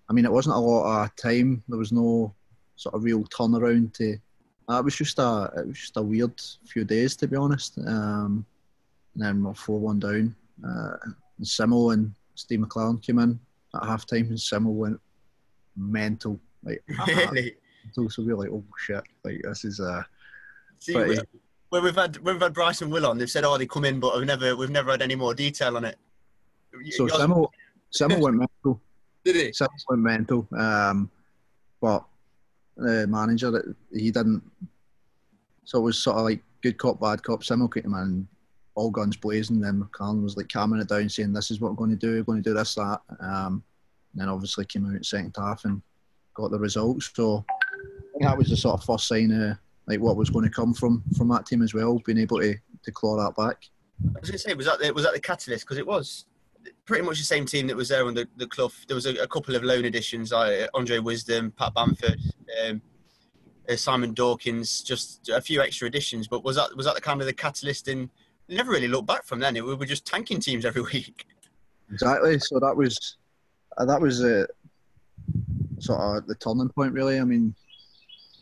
I 0.10 0.14
mean, 0.14 0.26
it 0.26 0.32
wasn't 0.32 0.58
a 0.58 0.60
lot 0.60 1.06
of 1.06 1.16
time. 1.16 1.64
There 1.70 1.80
was 1.80 1.94
no 1.94 2.34
sort 2.76 2.96
of 2.96 3.06
real 3.06 3.24
turnaround 3.24 3.94
to. 3.94 4.18
It 4.70 4.86
was 4.86 4.98
just 4.98 5.20
a. 5.20 5.50
It 5.56 5.68
was 5.68 5.80
just 5.80 5.96
a 5.96 6.02
weird 6.02 6.34
few 6.66 6.84
days, 6.84 7.16
to 7.18 7.28
be 7.30 7.38
honest. 7.38 7.78
Um, 7.78 8.46
and 9.14 9.24
then 9.24 9.42
we're 9.42 9.54
four 9.54 9.80
one 9.80 10.00
down. 10.00 10.36
Uh, 10.62 10.98
and 11.06 11.16
Simo 11.46 11.94
and 11.94 12.14
Steve 12.36 12.60
McClaren 12.60 13.02
came 13.02 13.20
in 13.20 13.40
at 13.74 13.86
half 13.86 14.06
time, 14.06 14.28
and 14.28 14.38
Simo 14.38 14.74
went 14.74 15.00
mental. 15.76 16.40
Like, 16.64 16.84
really? 17.08 17.56
So 17.94 18.08
we 18.20 18.32
are 18.32 18.38
like, 18.38 18.50
oh 18.50 18.64
shit! 18.78 19.04
Like 19.24 19.42
this 19.44 19.66
is 19.66 19.80
uh. 19.80 20.04
See, 20.80 20.94
but, 20.94 21.10
yeah. 21.10 21.22
when 21.70 21.84
we've 21.84 21.96
had 21.96 22.18
when 22.18 22.36
we've 22.36 22.42
had 22.42 22.54
Bryce 22.54 22.82
and 22.82 22.92
Will 22.92 23.06
on, 23.06 23.18
they've 23.18 23.30
said, 23.30 23.44
"Oh, 23.44 23.58
they 23.58 23.66
come 23.66 23.86
in," 23.86 24.00
but 24.00 24.16
we've 24.18 24.26
never 24.26 24.56
we've 24.56 24.70
never 24.70 24.92
had 24.92 25.02
any 25.02 25.16
more 25.16 25.34
detail 25.34 25.78
on 25.78 25.86
it. 25.86 25.98
So 26.92 27.08
Simo, 27.08 27.50
Simo 27.94 28.20
went 28.20 28.38
mental. 28.64 28.82
Did 29.24 29.36
he? 29.36 29.52
Simo 29.52 29.70
went 29.90 30.02
mental. 30.02 30.48
Um, 30.58 31.10
but 31.82 32.06
the 32.78 33.08
manager, 33.08 33.52
that 33.52 33.76
he 33.92 34.12
didn't. 34.12 34.44
So 35.64 35.80
it 35.80 35.84
was 35.84 35.98
sort 35.98 36.18
of 36.18 36.24
like 36.24 36.42
good 36.62 36.78
cop, 36.78 37.00
bad 37.00 37.24
cop. 37.24 37.42
Simo 37.42 37.72
came 37.72 37.94
in, 37.94 38.28
all 38.76 38.92
guns 38.92 39.18
blazing. 39.18 39.60
Then 39.60 39.82
McCann 39.82 40.24
was 40.24 40.38
like 40.38 40.50
calming 40.50 40.82
it 40.82 40.90
down, 40.90 41.10
saying, 41.10 41.34
"This 41.34 41.52
is 41.52 41.60
what 41.60 41.72
we're 41.72 41.78
going 41.78 41.92
to 41.92 41.96
do. 41.96 42.18
We're 42.18 42.24
going 42.24 42.44
to 42.44 42.50
do 42.50 42.56
this, 42.56 42.76
that." 42.76 43.02
Um, 43.20 43.64
and 44.14 44.22
then 44.22 44.30
obviously 44.30 44.66
came 44.66 44.86
out 44.86 45.06
second 45.06 45.36
half 45.38 45.66
and 45.66 45.82
got 46.34 46.52
the 46.52 46.60
results. 46.60 47.12
So 47.14 47.46
I 47.50 48.12
think 48.12 48.24
that 48.24 48.38
was 48.38 48.50
the 48.50 48.58
sort 48.58 48.80
of 48.80 48.86
first 48.86 49.08
sign 49.08 49.32
of 49.32 49.58
like 49.88 50.00
what 50.00 50.16
was 50.16 50.30
going 50.30 50.46
to 50.46 50.52
come 50.52 50.74
from 50.74 51.04
from 51.18 51.28
that 51.30 51.46
team 51.46 51.62
as 51.62 51.74
well, 51.74 52.02
being 52.06 52.18
able 52.18 52.40
to 52.40 52.56
to 52.84 52.92
claw 52.92 53.18
that 53.18 53.36
back. 53.36 53.70
I 54.04 54.20
was 54.20 54.30
going 54.30 54.38
to 54.38 54.40
say, 54.40 54.54
was 54.54 54.66
that 54.66 54.80
the, 54.80 54.92
was 54.94 55.04
that 55.04 55.14
the 55.14 55.20
catalyst? 55.20 55.66
Because 55.66 55.78
it 55.78 55.86
was 55.86 56.26
pretty 56.86 57.04
much 57.04 57.20
the 57.20 57.26
same 57.26 57.46
team 57.46 57.68
that 57.68 57.76
was 57.76 57.90
there 57.90 58.06
on 58.06 58.14
the, 58.14 58.28
the 58.38 58.48
Clough. 58.48 58.72
There 58.88 58.96
was 58.96 59.06
a, 59.06 59.16
a 59.16 59.28
couple 59.28 59.56
of 59.56 59.64
loan 59.64 59.86
additions, 59.86 60.32
like 60.32 60.68
Andre 60.74 61.00
Wisdom, 61.00 61.52
Pat 61.58 61.74
Bamford, 61.74 62.20
um, 62.66 62.82
uh, 63.70 63.76
Simon 63.76 64.14
Dawkins, 64.14 64.82
just 64.82 65.30
a 65.30 65.42
few 65.42 65.62
extra 65.62 65.88
additions. 65.88 66.28
But 66.28 66.44
was 66.44 66.56
that 66.56 66.76
was 66.76 66.86
that 66.86 66.96
the 66.96 67.02
kind 67.02 67.22
of 67.22 67.28
the 67.28 67.34
catalyst? 67.34 67.88
And 67.88 68.10
never 68.50 68.72
really 68.72 68.88
looked 68.88 69.08
back 69.08 69.24
from 69.26 69.40
then. 69.40 69.56
It, 69.56 69.66
we 69.66 69.76
were 69.76 69.86
just 69.86 70.06
tanking 70.06 70.40
teams 70.40 70.66
every 70.66 70.82
week. 70.94 71.26
Exactly. 71.92 72.40
So 72.40 72.60
that 72.60 72.76
was 72.76 73.18
Uh, 73.78 73.86
that 73.86 74.02
was 74.02 74.24
a 74.24 74.48
sort 75.80 76.00
of 76.00 76.28
the 76.28 76.36
turning 76.36 76.70
point, 76.70 76.94
really. 76.94 77.20
I 77.20 77.24
mean, 77.24 77.56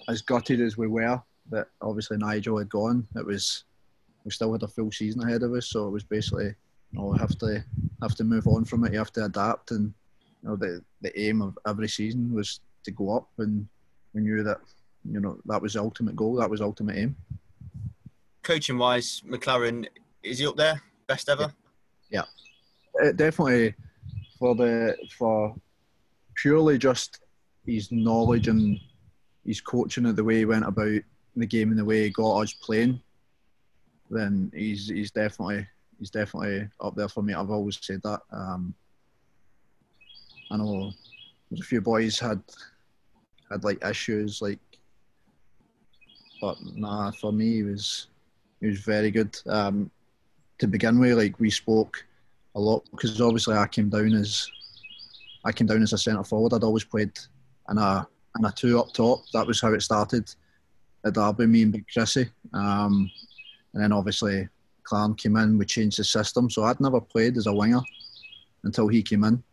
as 0.08 0.22
gutted 0.22 0.62
as 0.62 0.78
we 0.78 0.88
were 0.88 1.22
that 1.52 1.68
obviously 1.82 2.18
Nigel 2.18 2.58
had 2.58 2.70
gone, 2.70 3.08
it 3.16 3.26
was 3.26 3.64
we 4.24 4.32
still 4.32 4.52
had 4.52 4.64
a 4.64 4.68
full 4.68 4.92
season 4.92 5.24
ahead 5.24 5.44
of 5.44 5.54
us, 5.54 5.68
so 5.68 5.88
it 5.88 5.92
was 5.92 6.04
basically 6.04 6.54
you 6.92 7.00
know, 7.00 7.06
we 7.06 7.20
have 7.20 7.38
to 7.40 7.64
have 8.02 8.16
to 8.16 8.24
move 8.24 8.48
on 8.48 8.66
from 8.66 8.86
it. 8.86 8.94
You 8.94 9.00
have 9.00 9.14
to 9.14 9.26
adapt, 9.26 9.72
and 9.72 9.94
you 10.42 10.50
know 10.50 10.56
the 10.56 10.84
the 11.02 11.18
aim 11.20 11.42
of 11.42 11.58
every 11.68 11.88
season 11.88 12.34
was 12.34 12.60
to 12.84 12.92
go 12.92 13.16
up, 13.16 13.30
and 13.38 13.68
we 14.14 14.22
knew 14.22 14.44
that 14.44 14.60
you 15.06 15.20
know 15.20 15.38
that 15.46 15.62
was 15.62 15.74
the 15.74 15.80
ultimate 15.80 16.16
goal, 16.16 16.36
that 16.36 16.50
was 16.50 16.62
ultimate 16.62 16.98
aim. 16.98 17.16
Coaching 18.44 18.78
wise, 18.78 19.22
McClaren 19.28 19.88
is 20.24 20.40
he 20.40 20.48
up 20.48 20.58
there? 20.58 20.82
Best 21.08 21.30
ever? 21.30 21.54
Yeah, 22.10 22.24
yeah. 23.02 23.10
Uh, 23.10 23.12
definitely 23.12 23.76
for 24.40 24.56
the 24.56 24.96
for 25.18 25.56
purely 26.36 26.78
just 26.78 27.20
his 27.66 27.92
knowledge 27.92 28.48
and 28.48 28.80
his 29.46 29.62
coaching 29.62 30.06
of 30.06 30.16
the 30.16 30.24
way 30.24 30.38
he 30.38 30.46
went 30.46 30.66
about 30.66 31.02
the 31.36 31.46
game 31.46 31.70
and 31.70 31.80
the 31.80 31.86
way 31.86 32.04
he 32.04 32.10
got 32.10 32.40
us 32.40 32.54
playing, 32.54 33.00
then 34.10 34.52
he's 34.56 34.88
he's 34.88 35.12
definitely 35.12 35.68
he's 36.00 36.10
definitely 36.10 36.68
up 36.82 36.96
there 36.96 37.10
for 37.10 37.22
me. 37.22 37.34
I've 37.34 37.52
always 37.52 37.78
said 37.82 38.02
that. 38.04 38.22
Um, 38.32 38.74
I 40.52 40.58
know 40.58 40.92
a 41.52 41.62
few 41.62 41.82
boys 41.82 42.18
had 42.18 42.42
had 43.52 43.64
like 43.64 43.84
issues 43.84 44.42
like, 44.42 44.60
but 46.42 46.58
nah, 46.76 47.12
for 47.12 47.32
me 47.32 47.56
he 47.56 47.64
was 47.64 48.08
he 48.62 48.68
was 48.68 48.80
very 48.80 49.12
good. 49.12 49.38
Um, 49.46 49.92
to 50.60 50.68
begin 50.68 51.00
with, 51.00 51.18
like 51.18 51.40
we 51.40 51.50
spoke 51.50 52.06
a 52.56 52.60
lot 52.60 52.84
because 52.92 53.20
obviously 53.22 53.56
I 53.56 53.68
came 53.68 53.90
down 53.90 54.14
as 54.14 54.50
I 55.46 55.52
came 55.52 55.68
down 55.68 55.84
as 55.84 55.94
a 55.94 55.98
centre 55.98 56.24
forward. 56.24 56.54
I'd 56.54 56.64
always 56.64 56.84
played 56.84 57.12
in 57.70 57.78
a 57.78 58.08
in 58.38 58.46
a 58.46 58.52
two 58.52 58.80
up 58.80 58.94
top. 58.94 59.24
That 59.34 59.48
was 59.48 59.62
how 59.62 59.74
it 59.74 59.82
started 59.82 60.34
at 61.06 61.14
Derby, 61.14 61.46
me 61.48 61.64
and 61.64 61.72
Big 61.72 61.86
Chrissy. 61.92 62.30
Um, 62.54 63.10
and 63.74 63.84
then 63.84 63.92
obviously 63.92 64.48
Clarn 64.84 65.16
came 65.16 65.38
in. 65.38 65.58
We 65.58 65.66
changed 65.66 66.00
the 66.00 66.04
system, 66.04 66.50
so 66.50 66.64
I'd 66.64 66.80
never 66.80 67.00
played 67.00 67.38
as 67.38 67.48
a 67.48 67.54
winger 67.54 67.82
until 68.64 68.88
he 68.88 69.02
came 69.04 69.24
in. 69.24 69.44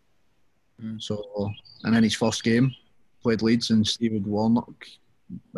Mm. 0.82 1.02
So, 1.02 1.52
and 1.84 1.94
then 1.94 2.02
his 2.02 2.14
first 2.14 2.42
game, 2.42 2.74
played 3.22 3.42
Leeds, 3.42 3.70
and 3.70 3.86
Stevie 3.86 4.20
Warnock, 4.20 4.86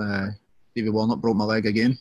uh, 0.01 0.29
Stevie 0.72 0.90
Warnock 0.90 1.20
broke 1.20 1.37
my 1.37 1.44
leg 1.44 1.66
again. 1.66 1.98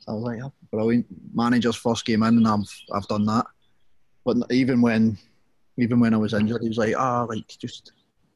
So 0.00 0.12
I 0.12 0.14
was 0.14 0.22
like, 0.22 0.42
oh, 0.42 0.52
brilliant. 0.70 1.06
Manager's 1.34 1.76
first 1.76 2.04
game 2.04 2.22
in, 2.22 2.38
and 2.38 2.48
I've 2.48 2.82
I've 2.92 3.08
done 3.08 3.26
that. 3.26 3.46
But 4.24 4.36
even 4.50 4.80
when, 4.80 5.18
even 5.78 6.00
when 6.00 6.14
I 6.14 6.18
was 6.18 6.34
injured, 6.34 6.62
he 6.62 6.68
was 6.68 6.78
like, 6.78 6.94
ah, 6.96 7.24
like 7.24 7.48
just 7.48 7.92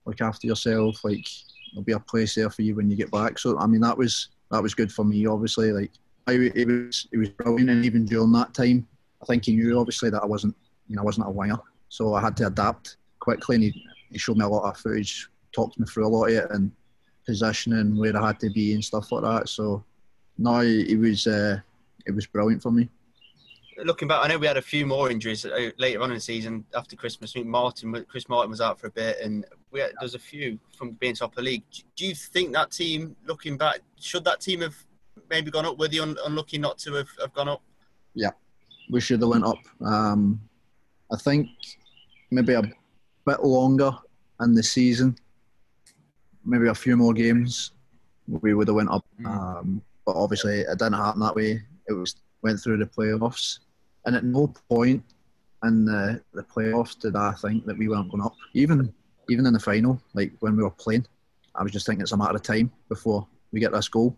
look 0.06 0.20
after 0.20 0.46
yourself. 0.46 1.04
Like 1.04 1.26
there'll 1.72 1.84
be 1.84 1.92
a 1.92 2.00
place 2.00 2.34
there 2.34 2.50
for 2.50 2.62
you 2.62 2.74
when 2.74 2.90
you 2.90 2.96
get 2.96 3.10
back. 3.10 3.38
So 3.38 3.58
I 3.58 3.66
mean, 3.66 3.80
that 3.82 3.96
was 3.96 4.28
that 4.50 4.62
was 4.62 4.74
good 4.74 4.92
for 4.92 5.04
me. 5.04 5.26
Obviously, 5.26 5.72
like 5.72 5.92
I, 6.26 6.32
it 6.32 6.66
was 6.66 7.06
it 7.12 7.18
was 7.18 7.28
brilliant, 7.28 7.70
and 7.70 7.84
even 7.84 8.04
during 8.04 8.32
that 8.32 8.54
time, 8.54 8.86
I 9.22 9.26
think 9.26 9.44
he 9.44 9.54
knew 9.54 9.78
obviously 9.78 10.10
that 10.10 10.22
I 10.22 10.26
wasn't 10.26 10.56
you 10.88 10.96
know 10.96 11.02
I 11.02 11.04
wasn't 11.04 11.26
a 11.26 11.30
winger, 11.30 11.58
so 11.88 12.14
I 12.14 12.20
had 12.20 12.36
to 12.38 12.46
adapt 12.46 12.96
quickly, 13.20 13.56
and 13.56 13.64
he, 13.64 13.84
he 14.10 14.18
showed 14.18 14.36
me 14.36 14.44
a 14.44 14.48
lot 14.48 14.68
of 14.68 14.76
footage, 14.78 15.28
talked 15.52 15.78
me 15.78 15.86
through 15.86 16.06
a 16.06 16.08
lot 16.08 16.26
of 16.26 16.34
it, 16.34 16.50
and 16.50 16.70
positioning 17.26 17.96
where 17.96 18.16
I 18.16 18.26
had 18.28 18.40
to 18.40 18.50
be 18.50 18.74
and 18.74 18.84
stuff 18.84 19.10
like 19.12 19.22
that. 19.22 19.48
So 19.48 19.84
no, 20.38 20.60
it 20.60 20.98
was 20.98 21.26
uh, 21.26 21.58
it 22.06 22.14
was 22.14 22.26
brilliant 22.26 22.62
for 22.62 22.70
me. 22.70 22.88
Looking 23.82 24.08
back, 24.08 24.24
I 24.24 24.28
know 24.28 24.38
we 24.38 24.46
had 24.46 24.56
a 24.56 24.62
few 24.62 24.86
more 24.86 25.10
injuries 25.10 25.44
uh, 25.44 25.70
later 25.78 26.02
on 26.02 26.10
in 26.10 26.16
the 26.16 26.20
season 26.20 26.64
after 26.74 26.96
Christmas. 26.96 27.32
I 27.32 27.40
think 27.40 27.46
Martin, 27.46 28.04
Chris 28.08 28.28
Martin 28.28 28.50
was 28.50 28.60
out 28.60 28.78
for 28.78 28.86
a 28.86 28.90
bit, 28.90 29.18
and 29.22 29.44
we 29.70 29.80
had, 29.80 29.92
there's 29.98 30.14
a 30.14 30.18
few 30.18 30.58
from 30.76 30.92
being 30.92 31.14
top 31.14 31.32
of 31.32 31.36
the 31.36 31.42
league. 31.42 31.64
Do 31.96 32.06
you 32.06 32.14
think 32.14 32.52
that 32.52 32.70
team, 32.70 33.16
looking 33.26 33.56
back, 33.56 33.80
should 33.98 34.24
that 34.24 34.40
team 34.40 34.60
have 34.60 34.76
maybe 35.28 35.50
gone 35.50 35.66
up? 35.66 35.78
Were 35.78 35.88
they 35.88 35.98
un- 35.98 36.16
unlucky 36.24 36.58
not 36.58 36.78
to 36.78 36.94
have, 36.94 37.08
have 37.20 37.32
gone 37.32 37.48
up? 37.48 37.62
Yeah, 38.14 38.30
we 38.90 39.00
should 39.00 39.20
have 39.20 39.30
went 39.30 39.44
up. 39.44 39.58
Um, 39.80 40.40
I 41.12 41.16
think 41.16 41.48
maybe 42.30 42.54
a 42.54 42.62
bit 43.26 43.42
longer 43.42 43.92
in 44.40 44.54
the 44.54 44.62
season, 44.62 45.16
maybe 46.44 46.68
a 46.68 46.74
few 46.74 46.96
more 46.96 47.12
games, 47.12 47.72
we 48.28 48.54
would 48.54 48.68
have 48.68 48.76
went 48.76 48.90
up. 48.90 49.04
Mm. 49.20 49.26
Um, 49.26 49.82
but 50.06 50.16
obviously, 50.16 50.60
it 50.60 50.78
didn't 50.78 50.94
happen 50.94 51.20
that 51.20 51.34
way. 51.34 51.62
It 51.88 51.92
was 51.92 52.16
went 52.42 52.60
through 52.60 52.76
the 52.76 52.84
playoffs, 52.84 53.60
and 54.06 54.16
at 54.16 54.24
no 54.24 54.52
point 54.68 55.02
in 55.64 55.84
the, 55.84 56.20
the 56.32 56.42
playoffs 56.42 56.98
did 56.98 57.16
I 57.16 57.32
think 57.32 57.64
that 57.66 57.78
we 57.78 57.88
weren't 57.88 58.10
going 58.10 58.22
up. 58.22 58.34
Even 58.52 58.92
even 59.30 59.46
in 59.46 59.54
the 59.54 59.60
final, 59.60 60.00
like 60.12 60.32
when 60.40 60.56
we 60.56 60.62
were 60.62 60.70
playing, 60.70 61.06
I 61.54 61.62
was 61.62 61.72
just 61.72 61.86
thinking 61.86 62.02
it's 62.02 62.12
a 62.12 62.16
matter 62.16 62.36
of 62.36 62.42
time 62.42 62.70
before 62.88 63.26
we 63.52 63.60
get 63.60 63.72
this 63.72 63.88
goal. 63.88 64.16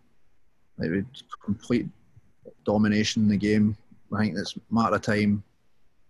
Like 0.78 0.90
we 0.90 1.04
complete 1.44 1.86
domination 2.64 3.22
in 3.22 3.28
the 3.28 3.36
game. 3.36 3.76
I 4.12 4.22
think 4.22 4.36
it's 4.36 4.56
a 4.56 4.74
matter 4.74 4.96
of 4.96 5.02
time. 5.02 5.44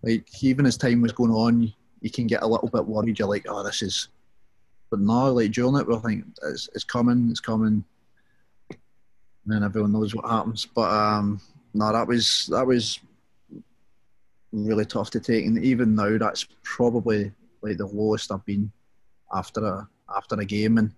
Like 0.03 0.27
even 0.43 0.65
as 0.65 0.79
time 0.79 1.03
was 1.03 1.13
going 1.13 1.31
on, 1.31 1.73
you 2.01 2.11
can 2.11 2.27
get 2.27 2.43
a 2.43 2.47
little 2.47 2.69
bit 2.69 2.87
worried. 2.87 3.19
You're 3.19 3.29
like, 3.29 3.47
oh, 3.49 3.63
this 3.63 3.83
is. 3.83 4.09
But 4.89 5.01
now, 5.01 5.29
like 5.29 5.51
during 5.51 5.77
it, 5.77 5.87
we're 5.87 5.99
thinking 5.99 6.33
it's, 6.45 6.69
it's 6.75 6.85
coming, 6.85 7.29
it's 7.31 7.41
coming 7.41 7.85
and 9.47 9.55
then 9.55 9.63
everyone 9.63 9.93
knows 9.93 10.15
what 10.15 10.29
happens. 10.29 10.67
But 10.67 10.91
um, 10.91 11.41
no, 11.73 11.93
that 11.93 12.07
was 12.07 12.49
that 12.51 12.67
was 12.67 13.01
really 14.53 14.85
tough 14.85 15.11
to 15.11 15.21
take, 15.21 15.47
and 15.47 15.63
even 15.63 15.95
now, 15.95 16.19
that's 16.19 16.47
probably 16.63 17.33
like 17.63 17.79
the 17.79 17.87
lowest 17.87 18.33
I've 18.33 18.45
been 18.45 18.71
after 19.35 19.65
a 19.65 19.89
after 20.15 20.37
a 20.37 20.45
game, 20.45 20.79
and 20.79 20.93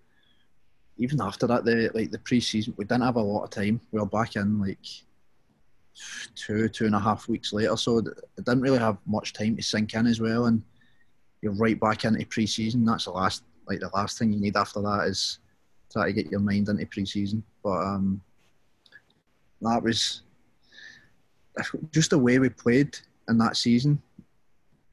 even 0.98 1.20
after 1.20 1.46
that, 1.46 1.64
the 1.64 1.90
like 1.94 2.10
the 2.10 2.18
pre-season, 2.18 2.74
we 2.76 2.84
didn't 2.84 3.04
have 3.04 3.16
a 3.16 3.20
lot 3.20 3.44
of 3.44 3.50
time. 3.50 3.80
We 3.92 4.00
were 4.00 4.06
back 4.06 4.36
in 4.36 4.60
like 4.60 4.78
two 6.34 6.68
two 6.68 6.86
and 6.86 6.94
a 6.94 7.00
half 7.00 7.28
weeks 7.28 7.52
later, 7.52 7.76
so 7.76 7.98
it 7.98 8.06
didn't 8.36 8.60
really 8.60 8.78
have 8.78 8.98
much 9.06 9.32
time 9.32 9.56
to 9.56 9.62
sink 9.62 9.94
in 9.94 10.06
as 10.06 10.20
well, 10.20 10.46
and 10.46 10.62
you're 11.42 11.52
right 11.52 11.78
back 11.78 12.04
into 12.04 12.26
pre-season. 12.26 12.84
That's 12.84 13.04
the 13.04 13.12
last 13.12 13.44
like 13.66 13.80
the 13.80 13.90
last 13.94 14.18
thing 14.18 14.32
you 14.32 14.40
need 14.40 14.56
after 14.56 14.80
that 14.82 15.06
is 15.06 15.38
try 15.92 16.06
to 16.06 16.12
get 16.12 16.30
your 16.30 16.40
mind 16.40 16.68
into 16.68 16.86
pre-season. 16.86 17.42
But 17.62 17.78
um, 17.78 18.20
that 19.62 19.82
was 19.82 20.22
just 21.92 22.10
the 22.10 22.18
way 22.18 22.38
we 22.38 22.48
played 22.48 22.98
in 23.28 23.38
that 23.38 23.56
season. 23.56 24.00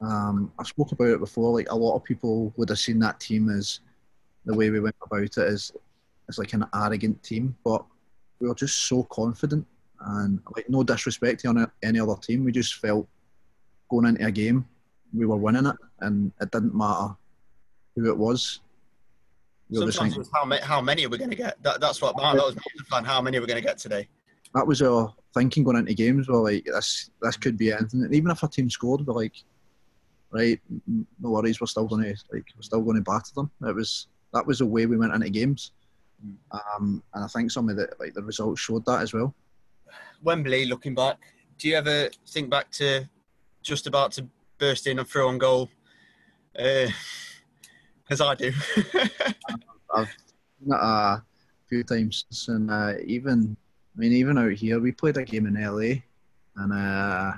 Um, 0.00 0.52
I 0.58 0.64
spoke 0.64 0.92
about 0.92 1.08
it 1.08 1.20
before. 1.20 1.52
Like 1.52 1.70
a 1.70 1.76
lot 1.76 1.96
of 1.96 2.04
people 2.04 2.52
would 2.56 2.68
have 2.68 2.78
seen 2.78 2.98
that 3.00 3.20
team 3.20 3.48
as 3.48 3.80
the 4.44 4.54
way 4.54 4.70
we 4.70 4.80
went 4.80 4.96
about 5.04 5.22
it 5.22 5.38
as 5.38 5.72
as 6.28 6.38
like 6.38 6.52
an 6.52 6.66
arrogant 6.74 7.22
team, 7.22 7.56
but 7.64 7.84
we 8.40 8.48
were 8.48 8.54
just 8.54 8.88
so 8.88 9.04
confident 9.04 9.66
and 10.00 10.40
like 10.54 10.68
no 10.68 10.82
disrespect 10.82 11.40
to 11.40 11.70
any 11.82 12.00
other 12.00 12.16
team. 12.16 12.44
We 12.44 12.52
just 12.52 12.74
felt 12.74 13.08
going 13.88 14.06
into 14.06 14.26
a 14.26 14.30
game 14.30 14.66
we 15.14 15.26
were 15.26 15.36
winning 15.36 15.66
it, 15.66 15.76
and 16.00 16.32
it 16.40 16.50
didn't 16.50 16.74
matter 16.74 17.14
who 17.94 18.10
it 18.10 18.16
was. 18.16 18.60
We 19.70 19.78
Sometimes 19.90 20.30
how, 20.32 20.44
many, 20.44 20.62
how 20.62 20.80
many 20.80 21.06
are 21.06 21.08
we 21.08 21.18
going 21.18 21.30
to 21.30 21.36
get? 21.36 21.60
That, 21.62 21.80
that's 21.80 22.00
what 22.00 22.16
that 22.16 22.34
was 22.34 22.54
my 22.54 22.62
plan. 22.88 23.04
How 23.04 23.20
many 23.20 23.38
are 23.38 23.40
we 23.40 23.46
going 23.46 23.60
to 23.60 23.66
get 23.66 23.78
today? 23.78 24.08
that 24.54 24.66
was 24.66 24.80
our 24.80 25.12
thinking 25.36 25.64
going 25.64 25.76
into 25.76 25.94
games. 25.94 26.28
We're 26.28 26.40
like, 26.40 26.64
this 26.64 27.10
this 27.20 27.36
could 27.36 27.56
be 27.56 27.72
anything. 27.72 28.02
And 28.02 28.14
even 28.14 28.30
if 28.30 28.42
our 28.42 28.48
team 28.48 28.70
scored, 28.70 29.06
we're 29.06 29.14
like, 29.14 29.34
right, 30.30 30.60
no 30.86 31.30
worries, 31.30 31.60
we're 31.60 31.66
still 31.66 31.86
going 31.86 32.04
to 32.04 32.16
like 32.32 32.46
we're 32.56 32.62
still 32.62 32.82
going 32.82 32.96
to 32.96 33.02
batter 33.02 33.32
them. 33.34 33.50
It 33.66 33.74
was 33.74 34.08
that 34.32 34.46
was 34.46 34.58
the 34.58 34.66
way 34.66 34.86
we 34.86 34.96
went 34.96 35.14
into 35.14 35.30
games, 35.30 35.72
um, 36.50 37.02
and 37.14 37.24
I 37.24 37.28
think 37.28 37.50
some 37.50 37.68
of 37.68 37.76
the 37.76 37.88
like 38.00 38.14
the 38.14 38.22
results 38.22 38.60
showed 38.60 38.84
that 38.86 39.02
as 39.02 39.12
well. 39.12 39.34
Wembley, 40.22 40.64
looking 40.64 40.94
back, 40.94 41.18
do 41.58 41.68
you 41.68 41.76
ever 41.76 42.10
think 42.28 42.50
back 42.50 42.70
to 42.72 43.08
just 43.62 43.86
about 43.86 44.12
to 44.12 44.26
burst 44.58 44.86
in 44.86 44.98
and 44.98 45.08
throw 45.08 45.28
on 45.28 45.38
goal? 45.38 45.68
Uh, 46.58 46.88
I 48.10 48.34
do. 48.34 48.52
I've 49.94 50.16
a 50.70 51.22
few 51.68 51.82
times, 51.84 52.24
and 52.48 52.70
uh, 52.70 52.94
even 53.04 53.56
I 53.96 54.00
mean, 54.00 54.12
even 54.12 54.36
out 54.36 54.52
here, 54.52 54.78
we 54.78 54.92
played 54.92 55.16
a 55.16 55.24
game 55.24 55.46
in 55.46 55.54
LA, 55.54 56.02
and 56.56 56.72
uh, 56.72 57.32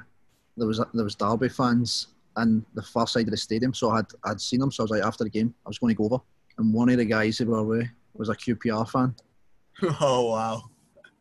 there 0.57 0.66
was 0.66 0.81
there 0.92 1.05
was 1.05 1.14
Derby 1.14 1.49
fans 1.49 2.09
in 2.37 2.64
the 2.75 2.83
far 2.83 3.07
side 3.07 3.27
of 3.27 3.31
the 3.31 3.37
stadium. 3.37 3.73
So 3.73 3.90
I 3.90 3.97
had 3.99 4.07
I'd 4.25 4.40
seen 4.40 4.59
them. 4.59 4.73
So 4.73 4.83
I 4.83 4.85
was 4.85 4.90
like, 4.90 5.05
after 5.05 5.23
the 5.23 5.31
game, 5.31 5.55
I 5.64 5.68
was 5.68 5.79
going 5.79 5.94
to 5.94 5.99
go 5.99 6.07
over, 6.07 6.23
and 6.59 6.75
one 6.75 6.88
of 6.88 6.99
the 6.99 7.05
guys 7.05 7.38
who 7.38 7.47
were 7.47 7.59
away 7.59 7.90
was 8.14 8.29
a 8.29 8.35
QPR 8.35 8.88
fan. 8.88 9.14
Oh 10.01 10.33
wow! 10.33 10.62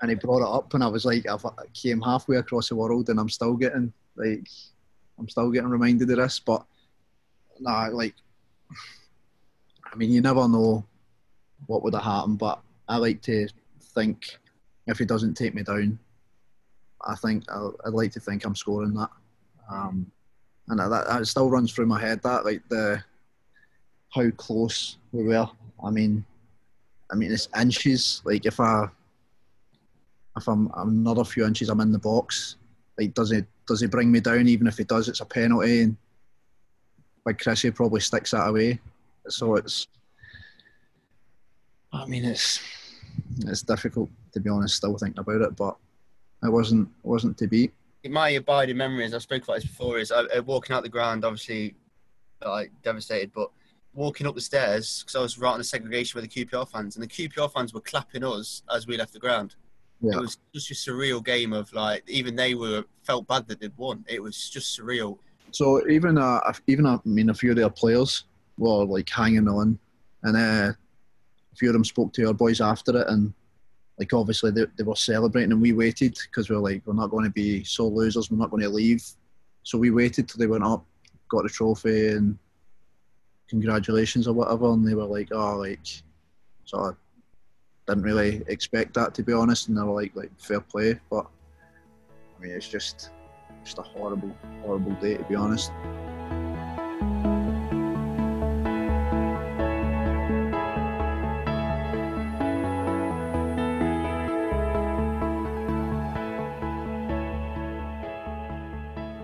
And 0.02 0.10
he 0.10 0.16
brought 0.16 0.42
it 0.42 0.52
up, 0.52 0.74
and 0.74 0.84
I 0.84 0.88
was 0.88 1.06
like, 1.06 1.28
I 1.30 1.38
came 1.72 2.02
halfway 2.02 2.38
across 2.38 2.70
the 2.70 2.76
world, 2.76 3.10
and 3.10 3.20
I'm 3.20 3.30
still 3.30 3.54
getting 3.54 3.94
like, 4.16 4.48
I'm 5.20 5.30
still 5.30 5.52
getting 5.52 5.70
reminded 5.70 6.10
of 6.10 6.18
this. 6.18 6.40
But 6.40 6.66
nah, 7.60 7.90
like, 7.92 8.16
I 9.94 9.96
mean, 9.96 10.10
you 10.10 10.22
never 10.22 10.48
know 10.48 10.88
what 11.68 11.84
would 11.84 11.94
have 11.94 12.04
happened, 12.04 12.40
but 12.40 12.60
I 12.88 12.98
like 12.98 13.22
to 13.24 13.48
think 13.94 14.40
if 14.88 14.98
he 14.98 15.06
doesn't 15.06 15.36
take 15.36 15.54
me 15.54 15.64
down, 15.64 16.00
I 17.06 17.16
think 17.16 17.44
i 17.50 17.60
would 17.86 17.94
like 17.94 18.12
to 18.14 18.20
think 18.20 18.46
I'm 18.46 18.56
scoring 18.56 18.94
that. 18.96 19.10
Um, 19.70 20.12
and 20.70 20.80
that, 20.80 20.90
that 20.90 21.28
still 21.28 21.50
runs 21.50 21.72
through 21.72 21.86
my 21.86 22.00
head. 22.00 22.22
That 22.24 22.46
like 22.46 22.68
the 22.70 23.04
how 24.10 24.30
close 24.32 24.98
we 25.12 25.24
were. 25.24 25.48
I 25.84 25.92
mean, 25.92 26.26
I 27.12 27.16
mean 27.16 27.32
it's 27.32 27.50
inches. 27.60 28.22
Like 28.26 28.46
if 28.46 28.60
I 28.60 28.90
if 30.36 30.48
I'm, 30.48 30.70
I'm 30.74 30.90
another 30.90 31.24
few 31.24 31.46
inches, 31.46 31.70
I'm 31.70 31.82
in 31.82 31.92
the 31.92 32.00
box. 32.00 32.58
Like 32.98 33.14
does 33.14 33.32
he 33.32 33.44
does 33.68 33.82
he 33.82 33.88
bring 33.88 34.12
me 34.12 34.20
down? 34.20 34.48
Even 34.48 34.68
if 34.68 34.78
he 34.78 34.84
does, 34.84 35.08
it's 35.08 35.22
a 35.22 35.26
penalty. 35.26 35.82
And 35.82 35.98
like 37.26 37.40
Chrissy 37.40 37.72
probably 37.72 38.02
sticks 38.02 38.32
that 38.32 38.48
away. 38.48 38.80
So 39.28 39.56
it's. 39.56 39.88
I 41.94 42.06
mean, 42.06 42.26
it's 42.26 42.62
it's 43.40 43.62
difficult 43.62 44.10
to 44.38 44.44
be 44.44 44.50
honest. 44.50 44.78
Still 44.78 44.98
thinking 44.98 45.20
about 45.20 45.42
it, 45.42 45.56
but 45.56 45.76
it 46.44 46.52
wasn't 46.52 46.90
wasn't 47.04 47.38
to 47.40 47.48
be. 47.48 47.72
My 48.08 48.30
abiding 48.30 48.78
memories, 48.78 49.08
as 49.08 49.16
I 49.16 49.20
spoke 49.20 49.44
about 49.44 49.56
this 49.56 49.66
before, 49.66 49.98
is 49.98 50.12
uh, 50.12 50.26
uh, 50.36 50.42
walking 50.44 50.76
out 50.76 50.84
the 50.84 50.90
ground, 50.90 51.26
obviously, 51.26 51.76
like 52.46 52.72
devastated, 52.84 53.32
but 53.34 53.50
walking 53.94 54.28
up 54.28 54.36
the 54.36 54.42
stairs 54.42 55.02
because 55.02 55.16
I 55.16 55.22
was 55.22 55.38
right 55.40 55.52
on 55.52 55.58
the 55.58 55.64
segregation 55.64 56.22
with 56.22 56.32
the 56.32 56.46
QPR 56.46 56.70
fans, 56.70 56.96
and 56.96 57.04
the 57.04 57.08
QPR 57.08 57.52
fans 57.52 57.74
were 57.74 57.82
clapping 57.82 58.24
us 58.24 58.62
as 58.74 58.88
we 58.88 58.98
left 58.98 59.14
the 59.14 59.20
ground. 59.20 59.56
Yeah. 60.00 60.18
It 60.18 60.22
was 60.22 60.38
just 60.54 60.70
a 60.70 60.74
surreal 60.76 61.26
game 61.26 61.54
of 61.54 61.74
like 61.74 62.04
even 62.08 62.36
they 62.36 62.54
were 62.54 62.84
felt 63.04 63.28
bad 63.28 63.48
that 63.48 63.60
they'd 63.60 63.76
won. 63.78 64.06
It 64.08 64.22
was 64.22 64.50
just 64.50 64.80
surreal. 64.80 65.18
So 65.52 65.88
even 65.90 66.18
uh, 66.18 66.40
even 66.68 66.86
uh, 66.86 67.00
I 67.04 67.10
mean 67.10 67.30
a 67.30 67.34
few 67.34 67.50
of 67.50 67.58
their 67.58 67.70
players 67.70 68.26
were 68.58 68.86
like 68.86 69.10
hanging 69.10 69.48
on, 69.48 69.80
and 70.24 70.38
uh, 70.38 70.72
a 71.52 71.56
few 71.56 71.70
of 71.70 71.74
them 71.74 71.84
spoke 71.84 72.14
to 72.14 72.28
our 72.28 72.34
boys 72.34 72.62
after 72.62 73.02
it, 73.02 73.08
and 73.08 73.34
like 74.00 74.14
obviously 74.14 74.52
they, 74.52 74.66
they 74.78 74.84
were 74.84 74.96
celebrating 74.96 75.52
and 75.52 75.62
we 75.62 75.74
waited 75.74 76.18
because 76.26 76.50
we 76.50 76.56
were 76.56 76.62
like 76.62 76.82
we're 76.86 76.94
not 76.94 77.10
going 77.10 77.24
to 77.24 77.32
be 77.32 77.64
so 77.64 77.88
losers 77.88 78.30
we're 78.30 78.38
not 78.38 78.52
going 78.52 78.64
to 78.64 78.70
leave. 78.70 79.04
So 79.64 79.78
we 79.78 79.92
waited 79.92 80.30
till 80.30 80.40
they 80.40 80.48
went 80.48 80.64
up 80.64 80.86
got 81.30 81.44
the 81.44 81.50
trophy 81.50 82.10
and 82.10 82.38
congratulations 83.50 84.28
or 84.28 84.34
whatever 84.34 84.72
and 84.72 84.88
they 84.88 84.94
were 84.94 85.06
like 85.06 85.30
oh 85.32 85.58
like 85.58 85.86
so 86.66 86.80
I 86.80 86.92
didn't 87.88 88.04
really 88.04 88.44
expect 88.48 88.94
that 88.96 89.14
to 89.16 89.24
be 89.24 89.34
honest. 89.34 89.68
And 89.68 89.78
they 89.78 89.82
were 89.82 89.94
like 89.94 90.16
like 90.16 90.32
fair 90.40 90.62
play 90.62 91.00
but 91.10 91.26
I 92.38 92.42
mean 92.42 92.52
it's 92.52 92.68
just 92.68 93.12
just 93.64 93.80
a 93.80 93.84
horrible 93.84 94.36
horrible 94.62 94.94
day 94.94 95.18
to 95.18 95.24
be 95.24 95.36
honest 95.36 95.72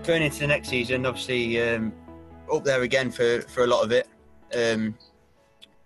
going 0.04 0.22
into 0.22 0.40
the 0.40 0.46
next 0.46 0.68
season, 0.68 1.06
obviously 1.06 1.60
um, 1.62 1.92
up 2.52 2.62
there 2.62 2.82
again 2.82 3.10
for, 3.10 3.40
for 3.42 3.64
a 3.64 3.66
lot 3.66 3.82
of 3.82 3.90
it, 3.90 4.06
um, 4.54 4.94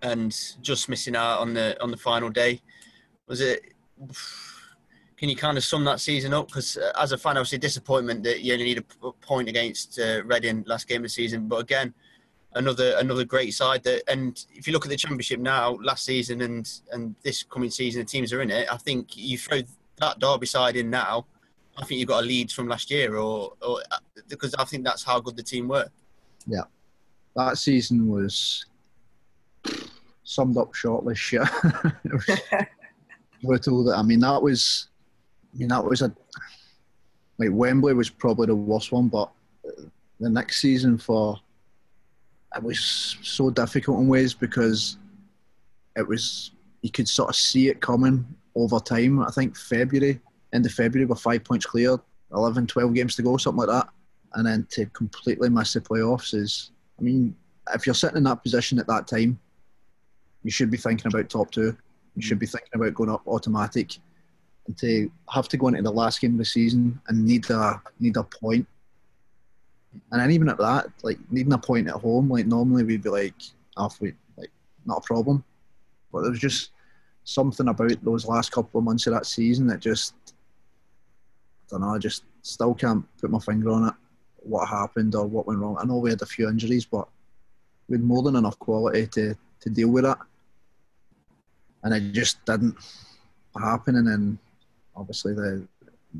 and 0.02 0.37
just 0.61 0.88
missing 0.88 1.14
out 1.14 1.38
on 1.38 1.54
the 1.54 1.81
on 1.83 1.90
the 1.90 1.96
final 1.96 2.28
day. 2.28 2.61
Was 3.28 3.40
it? 3.40 3.72
Can 5.16 5.28
you 5.28 5.37
kind 5.37 5.57
of 5.57 5.64
sum 5.64 5.85
that 5.85 6.00
season 6.00 6.35
up? 6.35 6.48
Because 6.48 6.76
uh, 6.76 6.92
as 7.00 7.12
a 7.12 7.18
fan, 7.18 7.37
obviously 7.37 7.57
a 7.57 7.61
disappointment 7.61 8.22
that 8.24 8.40
you 8.40 8.52
only 8.52 8.64
need 8.64 8.78
a 8.78 9.12
point 9.12 9.48
against 9.48 9.98
uh, 9.98 10.22
Reading 10.24 10.64
last 10.66 10.88
game 10.88 10.98
of 10.98 11.04
the 11.04 11.09
season, 11.09 11.48
but 11.48 11.57
again, 11.57 11.94
another 12.54 12.96
another 12.98 13.24
great 13.24 13.54
side. 13.54 13.85
That 13.85 14.02
and 14.11 14.44
if 14.52 14.66
you 14.66 14.72
look 14.72 14.85
at 14.85 14.90
the 14.90 14.96
championship 14.96 15.38
now, 15.38 15.78
last 15.81 16.04
season 16.04 16.40
and 16.40 16.68
and 16.92 17.14
this 17.22 17.44
coming 17.44 17.70
season, 17.70 18.02
the 18.02 18.07
teams 18.07 18.33
are 18.33 18.42
in 18.42 18.50
it. 18.50 18.68
I 18.70 18.78
think 18.78 19.16
you 19.16 19.38
throw 19.38 19.61
that 19.98 20.18
Derby 20.18 20.46
side 20.46 20.76
in 20.76 20.90
now. 20.90 21.26
I 21.78 21.84
think 21.84 22.00
you've 22.00 22.08
got 22.08 22.24
a 22.24 22.26
lead 22.26 22.50
from 22.50 22.68
last 22.68 22.90
year, 22.90 23.16
or, 23.16 23.52
or 23.62 23.82
because 24.28 24.54
I 24.54 24.64
think 24.64 24.84
that's 24.84 25.04
how 25.04 25.20
good 25.20 25.36
the 25.36 25.42
team 25.42 25.68
were. 25.68 25.88
Yeah, 26.46 26.64
that 27.36 27.56
season 27.58 28.08
was 28.08 28.64
summed 30.24 30.56
up 30.56 30.74
shortly. 30.74 31.14
Shit, 31.14 31.42
brutal. 33.42 33.84
That 33.84 33.96
I 33.96 34.02
mean, 34.02 34.20
that 34.20 34.42
was, 34.42 34.88
I 35.54 35.58
mean, 35.58 35.68
that 35.68 35.84
was 35.84 36.02
a 36.02 36.12
like 37.38 37.50
Wembley 37.52 37.94
was 37.94 38.10
probably 38.10 38.46
the 38.46 38.56
worst 38.56 38.90
one, 38.90 39.08
but 39.08 39.30
the 40.18 40.28
next 40.28 40.60
season 40.60 40.98
for 40.98 41.38
it 42.56 42.62
was 42.62 43.16
so 43.22 43.50
difficult 43.50 44.00
in 44.00 44.08
ways 44.08 44.34
because 44.34 44.96
it 45.96 46.06
was 46.06 46.52
you 46.82 46.90
could 46.90 47.08
sort 47.08 47.28
of 47.28 47.36
see 47.36 47.68
it 47.68 47.80
coming 47.80 48.26
over 48.54 48.80
time. 48.80 49.20
I 49.20 49.30
think 49.30 49.56
February, 49.56 50.20
end 50.52 50.66
of 50.66 50.72
February, 50.72 51.06
with 51.06 51.20
five 51.20 51.44
points 51.44 51.66
clear, 51.66 51.96
11, 52.32 52.66
12 52.66 52.94
games 52.94 53.16
to 53.16 53.22
go, 53.22 53.37
something 53.37 53.66
like 53.66 53.68
that. 53.68 53.88
And 54.34 54.46
then 54.46 54.66
to 54.70 54.87
completely 54.87 55.48
miss 55.48 55.72
the 55.72 55.80
playoffs 55.80 56.34
is, 56.34 56.70
I 56.98 57.02
mean, 57.02 57.34
if 57.74 57.87
you're 57.87 57.94
sitting 57.94 58.18
in 58.18 58.24
that 58.24 58.42
position 58.42 58.78
at 58.78 58.87
that 58.87 59.06
time, 59.06 59.38
you 60.42 60.50
should 60.50 60.70
be 60.70 60.76
thinking 60.76 61.06
about 61.06 61.28
top 61.28 61.50
two. 61.50 61.76
You 62.14 62.22
should 62.22 62.38
be 62.38 62.46
thinking 62.46 62.70
about 62.74 62.94
going 62.94 63.11
up 63.11 63.26
automatic. 63.26 63.96
And 64.66 64.76
to 64.78 65.11
have 65.30 65.48
to 65.48 65.56
go 65.56 65.68
into 65.68 65.82
the 65.82 65.90
last 65.90 66.20
game 66.20 66.32
of 66.32 66.38
the 66.38 66.44
season 66.44 67.00
and 67.08 67.24
need 67.24 67.48
a 67.50 67.80
need 67.98 68.16
a 68.16 68.22
point 68.22 68.66
and 70.11 70.20
then 70.20 70.30
even 70.30 70.48
at 70.48 70.58
that, 70.58 70.87
like 71.02 71.18
needing 71.30 71.52
a 71.52 71.58
point 71.58 71.88
at 71.88 71.94
home, 71.94 72.28
like 72.28 72.46
normally 72.46 72.84
we'd 72.84 73.02
be 73.02 73.11
like 73.11 73.34
ah, 73.76 73.82
halfway, 73.82 74.14
like 74.37 74.50
not 74.87 74.98
a 74.98 75.06
problem. 75.06 75.44
But 76.12 76.22
there 76.22 76.30
was 76.30 76.40
just 76.40 76.70
something 77.24 77.68
about 77.68 78.02
those 78.02 78.26
last 78.26 78.52
couple 78.52 78.78
of 78.78 78.84
months 78.84 79.06
of 79.06 79.14
that 79.14 79.26
season 79.26 79.66
that 79.68 79.80
just, 79.80 80.14
don't 81.70 81.81
know, 81.81 81.94
I 81.94 81.98
just 81.98 82.24
still 82.42 82.74
can't 82.74 83.04
put 83.20 83.31
my 83.31 83.38
finger 83.38 83.70
on 83.70 83.88
it. 83.88 83.94
What 84.37 84.68
happened 84.68 85.14
or 85.14 85.26
what 85.26 85.46
went 85.46 85.61
wrong? 85.61 85.76
I 85.81 85.85
know 85.85 85.98
we 85.98 86.11
had 86.11 86.22
a 86.22 86.26
few 86.26 86.48
injuries, 86.48 86.87
but 86.87 87.09
we 87.88 87.96
had 87.96 88.04
more 88.04 88.22
than 88.22 88.37
enough 88.37 88.59
quality 88.59 89.07
to, 89.09 89.35
to 89.61 89.70
deal 89.70 89.88
with 89.88 90.04
it. 90.04 90.16
And 91.83 91.94
it 91.94 92.12
just 92.12 92.44
didn't 92.44 92.76
happen. 93.61 93.96
And 93.96 94.07
then 94.07 94.38
obviously 94.96 95.35
the 95.35 95.66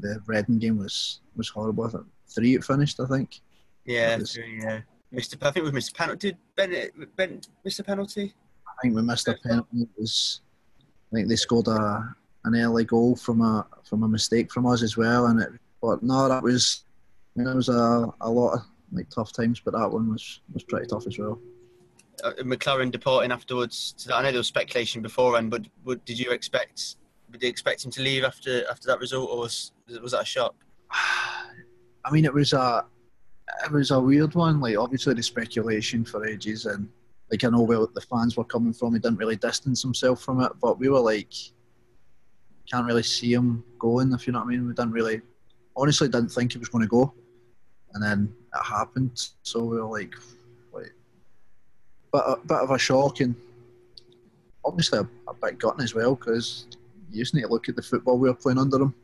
the 0.01 0.21
Reading 0.27 0.59
game 0.59 0.79
was 0.79 1.21
was 1.37 1.49
horrible. 1.49 1.85
I 1.85 1.91
think 1.91 2.05
three 2.29 2.55
it 2.55 2.65
finished, 2.65 3.01
I 3.01 3.07
think. 3.07 3.41
Yeah, 3.85 4.19
yeah. 4.37 4.81
Mr. 5.13 5.37
I 5.41 5.51
think 5.51 5.65
we 5.65 5.73
missed 5.73 5.93
a 5.93 5.95
penalty. 5.95 6.33
Did 6.33 6.39
Ben, 6.55 7.09
ben 7.17 7.41
missed 7.65 7.81
a 7.81 7.85
penalty? 7.85 8.35
I 8.67 8.73
think 8.83 8.95
we 8.95 9.03
missed 9.03 9.29
a 9.29 9.35
penalty. 9.43 9.79
It 9.81 9.89
was, 9.97 10.43
I 11.11 11.17
think 11.17 11.29
they 11.29 11.37
scored 11.37 11.69
a 11.69 12.15
an 12.49 12.61
early 12.61 12.85
goal 12.85 13.17
from 13.17 13.41
a 13.41 13.67
from 13.85 14.03
a 14.03 14.09
mistake 14.09 14.51
from 14.51 14.67
us 14.67 14.83
as 14.83 14.97
well. 14.97 15.27
And 15.27 15.41
it, 15.41 15.51
but 15.81 16.03
no, 16.03 16.29
that 16.29 16.43
was, 16.43 16.85
it 17.37 17.55
was 17.55 17.69
a, 17.69 18.13
a 18.21 18.31
lot 18.31 18.55
of 18.55 18.61
like 18.93 19.09
tough 19.11 19.33
times, 19.33 19.61
but 19.61 19.75
that 19.75 19.89
one 19.89 20.11
was 20.11 20.41
was 20.53 20.65
pretty 20.65 20.87
tough 20.87 21.07
as 21.07 21.19
well. 21.19 21.39
Uh, 22.25 22.33
McClaren 22.41 22.91
departing 22.91 23.31
afterwards. 23.31 24.09
I 24.13 24.23
know 24.23 24.33
there 24.33 24.39
was 24.39 24.49
speculation 24.49 25.03
beforehand, 25.03 25.51
but, 25.51 25.67
but 25.85 26.05
did 26.05 26.19
you 26.19 26.33
expect 26.33 26.97
did 27.31 27.43
you 27.43 27.49
expect 27.49 27.85
him 27.85 27.91
to 27.93 28.03
leave 28.03 28.25
after 28.25 28.69
after 28.69 28.89
that 28.89 28.99
result, 28.99 29.31
or 29.31 29.39
was 29.39 29.73
was 30.03 30.13
that 30.13 30.23
a 30.23 30.27
shock? 30.27 30.55
I 30.91 32.11
mean, 32.11 32.25
it 32.25 32.35
was 32.35 32.53
a 32.53 32.87
it 33.65 33.73
was 33.73 33.91
a 33.91 34.01
weird 34.01 34.35
one. 34.35 34.61
Like 34.61 34.77
obviously 34.77 35.15
the 35.15 35.23
speculation 35.23 36.05
for 36.05 36.27
ages, 36.27 36.67
and 36.67 36.89
like 37.31 37.45
I 37.45 37.49
know 37.49 37.63
where 37.63 37.87
the 37.95 38.01
fans 38.01 38.37
were 38.37 38.45
coming 38.45 38.73
from. 38.73 38.95
He 38.95 39.01
didn't 39.01 39.19
really 39.19 39.37
distance 39.37 39.83
himself 39.83 40.23
from 40.23 40.41
it, 40.41 40.53
but 40.61 40.79
we 40.79 40.89
were 40.89 41.01
like, 41.01 41.33
can't 42.71 42.87
really 42.87 43.03
see 43.03 43.33
him 43.33 43.65
going. 43.79 44.13
If 44.13 44.27
you 44.27 44.33
know 44.33 44.41
what 44.41 44.47
I 44.47 44.51
mean, 44.51 44.67
we 44.67 44.75
didn't 44.75 44.93
really, 44.93 45.21
honestly, 45.77 46.09
didn't 46.09 46.31
think 46.31 46.53
he 46.53 46.59
was 46.59 46.69
going 46.69 46.83
to 46.83 46.89
go, 46.89 47.13
and 47.95 48.03
then 48.03 48.35
it 48.55 48.65
happened. 48.65 49.29
So 49.43 49.65
we 49.65 49.81
were 49.81 49.85
like, 49.85 50.15
wait, 50.73 50.91
but 52.13 52.25
a 52.27 52.37
bit 52.37 52.59
of 52.59 52.71
a 52.71 52.79
shock, 52.79 53.21
and 53.21 53.35
obviously 54.65 54.99
a, 54.99 55.09
a 55.29 55.35
bit 55.35 55.59
gutting 55.59 55.83
as 55.83 55.95
well 55.95 56.15
because 56.15 56.67
you 57.11 57.23
just 57.23 57.35
need 57.35 57.43
to 57.43 57.49
look 57.49 57.69
at 57.69 57.77
the 57.77 57.83
football 57.83 58.19
we 58.19 58.29
were 58.29 58.35
playing 58.35 58.59
under 58.59 58.77
him. 58.77 58.95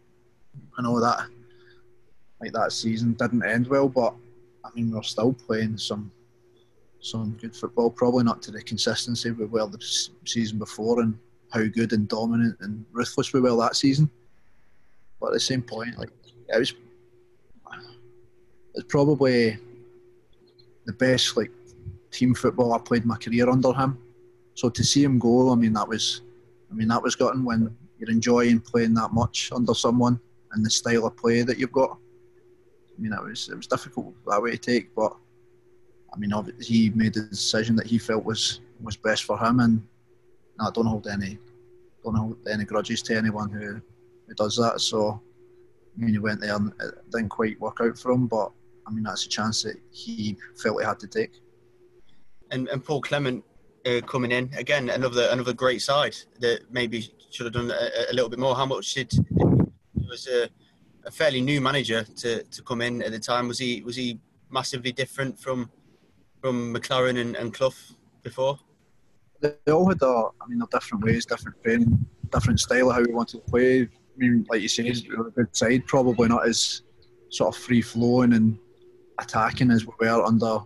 I 0.78 0.82
know 0.82 1.00
that 1.00 1.26
like 2.40 2.52
that 2.52 2.72
season 2.72 3.14
didn't 3.14 3.44
end 3.44 3.66
well, 3.66 3.88
but 3.88 4.14
I 4.64 4.68
mean, 4.74 4.90
we're 4.90 5.02
still 5.02 5.32
playing 5.32 5.78
some 5.78 6.10
some 7.00 7.36
good 7.40 7.54
football. 7.54 7.90
Probably 7.90 8.24
not 8.24 8.42
to 8.42 8.50
the 8.50 8.62
consistency 8.62 9.30
we 9.30 9.44
were 9.46 9.66
the 9.66 10.08
season 10.24 10.58
before, 10.58 11.00
and 11.00 11.18
how 11.54 11.64
good 11.66 11.92
and 11.92 12.08
dominant 12.08 12.56
and 12.60 12.84
ruthless 12.92 13.32
we 13.32 13.40
were 13.40 13.56
that 13.56 13.76
season. 13.76 14.10
But 15.20 15.28
at 15.28 15.34
the 15.34 15.40
same 15.40 15.62
point, 15.62 15.96
like 15.96 16.10
it 16.48 16.58
was, 16.58 16.74
it's 18.74 18.86
probably 18.88 19.56
the 20.84 20.92
best 20.92 21.36
like 21.36 21.52
team 22.10 22.34
football 22.34 22.72
I 22.72 22.78
played 22.78 23.06
my 23.06 23.16
career 23.16 23.48
under 23.48 23.72
him. 23.72 23.98
So 24.54 24.68
to 24.68 24.84
see 24.84 25.04
him 25.04 25.18
go, 25.18 25.52
I 25.52 25.54
mean, 25.54 25.72
that 25.74 25.88
was, 25.88 26.22
I 26.70 26.74
mean, 26.74 26.88
that 26.88 27.02
was 27.02 27.14
gotten 27.14 27.44
when 27.44 27.74
you're 27.98 28.10
enjoying 28.10 28.60
playing 28.60 28.94
that 28.94 29.12
much 29.12 29.50
under 29.54 29.74
someone 29.74 30.18
and 30.52 30.66
the 30.66 30.70
style 30.70 31.06
of 31.06 31.16
play 31.16 31.42
that 31.42 31.58
you've 31.58 31.72
got. 31.72 31.96
I 32.96 33.00
mean, 33.00 33.12
it 33.12 33.22
was 33.22 33.48
it 33.48 33.56
was 33.56 33.66
difficult 33.66 34.14
that 34.26 34.42
way 34.42 34.52
to 34.52 34.58
take, 34.58 34.94
but 34.94 35.16
I 36.12 36.18
mean, 36.18 36.32
he 36.60 36.90
made 36.90 37.14
the 37.14 37.22
decision 37.22 37.74
that 37.76 37.86
he 37.86 37.98
felt 37.98 38.24
was 38.24 38.60
was 38.80 38.96
best 38.96 39.24
for 39.24 39.38
him, 39.38 39.60
and 39.60 39.82
I 40.60 40.70
don't 40.72 40.86
hold 40.86 41.06
any 41.06 41.38
don't 42.04 42.16
hold 42.16 42.48
any 42.48 42.64
grudges 42.64 43.02
to 43.02 43.16
anyone 43.16 43.50
who 43.50 43.80
who 44.26 44.34
does 44.34 44.56
that. 44.56 44.80
So, 44.80 45.22
I 45.96 46.00
mean, 46.00 46.10
he 46.10 46.18
went 46.18 46.40
there 46.40 46.54
and 46.56 46.72
it 46.80 47.10
didn't 47.10 47.28
quite 47.30 47.60
work 47.60 47.78
out 47.80 47.98
for 47.98 48.12
him, 48.12 48.26
but 48.26 48.52
I 48.86 48.90
mean, 48.90 49.04
that's 49.04 49.26
a 49.26 49.28
chance 49.28 49.62
that 49.62 49.76
he 49.90 50.36
felt 50.62 50.80
he 50.80 50.86
had 50.86 51.00
to 51.00 51.06
take. 51.06 51.40
And 52.50 52.68
and 52.68 52.84
Paul 52.84 53.00
Clement 53.00 53.44
uh, 53.86 54.00
coming 54.06 54.32
in 54.32 54.50
again, 54.56 54.90
another 54.90 55.28
another 55.30 55.52
great 55.52 55.82
side 55.82 56.16
that 56.40 56.60
maybe 56.70 57.12
should 57.30 57.46
have 57.46 57.54
done 57.54 57.70
a, 57.70 58.10
a 58.10 58.14
little 58.14 58.30
bit 58.30 58.38
more. 58.38 58.54
How 58.54 58.66
much 58.66 58.94
did 58.94 59.12
it 59.12 60.08
was 60.08 60.28
a 60.28 60.48
a 61.06 61.10
fairly 61.10 61.40
new 61.40 61.60
manager 61.60 62.04
to, 62.04 62.42
to 62.44 62.62
come 62.62 62.80
in 62.80 63.02
at 63.02 63.12
the 63.12 63.18
time. 63.18 63.48
Was 63.48 63.58
he 63.58 63.82
was 63.82 63.96
he 63.96 64.18
massively 64.50 64.92
different 64.92 65.38
from 65.38 65.70
from 66.40 66.74
McClaren 66.74 67.18
and, 67.20 67.36
and 67.36 67.52
Clough 67.52 67.74
before? 68.22 68.58
They 69.44 69.72
all 69.72 69.88
had 69.88 70.00
a, 70.00 70.06
I 70.06 70.28
I 70.40 70.48
mean, 70.48 70.58
their 70.58 70.68
different 70.70 71.04
ways, 71.04 71.26
different 71.26 71.62
training, 71.62 72.06
different 72.32 72.60
style 72.60 72.88
of 72.88 72.96
how 72.96 73.02
we 73.02 73.12
wanted 73.12 73.44
to 73.44 73.50
play. 73.50 73.82
I 73.82 73.88
mean, 74.16 74.46
like 74.48 74.62
you 74.62 74.68
say, 74.68 74.84
we 74.84 75.16
were 75.16 75.28
a 75.28 75.30
good 75.32 75.54
side, 75.54 75.86
probably 75.86 76.28
not 76.28 76.48
as 76.48 76.82
sort 77.28 77.54
of 77.54 77.60
free 77.60 77.82
flowing 77.82 78.32
and 78.32 78.58
attacking 79.18 79.70
as 79.70 79.86
we 79.86 79.92
were 80.00 80.24
under 80.24 80.60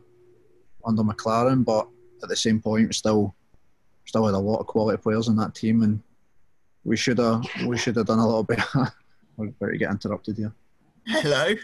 under 0.84 1.02
McClaren, 1.02 1.64
but 1.64 1.88
at 2.22 2.28
the 2.28 2.36
same 2.36 2.60
point, 2.60 2.86
we 2.86 2.92
still 2.92 3.34
still 4.06 4.26
had 4.26 4.34
a 4.34 4.38
lot 4.38 4.60
of 4.60 4.66
quality 4.66 5.02
players 5.02 5.26
in 5.26 5.36
that 5.36 5.56
team, 5.56 5.82
and 5.82 6.00
we 6.84 6.96
should 6.96 7.18
have 7.18 7.44
we 7.66 7.76
should 7.76 7.96
have 7.96 8.06
done 8.06 8.20
a 8.20 8.26
little 8.26 8.44
bit 8.44 8.60
we're 9.36 9.48
about 9.48 9.70
to 9.72 9.78
get 9.78 9.90
interrupted 9.90 10.36
here. 10.36 10.52
Hello. 11.06 11.54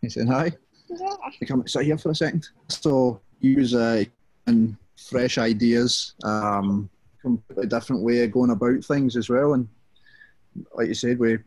He 0.00 0.08
said 0.08 0.28
hi. 0.28 0.52
Yeah. 0.88 1.16
You 1.40 1.46
come 1.46 1.66
sit 1.66 1.84
here 1.84 1.98
for 1.98 2.10
a 2.10 2.14
second. 2.14 2.48
So 2.68 3.20
use 3.40 3.74
uh, 3.74 4.04
and 4.46 4.76
fresh 4.96 5.38
ideas, 5.38 6.14
um, 6.24 6.88
completely 7.20 7.66
different 7.66 8.02
way 8.02 8.24
of 8.24 8.32
going 8.32 8.50
about 8.50 8.84
things 8.84 9.16
as 9.16 9.28
well. 9.28 9.54
And 9.54 9.68
like 10.74 10.88
you 10.88 10.94
said, 10.94 11.18
we 11.18 11.38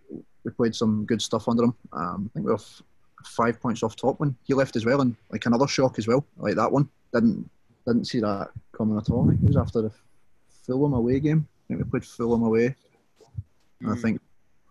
we 0.44 0.52
played 0.52 0.76
some 0.76 1.06
good 1.06 1.22
stuff 1.22 1.48
under 1.48 1.66
him. 1.66 1.76
Um, 1.94 2.30
I 2.30 2.34
think 2.34 2.46
we 2.46 2.52
were 2.52 2.58
f- 2.58 2.82
five 3.26 3.60
points 3.60 3.84
off 3.84 3.96
top 3.96 4.20
when 4.20 4.36
he 4.44 4.54
left 4.54 4.76
as 4.76 4.86
well, 4.86 5.02
and 5.02 5.16
like 5.32 5.46
another 5.46 5.68
shock 5.68 5.98
as 6.00 6.08
well, 6.08 6.26
like 6.38 6.56
that 6.56 6.72
one. 6.72 6.88
Didn't 7.14 7.50
didn't 7.86 8.06
see 8.06 8.20
that 8.20 8.50
coming 8.72 8.98
at 8.98 9.10
all. 9.10 9.26
I 9.26 9.30
think 9.32 9.44
it 9.44 9.48
was 9.48 9.58
after 9.58 9.82
the 9.82 9.92
Fulham 10.66 10.94
away 10.94 11.20
game. 11.20 11.48
I 11.66 11.68
think 11.68 11.84
we 11.84 11.90
played 11.90 12.06
Fulham 12.06 12.44
away. 12.44 12.76
Mm. 13.82 13.98
I 13.98 14.02
think 14.02 14.22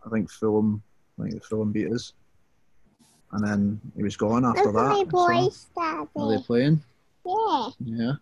I 0.07 0.11
think 0.11 0.31
Fulham, 0.31 0.83
I 1.21 1.29
think 1.29 1.45
Fulham 1.45 1.73
beat 1.73 1.93
us. 1.93 2.13
And 3.33 3.47
then 3.47 3.81
he 3.95 4.03
was 4.03 4.17
gone 4.17 4.47
after 4.47 4.73
that. 4.73 4.89
My 4.89 5.05
boys, 5.05 5.67
so, 5.75 6.09
Are 6.17 6.31
they 6.31 6.43
playing? 6.43 6.83
Yeah. 7.27 7.69
Yeah. 7.85 8.13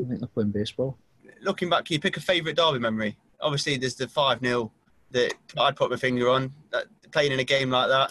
I 0.00 0.08
think 0.08 0.20
they're 0.20 0.28
playing 0.28 0.50
baseball. 0.50 0.96
Looking 1.42 1.68
back, 1.68 1.84
can 1.84 1.94
you 1.94 2.00
pick 2.00 2.16
a 2.16 2.20
favourite 2.20 2.56
derby 2.56 2.78
memory? 2.78 3.16
Obviously, 3.40 3.76
there's 3.76 3.94
the 3.94 4.08
5 4.08 4.40
0 4.40 4.72
that 5.10 5.34
I'd 5.58 5.76
put 5.76 5.90
my 5.90 5.96
finger 5.96 6.28
on. 6.30 6.52
That, 6.70 6.86
playing 7.14 7.32
in 7.32 7.38
a 7.38 7.44
game 7.44 7.70
like 7.70 7.88
that. 7.88 8.10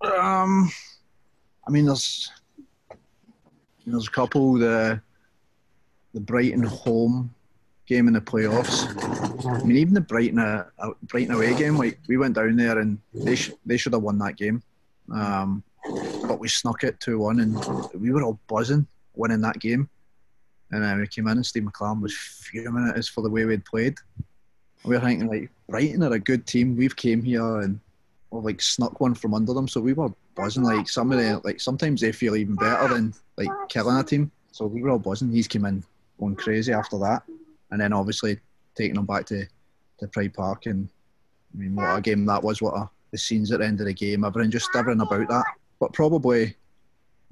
Um, 0.00 0.70
I 1.66 1.70
mean, 1.70 1.86
there's 1.86 2.30
there's 3.86 4.08
a 4.08 4.10
couple 4.10 4.54
the 4.54 5.00
the 6.14 6.20
Brighton 6.20 6.62
home 6.62 7.34
game 7.86 8.08
in 8.08 8.14
the 8.14 8.20
playoffs. 8.20 8.86
I 9.46 9.62
mean, 9.64 9.76
even 9.76 9.94
the 9.94 10.00
Brighton 10.00 10.38
uh, 10.38 10.64
Brighton 11.04 11.34
away 11.34 11.54
game, 11.54 11.76
like 11.76 11.98
we 12.08 12.16
went 12.16 12.34
down 12.34 12.56
there 12.56 12.78
and 12.78 12.98
they 13.12 13.36
sh- 13.36 13.52
they 13.66 13.76
should 13.76 13.92
have 13.92 14.02
won 14.02 14.18
that 14.18 14.36
game, 14.36 14.62
um, 15.12 15.62
but 16.26 16.38
we 16.38 16.48
snuck 16.48 16.82
it 16.84 16.98
two 17.00 17.18
one 17.18 17.40
and 17.40 17.54
we 18.00 18.10
were 18.10 18.22
all 18.22 18.40
buzzing 18.48 18.86
winning 19.14 19.42
that 19.42 19.58
game. 19.60 19.88
And 20.70 20.84
uh, 20.84 20.96
we 20.98 21.06
came 21.06 21.28
in 21.28 21.36
and 21.36 21.46
Steve 21.46 21.64
McClaren 21.64 22.00
was 22.00 22.16
fuming 22.16 22.88
at 22.88 22.96
us 22.96 23.08
for 23.08 23.22
the 23.22 23.30
way 23.30 23.44
we'd 23.44 23.64
played. 23.64 23.96
We 24.84 24.96
were 24.96 25.00
thinking 25.00 25.28
like 25.28 25.50
Brighton 25.68 26.02
are 26.02 26.12
a 26.12 26.18
good 26.18 26.46
team. 26.46 26.76
We've 26.76 26.96
came 26.96 27.22
here 27.22 27.60
and 27.60 27.80
we 28.30 28.40
like 28.40 28.60
snuck 28.60 29.00
one 29.00 29.14
from 29.14 29.34
under 29.34 29.54
them, 29.54 29.68
so 29.68 29.80
we 29.80 29.92
were 29.92 30.10
buzzing. 30.34 30.64
Like 30.64 30.88
some 30.88 31.12
of 31.12 31.18
the 31.18 31.40
like 31.44 31.60
sometimes 31.60 32.00
they 32.00 32.12
feel 32.12 32.36
even 32.36 32.56
better 32.56 32.92
than 32.92 33.14
like 33.36 33.48
killing 33.68 33.96
a 33.96 34.02
team. 34.02 34.30
So 34.52 34.66
we 34.66 34.82
were 34.82 34.90
all 34.90 34.98
buzzing. 34.98 35.32
He's 35.32 35.48
came 35.48 35.64
in 35.64 35.84
going 36.18 36.36
crazy 36.36 36.72
after 36.72 36.98
that, 36.98 37.22
and 37.70 37.80
then 37.80 37.92
obviously 37.92 38.38
taking 38.74 38.94
them 38.94 39.06
back 39.06 39.26
to 39.26 39.46
to 39.98 40.08
Pride 40.08 40.34
Park 40.34 40.66
and 40.66 40.88
I 41.54 41.58
mean 41.58 41.76
what 41.76 41.96
a 41.96 42.00
game 42.00 42.26
that 42.26 42.42
was. 42.42 42.60
What 42.60 42.74
a 42.74 42.90
the 43.14 43.18
scenes 43.18 43.52
at 43.52 43.60
the 43.60 43.66
end 43.66 43.78
of 43.78 43.86
the 43.86 43.94
game, 43.94 44.24
everything 44.24 44.50
just 44.50 44.68
everything 44.74 45.00
about 45.00 45.28
that. 45.28 45.44
But 45.78 45.92
probably, 45.92 46.56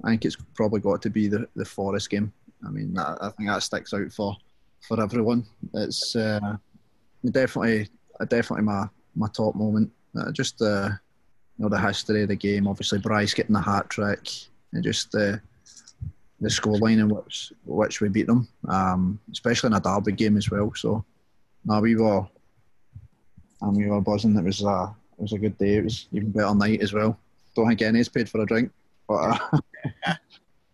I 0.01 0.11
think 0.11 0.23
it's 0.23 0.37
probably 0.53 0.79
got 0.79 1.01
to 1.01 1.09
be 1.09 1.27
the 1.27 1.45
the 1.57 1.65
Forest 1.65 2.09
game. 2.09 2.31
I 2.65 2.69
mean, 2.69 2.93
that, 2.93 3.17
I 3.21 3.29
think 3.29 3.49
that 3.49 3.63
sticks 3.63 3.93
out 3.93 4.11
for 4.11 4.35
for 4.81 5.01
everyone. 5.01 5.45
It's 5.73 6.15
uh, 6.15 6.57
definitely 7.31 7.89
definitely 8.27 8.65
my 8.65 8.87
my 9.15 9.27
top 9.29 9.55
moment. 9.55 9.91
Uh, 10.15 10.31
just 10.31 10.61
uh, 10.61 10.89
you 11.57 11.63
know 11.63 11.69
the 11.69 11.79
history 11.79 12.23
of 12.23 12.29
the 12.29 12.35
game. 12.35 12.67
Obviously, 12.67 12.99
Bryce 12.99 13.33
getting 13.33 13.53
the 13.53 13.61
hat 13.61 13.89
trick 13.89 14.29
and 14.73 14.83
just 14.83 15.11
the 15.11 15.41
the 16.41 16.49
scoreline 16.49 16.99
in 16.99 17.09
which 17.09 17.53
which 17.65 18.01
we 18.01 18.09
beat 18.09 18.27
them, 18.27 18.47
um, 18.67 19.19
especially 19.31 19.67
in 19.67 19.73
a 19.73 19.79
derby 19.79 20.11
game 20.11 20.37
as 20.37 20.49
well. 20.49 20.71
So, 20.75 21.03
no, 21.65 21.79
we 21.79 21.95
were 21.95 22.27
and 23.61 23.77
we 23.77 23.87
were 23.87 24.01
buzzing. 24.01 24.35
It 24.35 24.43
was 24.43 24.61
a 24.61 24.93
it 25.17 25.21
was 25.21 25.33
a 25.33 25.37
good 25.37 25.57
day. 25.57 25.75
It 25.75 25.85
was 25.85 26.07
even 26.11 26.31
better 26.31 26.53
night 26.53 26.81
as 26.81 26.93
well. 26.93 27.17
Don't 27.55 27.67
think 27.67 27.81
any's 27.81 28.09
paid 28.09 28.29
for 28.29 28.41
a 28.41 28.45
drink, 28.45 28.71
but 29.07 29.15
uh, 29.15 29.59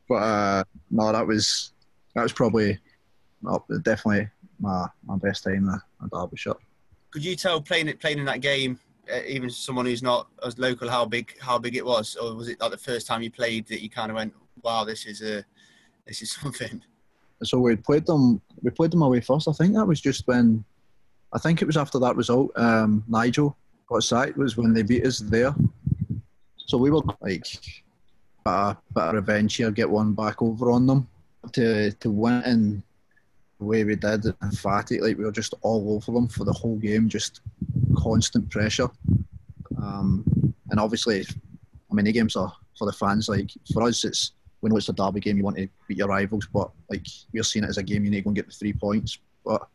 but 0.10 0.15
uh, 0.15 0.63
no, 0.89 1.12
that 1.12 1.25
was 1.25 1.71
that 2.15 2.24
was 2.24 2.34
probably 2.34 2.80
well, 3.41 3.65
definitely 3.84 4.30
my 4.60 4.88
my 5.06 5.17
best 5.17 5.43
time 5.43 5.69
at 5.69 5.82
a 6.06 6.10
derby 6.10 6.38
shot. 6.38 6.60
Could 7.12 7.24
you 7.24 7.36
tell 7.36 7.62
playing 7.62 7.88
it 7.88 8.00
playing 8.00 8.19
in 8.19 8.26
that 8.26 8.41
game 8.41 8.80
uh, 9.12 9.22
even 9.26 9.50
someone 9.50 9.86
who's 9.86 10.04
not 10.04 10.28
as 10.45 10.60
local 10.60 10.89
how 10.89 11.06
big 11.06 11.34
how 11.39 11.58
big 11.58 11.76
it 11.76 11.86
was, 11.86 12.15
or 12.15 12.36
was 12.36 12.48
it 12.50 12.60
like 12.62 12.72
the 12.72 12.78
first 12.78 13.08
time 13.08 13.22
you 13.22 13.32
played 13.32 13.67
that 13.67 13.82
you 13.82 13.89
kind 13.89 14.12
of 14.12 14.15
went, 14.15 14.34
"Wow, 14.62 14.84
this 14.84 15.06
is 15.06 15.22
a 15.22 15.43
this 16.06 16.22
is 16.22 16.32
something." 16.41 16.82
So 17.43 17.60
we 17.60 17.76
played 17.76 18.06
them. 18.06 18.41
We 18.62 18.69
played 18.72 18.91
them 18.91 19.02
away 19.02 19.22
first. 19.22 19.48
I 19.48 19.54
think 19.54 19.74
that 19.76 19.86
was 19.86 20.02
just 20.02 20.28
when. 20.28 20.63
I 21.32 21.38
think 21.38 21.62
it 21.62 21.65
was 21.65 21.78
after 21.78 22.00
that 22.00 22.15
result. 22.15 22.52
Um, 22.56 23.04
Nigel 23.08 23.56
got 23.88 24.04
sacked. 24.04 24.38
Was 24.38 24.58
when 24.58 24.74
they 24.74 24.84
beat 24.84 25.06
us 25.06 25.19
there. 25.19 25.56
So 26.58 26.78
we 26.78 26.91
were 26.91 27.02
like 27.22 27.45
a 28.45 28.78
bit 28.93 29.04
of 29.04 29.13
revenge 29.13 29.56
here, 29.56 29.72
get 29.72 29.89
one 29.89 30.13
back 30.13 30.41
over 30.41 30.72
on 30.72 30.86
them 30.86 31.08
to 31.54 31.91
to 31.91 32.10
win 32.12 32.43
in 32.43 32.84
the 33.60 33.65
way 33.65 33.84
we 33.84 33.95
did, 33.95 34.25
emphatic. 34.41 35.02
Like 35.02 35.17
we 35.17 35.25
were 35.25 35.32
just 35.32 35.54
all 35.62 35.95
over 35.95 36.12
them 36.12 36.28
for 36.28 36.43
the 36.43 36.54
whole 36.54 36.78
game, 36.78 37.10
just 37.10 37.41
constant 37.97 38.49
pressure. 38.49 38.89
Um, 39.82 40.23
and 40.69 40.80
obviously, 40.80 41.25
I 41.89 41.93
mean, 41.93 42.06
the 42.06 42.12
games 42.12 42.36
are 42.36 42.54
for 42.78 42.86
the 42.86 42.93
fans. 42.93 43.30
Like 43.30 43.52
for 43.73 43.84
us, 43.84 44.04
it's 44.06 44.34
we 44.62 44.69
know 44.69 44.78
it's 44.78 44.89
a 44.89 44.93
derby 44.93 45.19
game. 45.19 45.38
You 45.38 45.43
want 45.43 45.58
to 45.58 45.69
beat 45.88 45.97
your 45.97 46.08
rivals, 46.08 46.47
but 46.52 46.71
like 46.89 47.06
we're 47.34 47.43
seeing 47.43 47.65
it 47.65 47.69
as 47.69 47.78
a 47.78 47.84
game. 47.84 48.04
You 48.06 48.12
need 48.12 48.17
to 48.17 48.23
go 48.23 48.30
and 48.30 48.36
get 48.36 48.47
the 48.47 48.54
three 48.54 48.73
points. 48.73 49.19
But 49.45 49.67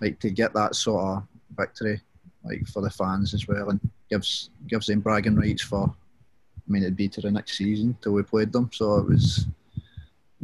like 0.00 0.20
to 0.20 0.30
get 0.30 0.52
that 0.54 0.74
sort 0.74 1.04
of 1.04 1.22
victory, 1.56 2.00
like 2.44 2.66
for 2.66 2.82
the 2.82 2.90
fans 2.90 3.34
as 3.34 3.46
well, 3.48 3.70
and 3.70 3.80
gives 4.10 4.50
gives 4.68 4.86
them 4.86 5.00
bragging 5.00 5.36
rights 5.36 5.62
for. 5.62 5.94
I 6.66 6.72
mean, 6.72 6.82
it'd 6.82 6.96
be 6.96 7.08
to 7.10 7.20
the 7.20 7.30
next 7.30 7.58
season 7.58 7.94
till 8.00 8.12
we 8.12 8.22
played 8.22 8.50
them. 8.50 8.70
So 8.72 8.96
it 8.96 9.06
was, 9.06 9.46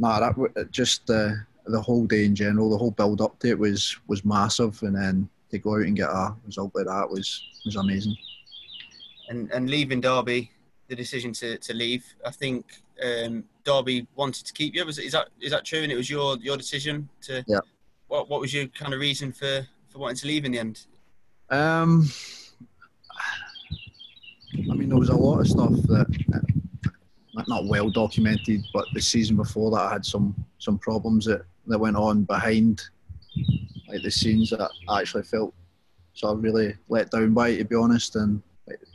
nah, 0.01 0.19
that 0.19 0.71
just 0.71 1.09
uh, 1.09 1.31
the 1.65 1.81
whole 1.81 2.05
day 2.05 2.25
in 2.25 2.35
general, 2.35 2.71
the 2.71 2.77
whole 2.77 2.91
build 2.91 3.21
up 3.21 3.39
to 3.39 3.49
it 3.49 3.59
was 3.59 3.95
was 4.07 4.25
massive, 4.25 4.81
and 4.83 4.95
then 4.95 5.29
to 5.51 5.59
go 5.59 5.75
out 5.75 5.85
and 5.85 5.95
get 5.95 6.09
a 6.09 6.35
result 6.45 6.71
like 6.73 6.87
that 6.87 7.09
was 7.09 7.41
was 7.65 7.75
amazing. 7.75 8.17
And 9.29 9.49
and 9.51 9.69
leaving 9.69 10.01
Derby, 10.01 10.51
the 10.87 10.95
decision 10.95 11.31
to, 11.33 11.57
to 11.57 11.73
leave, 11.73 12.03
I 12.25 12.31
think 12.31 12.65
um, 13.03 13.43
Derby 13.63 14.07
wanted 14.15 14.45
to 14.47 14.53
keep 14.53 14.75
you. 14.75 14.83
Was 14.85 14.97
is 14.97 15.13
that 15.13 15.29
is 15.39 15.51
that 15.51 15.65
true? 15.65 15.83
And 15.83 15.91
it 15.91 15.95
was 15.97 16.09
your 16.09 16.37
your 16.37 16.57
decision 16.57 17.07
to. 17.21 17.45
Yeah. 17.47 17.59
What 18.07 18.27
what 18.27 18.41
was 18.41 18.53
your 18.53 18.67
kind 18.67 18.93
of 18.93 18.99
reason 18.99 19.31
for 19.31 19.65
for 19.89 19.99
wanting 19.99 20.17
to 20.17 20.27
leave 20.27 20.45
in 20.45 20.51
the 20.51 20.59
end? 20.59 20.85
Um. 21.49 22.09
I 24.53 24.73
mean, 24.73 24.89
there 24.89 24.97
was 24.97 25.07
a 25.07 25.15
lot 25.15 25.39
of 25.39 25.47
stuff 25.47 25.71
that 25.71 26.07
not 27.47 27.67
well 27.67 27.89
documented, 27.89 28.63
but 28.73 28.85
the 28.93 29.01
season 29.01 29.35
before 29.35 29.71
that 29.71 29.81
I 29.81 29.93
had 29.93 30.05
some 30.05 30.35
some 30.59 30.77
problems 30.77 31.25
that, 31.25 31.43
that 31.67 31.79
went 31.79 31.95
on 31.95 32.23
behind 32.23 32.81
like 33.87 34.03
the 34.03 34.11
scenes 34.11 34.49
that 34.49 34.69
I 34.89 35.01
actually 35.01 35.23
felt 35.23 35.53
so 36.13 36.29
I 36.29 36.33
really 36.33 36.75
let 36.89 37.11
down 37.11 37.33
by 37.33 37.49
it 37.49 37.57
to 37.57 37.65
be 37.65 37.75
honest. 37.75 38.15
And 38.15 38.41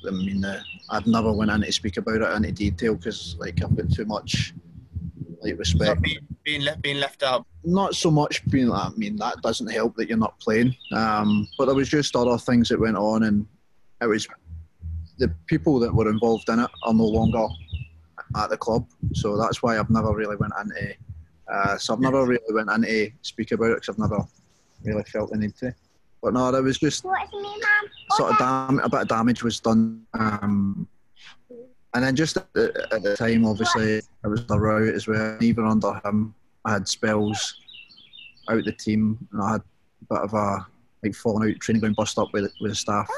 I 0.07 0.11
mean 0.11 0.45
uh, 0.45 0.63
I'd 0.91 1.07
never 1.07 1.33
went 1.33 1.51
in 1.51 1.63
to 1.63 1.73
speak 1.73 1.97
about 1.97 2.23
it 2.23 2.45
in 2.47 2.55
detail 2.55 2.95
because 2.95 3.37
like 3.39 3.63
I've 3.63 3.77
got 3.77 3.91
too 3.91 4.05
much 4.05 4.55
like 5.43 5.59
respect. 5.59 6.03
Being, 6.03 6.19
being, 6.45 6.63
left 6.63 6.83
being 6.83 6.99
left 6.99 7.23
out. 7.23 7.47
Not 7.65 7.95
so 7.95 8.11
much 8.11 8.47
being 8.49 8.71
I 8.71 8.91
mean 8.97 9.17
that 9.17 9.41
doesn't 9.43 9.71
help 9.71 9.97
that 9.97 10.09
you're 10.09 10.19
not 10.19 10.39
playing. 10.41 10.75
Um, 10.93 11.49
but 11.59 11.67
there 11.67 11.75
was 11.75 11.89
just 11.89 12.17
other 12.17 12.39
things 12.39 12.69
that 12.69 12.81
went 12.81 12.97
on 12.97 13.25
and 13.25 13.47
it 14.01 14.07
was 14.07 14.29
the 15.19 15.33
people 15.47 15.79
that 15.81 15.95
were 15.95 16.11
involved 16.11 16.49
in 16.49 16.59
it 16.59 16.71
are 16.83 16.95
no 16.95 17.07
longer 17.07 17.47
at 18.37 18.51
the 18.51 18.57
club. 18.57 18.87
So 19.15 19.37
that's 19.37 19.63
why 19.63 19.79
I've 19.79 19.91
never 19.91 20.15
really 20.15 20.37
went 20.37 20.53
into. 20.61 20.95
Uh, 21.53 21.79
so 21.79 21.95
I've 21.95 22.01
never 22.01 22.25
really 22.27 22.43
went 22.51 22.71
into 22.71 23.11
speak 23.23 23.53
about 23.53 23.71
it 23.71 23.81
because 23.81 23.91
I've 23.91 23.99
never 23.99 24.25
really 24.85 25.05
felt 25.05 25.31
the 25.31 25.39
need 25.39 25.57
to. 25.57 25.75
But 26.23 26.35
no, 26.35 26.51
there 26.51 26.63
was 26.63 26.79
just 26.79 27.03
sort 27.03 28.33
of 28.33 28.39
dam- 28.39 28.81
a 28.81 28.89
bit 28.89 29.03
of 29.03 29.09
damage 29.09 29.43
was 29.43 29.61
done. 29.61 30.05
Um, 30.15 30.89
and 31.95 32.05
then 32.05 32.17
just 32.17 32.37
at 32.37 32.53
the, 32.53 32.89
at 32.93 33.03
the 33.03 33.17
time, 33.17 33.47
obviously, 33.47 33.97
it 33.97 34.05
was 34.25 34.45
the 34.47 34.59
route 34.59 34.95
as 34.95 35.07
well. 35.07 35.39
Even 35.41 35.65
under 35.65 36.01
him, 36.05 36.35
I 36.65 36.73
had 36.73 36.89
spells 36.89 37.61
out 38.51 38.65
the 38.65 38.73
team, 38.73 39.19
and 39.33 39.43
I 39.43 39.53
had 39.53 39.61
a 39.61 40.15
bit 40.15 40.23
of 40.25 40.35
a 40.35 40.67
like 41.03 41.15
falling 41.15 41.51
out, 41.51 41.61
training 41.61 41.81
ground 41.81 41.97
bust 41.97 42.19
up 42.19 42.33
with 42.33 42.53
with 42.61 42.73
the 42.73 42.77
staff 42.77 43.09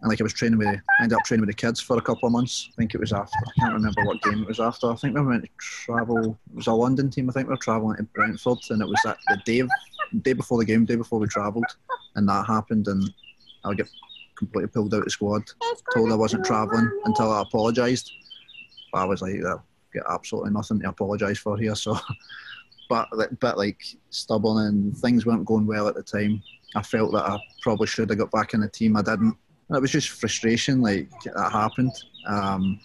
and 0.00 0.08
like 0.08 0.20
I 0.20 0.24
was 0.24 0.32
training 0.32 0.58
with, 0.58 0.68
I 0.68 1.02
ended 1.02 1.18
up 1.18 1.24
training 1.24 1.44
with 1.44 1.54
the 1.54 1.60
kids 1.60 1.80
for 1.80 1.96
a 1.96 2.00
couple 2.02 2.28
of 2.28 2.32
months. 2.32 2.68
I 2.70 2.74
think 2.76 2.94
it 2.94 3.00
was 3.00 3.12
after, 3.12 3.36
I 3.36 3.60
can't 3.60 3.74
remember 3.74 4.04
what 4.04 4.22
game 4.22 4.42
it 4.42 4.48
was 4.48 4.60
after. 4.60 4.90
I 4.90 4.94
think 4.94 5.16
we 5.16 5.22
went 5.22 5.42
to 5.42 5.50
travel. 5.58 6.38
It 6.50 6.56
was 6.56 6.68
a 6.68 6.72
London 6.72 7.10
team. 7.10 7.28
I 7.28 7.32
think 7.32 7.48
we 7.48 7.52
were 7.52 7.58
traveling 7.58 7.96
to 7.96 8.04
Brentford, 8.04 8.58
and 8.70 8.80
it 8.80 8.88
was 8.88 9.00
that 9.04 9.18
the 9.28 9.38
day, 9.44 9.62
day 10.22 10.34
before 10.34 10.58
the 10.58 10.64
game, 10.64 10.84
the 10.84 10.92
day 10.92 10.96
before 10.96 11.18
we 11.18 11.26
travelled, 11.26 11.66
and 12.14 12.28
that 12.28 12.46
happened, 12.46 12.86
and 12.86 13.10
I 13.64 13.74
get 13.74 13.88
completely 14.38 14.68
pulled 14.68 14.94
out 14.94 14.98
of 14.98 15.04
the 15.04 15.10
squad. 15.10 15.42
Told 15.92 16.12
I 16.12 16.14
wasn't 16.14 16.44
travelling 16.44 16.88
until 17.04 17.32
I 17.32 17.42
apologised. 17.42 18.10
But 18.92 19.00
I 19.00 19.04
was 19.04 19.20
like, 19.20 19.34
I 19.34 19.56
get 19.92 20.04
absolutely 20.08 20.52
nothing 20.52 20.80
to 20.80 20.88
apologise 20.88 21.38
for 21.38 21.58
here. 21.58 21.74
So, 21.84 21.98
but 22.88 23.08
but 23.40 23.58
like 23.58 23.82
stubborn 24.08 24.66
and 24.66 24.96
things 24.96 25.26
weren't 25.26 25.44
going 25.44 25.66
well 25.66 25.88
at 25.88 25.94
the 25.94 26.02
time. 26.02 26.42
I 26.74 26.82
felt 26.82 27.12
that 27.12 27.28
I 27.28 27.38
probably 27.60 27.86
should 27.86 28.08
have 28.08 28.18
got 28.18 28.30
back 28.30 28.54
in 28.54 28.60
the 28.60 28.68
team. 28.68 28.96
I 28.96 29.02
didn't 29.02 29.36
it 29.70 29.80
was 29.80 29.90
just 29.90 30.10
frustration, 30.10 30.80
like 30.80 31.10
that 31.24 31.52
happened. 31.52 31.92
Um, 32.26 32.80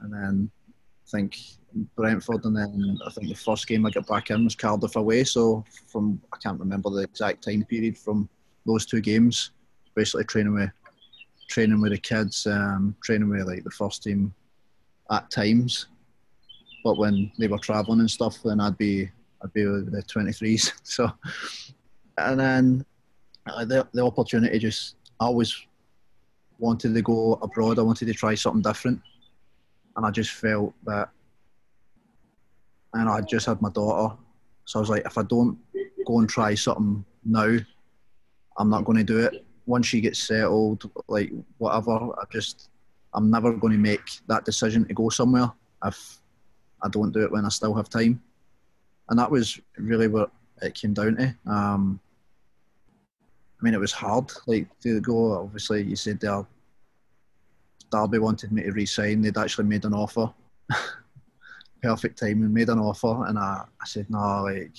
and 0.00 0.12
then 0.12 0.50
I 1.06 1.10
think 1.10 1.38
Brentford, 1.96 2.44
and 2.44 2.56
then 2.56 2.98
I 3.06 3.10
think 3.10 3.28
the 3.28 3.34
first 3.34 3.66
game 3.66 3.84
I 3.84 3.90
got 3.90 4.06
back 4.06 4.30
in 4.30 4.44
was 4.44 4.54
Cardiff 4.54 4.96
away. 4.96 5.24
So 5.24 5.64
from 5.86 6.20
I 6.32 6.36
can't 6.38 6.58
remember 6.58 6.90
the 6.90 7.02
exact 7.02 7.44
time 7.44 7.64
period 7.64 7.98
from 7.98 8.28
those 8.66 8.86
two 8.86 9.00
games. 9.00 9.50
Basically 9.94 10.24
training 10.24 10.54
with 10.54 10.70
training 11.48 11.80
with 11.80 11.92
the 11.92 11.98
kids, 11.98 12.46
um, 12.46 12.96
training 13.02 13.28
with 13.28 13.46
like 13.46 13.64
the 13.64 13.70
first 13.70 14.02
team 14.02 14.32
at 15.10 15.30
times. 15.30 15.86
But 16.82 16.96
when 16.96 17.30
they 17.38 17.48
were 17.48 17.58
travelling 17.58 18.00
and 18.00 18.10
stuff, 18.10 18.38
then 18.42 18.60
I'd 18.60 18.78
be 18.78 19.10
I'd 19.42 19.52
be 19.52 19.66
with 19.66 19.92
the 19.92 20.02
23s. 20.02 20.72
So, 20.84 21.10
and 22.18 22.40
then 22.40 22.86
uh, 23.46 23.64
the 23.64 23.86
the 23.92 24.04
opportunity 24.04 24.58
just 24.58 24.96
I 25.20 25.26
always 25.26 25.66
wanted 26.58 26.94
to 26.94 27.02
go 27.02 27.34
abroad. 27.42 27.78
I 27.78 27.82
wanted 27.82 28.06
to 28.06 28.14
try 28.14 28.34
something 28.34 28.62
different, 28.62 29.00
and 29.96 30.06
I 30.06 30.10
just 30.10 30.30
felt 30.30 30.74
that. 30.86 31.10
And 32.94 33.08
I 33.08 33.20
just 33.20 33.46
had 33.46 33.62
my 33.62 33.70
daughter, 33.70 34.16
so 34.64 34.78
I 34.78 34.80
was 34.80 34.90
like, 34.90 35.06
if 35.06 35.16
I 35.16 35.22
don't 35.22 35.58
go 36.06 36.18
and 36.18 36.28
try 36.28 36.54
something 36.54 37.04
now, 37.24 37.56
I'm 38.58 38.70
not 38.70 38.84
going 38.84 38.98
to 38.98 39.04
do 39.04 39.18
it. 39.18 39.44
Once 39.66 39.86
she 39.86 40.00
gets 40.00 40.18
settled, 40.18 40.90
like 41.06 41.30
whatever, 41.58 41.92
I 41.92 42.24
just 42.32 42.70
I'm 43.14 43.30
never 43.30 43.52
going 43.52 43.72
to 43.72 43.78
make 43.78 44.00
that 44.26 44.44
decision 44.44 44.86
to 44.86 44.94
go 44.94 45.08
somewhere 45.08 45.52
if 45.84 46.18
I 46.82 46.88
don't 46.88 47.12
do 47.12 47.22
it 47.22 47.30
when 47.30 47.44
I 47.44 47.48
still 47.48 47.74
have 47.74 47.88
time. 47.88 48.20
And 49.08 49.18
that 49.18 49.30
was 49.30 49.60
really 49.76 50.08
what 50.08 50.30
it 50.62 50.74
came 50.74 50.94
down 50.94 51.16
to. 51.16 51.50
Um, 51.50 52.00
I 53.60 53.64
mean, 53.64 53.74
it 53.74 53.80
was 53.80 53.92
hard, 53.92 54.30
like 54.46 54.68
to 54.80 55.00
go. 55.00 55.34
Obviously, 55.34 55.82
you 55.82 55.96
said 55.96 56.20
there, 56.20 56.46
Derby 57.92 58.18
wanted 58.18 58.52
me 58.52 58.62
to 58.62 58.70
resign. 58.70 59.20
They'd 59.20 59.36
actually 59.36 59.66
made 59.66 59.84
an 59.84 59.92
offer. 59.92 60.32
Perfect 61.82 62.18
timing, 62.18 62.52
made 62.52 62.68
an 62.68 62.78
offer, 62.78 63.26
and 63.26 63.38
I, 63.38 63.64
I 63.80 63.86
said 63.86 64.06
no. 64.08 64.42
Like 64.44 64.72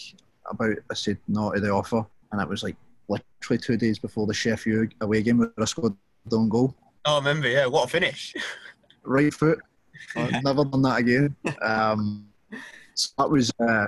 about, 0.49 0.77
I 0.89 0.93
said 0.93 1.17
no 1.27 1.51
to 1.51 1.59
the 1.59 1.69
offer, 1.69 2.05
and 2.31 2.41
it 2.41 2.47
was 2.47 2.63
like 2.63 2.75
literally 3.07 3.59
two 3.59 3.77
days 3.77 3.99
before 3.99 4.25
the 4.25 4.33
Sheffield 4.33 4.93
away 5.01 5.21
game 5.21 5.39
where 5.39 5.51
I 5.59 5.65
scored 5.65 5.95
own 6.31 6.49
goal. 6.49 6.75
Oh, 7.05 7.15
I 7.15 7.17
remember, 7.17 7.49
yeah. 7.49 7.65
What 7.67 7.85
a 7.85 7.87
finish! 7.87 8.33
right 9.03 9.33
foot. 9.33 9.59
I've 10.15 10.43
never 10.43 10.65
done 10.65 10.81
that 10.83 10.99
again. 10.99 11.35
Um, 11.61 12.27
so 12.95 13.09
that 13.17 13.29
was 13.29 13.51
uh, 13.59 13.87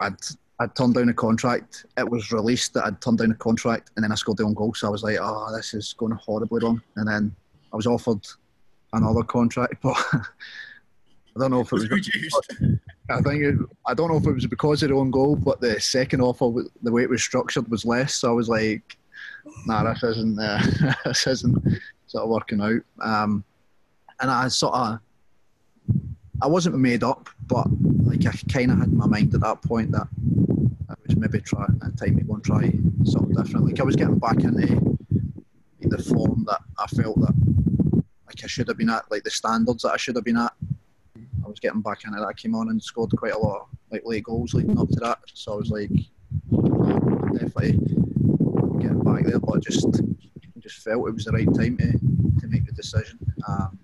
I'd 0.00 0.16
I'd 0.58 0.74
turned 0.74 0.94
down 0.94 1.08
a 1.08 1.14
contract. 1.14 1.84
It 1.98 2.08
was 2.08 2.32
released 2.32 2.74
that 2.74 2.86
I'd 2.86 3.00
turned 3.00 3.18
down 3.18 3.30
a 3.30 3.34
contract, 3.34 3.90
and 3.96 4.04
then 4.04 4.12
I 4.12 4.14
scored 4.14 4.38
the 4.38 4.44
own 4.44 4.54
goal. 4.54 4.74
So 4.74 4.86
I 4.86 4.90
was 4.90 5.02
like, 5.02 5.18
"Oh, 5.20 5.54
this 5.54 5.74
is 5.74 5.92
going 5.92 6.12
horribly 6.12 6.60
wrong." 6.62 6.80
And 6.96 7.06
then 7.06 7.34
I 7.72 7.76
was 7.76 7.86
offered 7.86 8.26
another 8.92 9.22
contract, 9.22 9.74
but 9.82 9.96
I 10.14 11.38
don't 11.38 11.50
know 11.50 11.60
if 11.60 11.66
it 11.68 11.72
was. 11.72 11.90
reduced. 11.90 12.52
I 13.10 13.20
think 13.20 13.42
it, 13.42 13.54
I 13.86 13.94
don't 13.94 14.10
know 14.10 14.16
if 14.16 14.26
it 14.26 14.32
was 14.32 14.46
because 14.46 14.82
of 14.82 14.88
the 14.88 14.96
own 14.96 15.10
goal, 15.10 15.36
but 15.36 15.60
the 15.60 15.78
second 15.78 16.22
offer, 16.22 16.62
the 16.82 16.92
way 16.92 17.02
it 17.02 17.10
was 17.10 17.22
structured, 17.22 17.70
was 17.70 17.84
less. 17.84 18.14
So 18.14 18.30
I 18.30 18.32
was 18.32 18.48
like, 18.48 18.96
"Nah, 19.66 19.92
this 19.92 20.02
isn't 20.02 20.38
uh, 20.38 20.94
this 21.04 21.26
isn't 21.26 21.62
sort 22.06 22.24
of 22.24 22.30
working 22.30 22.62
out." 22.62 22.80
Um, 23.00 23.44
and 24.20 24.30
I 24.30 24.48
sort 24.48 24.74
of, 24.74 25.00
I 26.42 26.46
wasn't 26.46 26.78
made 26.78 27.02
up, 27.02 27.28
but 27.46 27.66
like 28.04 28.26
I 28.26 28.32
kind 28.52 28.70
of 28.70 28.78
had 28.78 28.92
my 28.92 29.06
mind 29.06 29.34
at 29.34 29.40
that 29.40 29.62
point 29.62 29.90
that 29.92 30.06
I 30.88 30.94
was 31.06 31.16
maybe 31.16 31.40
try 31.40 31.64
a 31.64 31.90
time 31.92 32.16
to 32.16 32.24
go 32.24 32.34
and 32.34 32.44
try 32.44 32.72
something 33.04 33.34
different. 33.34 33.66
Like 33.66 33.80
I 33.80 33.84
was 33.84 33.96
getting 33.96 34.18
back 34.18 34.36
into 34.44 34.96
the 35.80 35.98
form 35.98 36.44
that 36.48 36.60
I 36.78 36.86
felt 36.88 37.18
that 37.20 37.34
like 38.26 38.44
I 38.44 38.46
should 38.46 38.68
have 38.68 38.76
been 38.76 38.90
at, 38.90 39.10
like 39.10 39.22
the 39.22 39.30
standards 39.30 39.82
that 39.82 39.92
I 39.92 39.96
should 39.96 40.16
have 40.16 40.24
been 40.24 40.36
at. 40.36 40.52
I 41.44 41.48
was 41.48 41.60
getting 41.60 41.80
back 41.80 42.04
into 42.04 42.18
that. 42.18 42.26
I 42.26 42.32
came 42.32 42.54
on 42.54 42.68
and 42.70 42.82
scored 42.82 43.12
quite 43.16 43.32
a 43.32 43.38
lot 43.38 43.62
of 43.62 43.68
like 43.90 44.02
late 44.04 44.24
goals 44.24 44.52
leading 44.52 44.78
up 44.78 44.88
to 44.88 45.00
that. 45.00 45.18
So 45.32 45.54
I 45.54 45.56
was 45.56 45.70
like, 45.70 45.90
definitely 47.32 47.72
getting 48.80 49.02
back 49.02 49.24
there, 49.24 49.38
but 49.38 49.56
I 49.56 49.60
just 49.60 49.86
just 50.58 50.82
felt 50.82 51.08
it 51.08 51.14
was 51.14 51.24
the 51.24 51.32
right 51.32 51.46
time 51.54 51.76
to, 51.76 51.92
to 52.40 52.48
make 52.48 52.66
the 52.66 52.72
decision. 52.72 53.18
Um, 53.48 53.78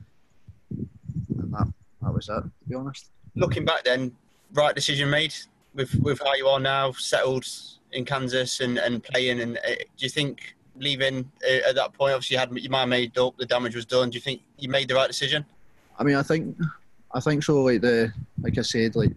and 0.70 1.54
that 1.54 1.68
that 2.02 2.12
was 2.12 2.26
that, 2.26 2.42
to 2.42 2.68
be 2.68 2.74
honest. 2.74 3.10
Looking 3.34 3.64
back, 3.64 3.84
then, 3.84 4.12
right 4.52 4.74
decision 4.74 5.08
made 5.10 5.34
with 5.74 5.94
with 6.02 6.20
how 6.20 6.34
you 6.34 6.46
are 6.48 6.60
now, 6.60 6.92
settled 6.92 7.46
in 7.92 8.04
Kansas 8.04 8.60
and, 8.60 8.78
and 8.78 9.02
playing. 9.02 9.40
And 9.40 9.58
uh, 9.58 9.74
do 9.96 10.04
you 10.06 10.08
think 10.08 10.54
leaving 10.76 11.30
uh, 11.48 11.68
at 11.68 11.74
that 11.76 11.92
point, 11.92 12.14
obviously 12.14 12.34
you 12.34 12.38
had 12.40 12.52
your 12.52 12.70
mind 12.70 12.90
made 12.90 13.16
up, 13.18 13.36
the 13.36 13.46
damage 13.46 13.74
was 13.74 13.84
done. 13.84 14.10
Do 14.10 14.16
you 14.16 14.20
think 14.20 14.42
you 14.58 14.68
made 14.68 14.88
the 14.88 14.94
right 14.94 15.08
decision? 15.08 15.44
I 15.98 16.04
mean, 16.04 16.16
I 16.16 16.22
think 16.22 16.56
I 17.12 17.20
think 17.20 17.44
so. 17.44 17.62
Like 17.62 17.80
the 17.80 18.12
like 18.42 18.58
I 18.58 18.62
said, 18.62 18.96
like 18.96 19.12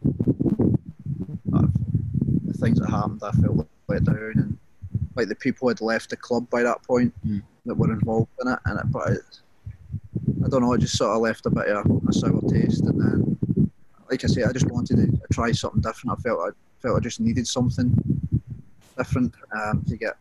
uh, 1.54 1.68
the 2.46 2.54
things 2.54 2.80
that 2.80 2.90
happened, 2.90 3.22
I 3.24 3.32
felt 3.32 3.68
let 3.88 4.04
down, 4.04 4.34
and 4.36 4.58
like 5.16 5.28
the 5.28 5.36
people 5.36 5.68
had 5.68 5.82
left 5.82 6.10
the 6.10 6.18
club 6.18 6.50
by 6.50 6.64
that 6.64 6.84
point 6.84 7.14
Mm. 7.26 7.42
that 7.66 7.76
were 7.76 7.92
involved 7.92 8.30
in 8.42 8.48
it, 8.48 8.60
and 8.66 8.80
it, 8.80 8.92
but 8.92 9.10
it, 9.12 9.22
I 10.44 10.48
don't 10.48 10.62
know, 10.62 10.74
it 10.74 10.82
just 10.82 10.98
sort 10.98 11.16
of 11.16 11.22
left 11.22 11.46
a 11.46 11.50
bit 11.50 11.68
of 11.68 11.86
a 12.08 12.14
sour 12.14 12.42
taste, 12.50 12.84
and 12.84 13.00
then 13.00 13.72
like 14.10 14.24
I 14.24 14.28
said, 14.28 14.46
I 14.46 14.54
just 14.54 14.70
wanted 14.70 14.98
to 14.98 15.20
try 15.34 15.52
something 15.52 15.82
different. 15.82 16.18
I 16.18 16.22
felt 16.22 16.40
I 16.40 16.50
felt 16.82 16.98
I 16.98 17.00
just 17.00 17.20
needed 17.20 17.48
something 17.48 17.94
different 18.98 19.34
um, 19.56 19.84
to 19.88 19.98
get 19.98 20.18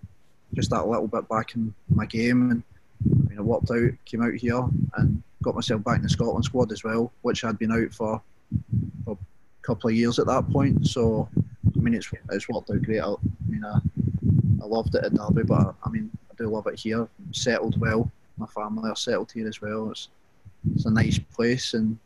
just 0.55 0.71
that 0.71 0.87
little 0.87 1.09
bit 1.09 1.29
back 1.29 1.55
in 1.55 1.75
my 1.89 2.07
game, 2.07 2.51
and 2.51 2.63
I 3.05 3.29
mean, 3.29 3.39
I 3.39 3.43
worked 3.43 3.71
out, 3.71 3.91
came 4.05 4.23
out 4.23 4.35
here, 4.35 4.67
and 4.97 5.23
got 5.43 5.55
myself 5.55 5.85
back 5.85 5.97
in 5.97 6.03
the 6.03 6.09
Scotland 6.09 6.45
squad 6.45 6.73
as 6.73 6.83
well, 6.83 7.13
which 7.23 7.45
I'd 7.45 7.59
been 7.59 7.73
out 7.73 7.93
for, 7.93 8.21
for 9.05 9.13
a 9.13 9.67
couple 9.67 9.91
of 9.91 9.97
years 9.97 10.19
at 10.19 10.27
that 10.27 10.49
point. 10.51 10.87
So, 10.87 11.29
I 11.37 11.81
mean, 11.81 11.95
it's 11.95 12.11
it's 12.31 12.49
worked 12.49 12.71
out 12.71 12.83
great. 12.83 13.01
I, 13.01 13.11
I 13.11 13.17
mean, 13.47 13.65
I, 13.65 13.79
I 14.63 14.67
loved 14.67 14.95
it 14.95 15.05
at 15.05 15.15
Derby, 15.15 15.43
but 15.43 15.61
I, 15.61 15.73
I 15.85 15.91
mean, 15.91 16.11
I 16.31 16.35
do 16.37 16.49
love 16.49 16.67
it 16.67 16.79
here. 16.79 17.07
Settled 17.33 17.79
well. 17.79 18.11
My 18.37 18.47
family 18.47 18.91
are 18.91 18.97
settled 18.97 19.33
here 19.33 19.49
as 19.49 19.61
well. 19.61 19.91
It's 19.91 20.09
it's 20.75 20.87
a 20.87 20.91
nice 20.91 21.19
place, 21.19 21.75
and 21.75 21.99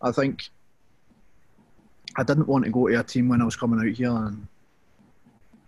I 0.00 0.12
think 0.12 0.48
I 2.16 2.22
didn't 2.22 2.48
want 2.48 2.64
to 2.64 2.70
go 2.70 2.88
to 2.88 3.00
a 3.00 3.02
team 3.02 3.28
when 3.28 3.42
I 3.42 3.44
was 3.44 3.56
coming 3.56 3.80
out 3.80 3.94
here, 3.94 4.10
and 4.10 4.46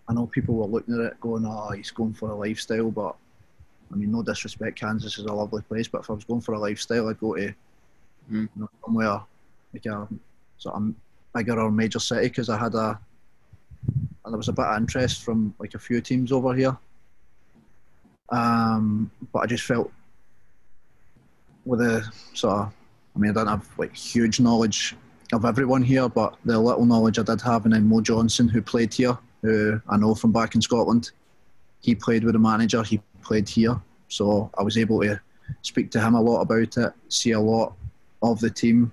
I 0.07 0.13
know 0.13 0.27
people 0.27 0.55
were 0.55 0.65
looking 0.65 0.95
at 0.95 1.01
it 1.01 1.19
going, 1.21 1.45
"Oh, 1.45 1.69
he's 1.71 1.91
going 1.91 2.13
for 2.13 2.29
a 2.29 2.35
lifestyle," 2.35 2.89
but 2.91 3.15
I 3.91 3.95
mean, 3.95 4.11
no 4.11 4.23
disrespect, 4.23 4.79
Kansas 4.79 5.19
is 5.19 5.25
a 5.25 5.33
lovely 5.33 5.61
place, 5.61 5.87
but 5.87 6.01
if 6.01 6.09
I 6.09 6.13
was 6.13 6.23
going 6.23 6.41
for 6.41 6.53
a 6.53 6.59
lifestyle, 6.59 7.09
I'd 7.09 7.19
go 7.19 7.35
to 7.35 7.53
Mm. 8.31 8.47
you 8.55 8.61
know, 8.61 8.69
somewhere 8.85 9.21
like 9.73 9.85
a 9.85 10.07
sort 10.57 10.75
of 10.75 10.93
bigger 11.35 11.59
or 11.59 11.69
major 11.69 11.99
city 11.99 12.29
because 12.29 12.47
I 12.47 12.57
had 12.57 12.73
a 12.73 12.97
and 14.23 14.33
there 14.33 14.37
was 14.37 14.47
a 14.47 14.53
bit 14.53 14.63
of 14.65 14.77
interest 14.77 15.23
from 15.23 15.53
like 15.59 15.73
a 15.73 15.79
few 15.79 15.99
teams 15.99 16.31
over 16.31 16.53
here. 16.53 16.77
Um, 18.33 19.11
but 19.31 19.39
I 19.39 19.45
just 19.45 19.63
felt 19.63 19.91
with 21.65 21.81
a 21.81 22.03
sort 22.33 22.61
of, 22.61 22.73
I 23.15 23.19
mean, 23.19 23.29
I 23.29 23.33
don't 23.35 23.47
have 23.47 23.69
like 23.77 23.95
huge 23.95 24.39
knowledge 24.39 24.95
of 25.31 25.45
everyone 25.45 25.83
here, 25.83 26.09
but 26.09 26.35
the 26.43 26.59
little 26.59 26.85
knowledge 26.85 27.19
I 27.19 27.23
did 27.23 27.41
have, 27.41 27.65
and 27.65 27.73
then 27.73 27.87
Mo 27.87 28.01
Johnston, 28.01 28.47
who 28.47 28.61
played 28.61 28.91
here, 28.91 29.17
who 29.43 29.79
I 29.87 29.97
know 29.97 30.15
from 30.15 30.31
back 30.31 30.55
in 30.55 30.61
Scotland, 30.61 31.11
he 31.79 31.93
played 31.93 32.23
with 32.23 32.33
the 32.33 32.39
manager, 32.39 32.81
he 32.81 33.01
played 33.21 33.47
here, 33.47 33.79
so 34.07 34.49
I 34.57 34.63
was 34.63 34.77
able 34.77 35.01
to 35.01 35.19
speak 35.61 35.91
to 35.91 36.01
him 36.01 36.15
a 36.15 36.21
lot 36.21 36.41
about 36.41 36.75
it, 36.75 36.93
see 37.09 37.31
a 37.31 37.39
lot 37.39 37.73
of 38.23 38.39
the 38.39 38.49
team, 38.49 38.91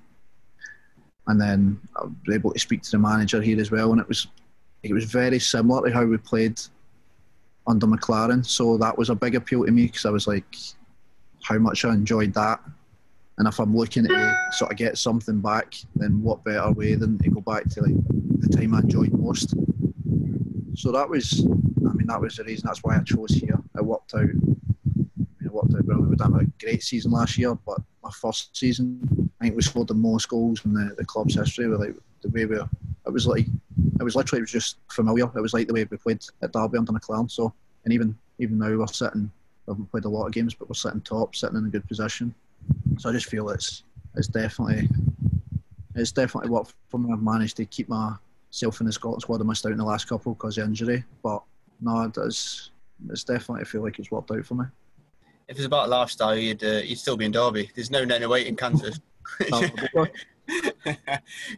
and 1.28 1.41
then 1.41 1.80
I 1.97 2.05
was 2.05 2.34
able 2.34 2.53
to 2.53 2.59
speak 2.59 2.82
to 2.82 2.91
the 2.91 2.99
manager 2.99 3.41
here 3.41 3.59
as 3.59 3.70
well, 3.70 3.93
and 3.93 4.01
it 4.03 4.09
was 4.09 4.26
it 4.82 4.93
was 4.93 5.05
very 5.05 5.38
similar 5.38 5.88
to 5.88 5.95
how 5.95 6.05
we 6.05 6.18
played 6.18 6.61
under 7.66 7.86
McClaren, 7.86 8.44
so 8.44 8.76
that 8.78 8.96
was 8.96 9.11
a 9.11 9.14
big 9.14 9.34
appeal 9.34 9.64
to 9.64 9.70
me 9.70 9.86
because 9.86 10.06
I 10.06 10.11
was 10.11 10.26
like, 10.26 10.56
how 11.42 11.58
much 11.58 11.84
I 11.84 11.92
enjoyed 11.92 12.34
that. 12.34 12.61
And 13.38 13.48
if 13.48 13.58
I'm 13.58 13.74
looking 13.74 14.06
to 14.06 14.50
sort 14.52 14.70
of 14.70 14.76
get 14.76 14.98
something 14.98 15.40
back, 15.40 15.74
then 15.96 16.22
what 16.22 16.44
better 16.44 16.70
way 16.72 16.94
than 16.94 17.18
to 17.18 17.30
go 17.30 17.40
back 17.40 17.64
to 17.70 17.82
like 17.82 17.94
the 18.38 18.48
time 18.48 18.74
I 18.74 18.80
enjoyed 18.80 19.12
most. 19.12 19.54
So 20.74 20.92
that 20.92 21.08
was, 21.08 21.40
I 21.40 21.92
mean, 21.94 22.06
that 22.06 22.20
was 22.20 22.36
the 22.36 22.44
reason. 22.44 22.66
That's 22.66 22.82
why 22.82 22.96
I 22.96 23.00
chose 23.00 23.30
here. 23.30 23.58
It 23.76 23.84
worked 23.84 24.14
out. 24.14 24.20
I 24.20 24.24
mean, 24.24 24.61
it 25.42 25.52
worked 25.52 25.74
out 25.74 25.84
well. 25.86 26.00
We 26.00 26.16
done 26.16 26.34
a 26.34 26.64
great 26.64 26.82
season 26.82 27.12
last 27.12 27.38
year, 27.38 27.54
but 27.54 27.78
my 28.02 28.11
first 28.11 28.56
season, 28.56 29.30
I 29.40 29.44
think 29.44 29.56
we 29.56 29.62
scored 29.62 29.88
the 29.88 29.94
most 29.94 30.28
goals 30.28 30.62
in 30.64 30.74
the, 30.74 30.94
the 30.98 31.04
club's 31.04 31.34
history. 31.34 31.66
With 31.66 31.80
like 31.80 31.96
the 32.22 32.28
way 32.28 32.44
we, 32.44 32.56
it 32.56 33.12
was 33.12 33.26
like, 33.26 33.46
it 34.01 34.05
was 34.05 34.16
literally 34.16 34.40
it 34.40 34.42
was 34.42 34.51
just 34.51 34.78
familiar. 34.90 35.30
It 35.36 35.40
was 35.40 35.53
like 35.53 35.68
the 35.68 35.74
way 35.74 35.84
we 35.84 35.96
played 35.98 36.24
at 36.42 36.53
Derby 36.53 36.78
under 36.78 36.92
McClaren. 36.92 37.30
So, 37.30 37.53
and 37.84 37.92
even 37.92 38.16
even 38.38 38.59
now 38.59 38.76
we're 38.76 38.86
sitting. 38.86 39.30
We 39.66 39.72
haven't 39.72 39.90
played 39.90 40.07
a 40.07 40.09
lot 40.09 40.26
of 40.26 40.32
games, 40.32 40.55
but 40.55 40.68
we're 40.68 40.74
sitting 40.74 41.03
top, 41.03 41.36
sitting 41.36 41.59
in 41.59 41.66
a 41.66 41.70
good 41.70 41.86
position. 41.86 42.34
So 42.98 43.11
I 43.11 43.12
just 43.12 43.28
feel 43.28 43.51
it's 43.51 43.84
it's 44.16 44.26
definitely 44.26 44.88
it's 45.94 46.12
definitely 46.12 46.51
worked 46.51 46.74
for 46.88 46.98
me. 46.98 47.12
I've 47.12 47.22
managed 47.22 47.59
to 47.59 47.66
keep 47.66 47.88
myself 47.88 48.80
in 48.80 48.86
the 48.86 48.92
Scotland 48.92 49.20
squad. 49.22 49.42
I 49.42 49.44
missed 49.44 49.66
out 49.66 49.72
in 49.72 49.78
the 49.78 49.84
last 49.84 50.09
couple 50.09 50.32
because 50.34 50.57
of 50.57 50.66
injury, 50.66 51.05
but 51.22 51.42
no, 51.80 52.03
it 52.03 52.14
does. 52.14 52.70
It's 53.11 53.24
definitely 53.24 53.62
I 53.62 53.64
feel 53.64 53.82
like 53.82 53.98
it's 53.98 54.11
worked 54.11 54.30
out 54.30 54.46
for 54.46 54.55
me. 54.55 54.64
If 55.48 55.57
it's 55.57 55.66
about 55.66 55.90
lifestyle, 55.90 56.36
you'd 56.36 56.64
uh, 56.64 56.80
you'd 56.84 56.98
still 56.98 57.18
be 57.18 57.26
in 57.26 57.32
Derby. 57.32 57.70
There's 57.74 57.90
no 57.90 58.05
no 58.05 58.28
weight 58.28 58.46
in 58.46 58.57
Kansas. 58.57 58.98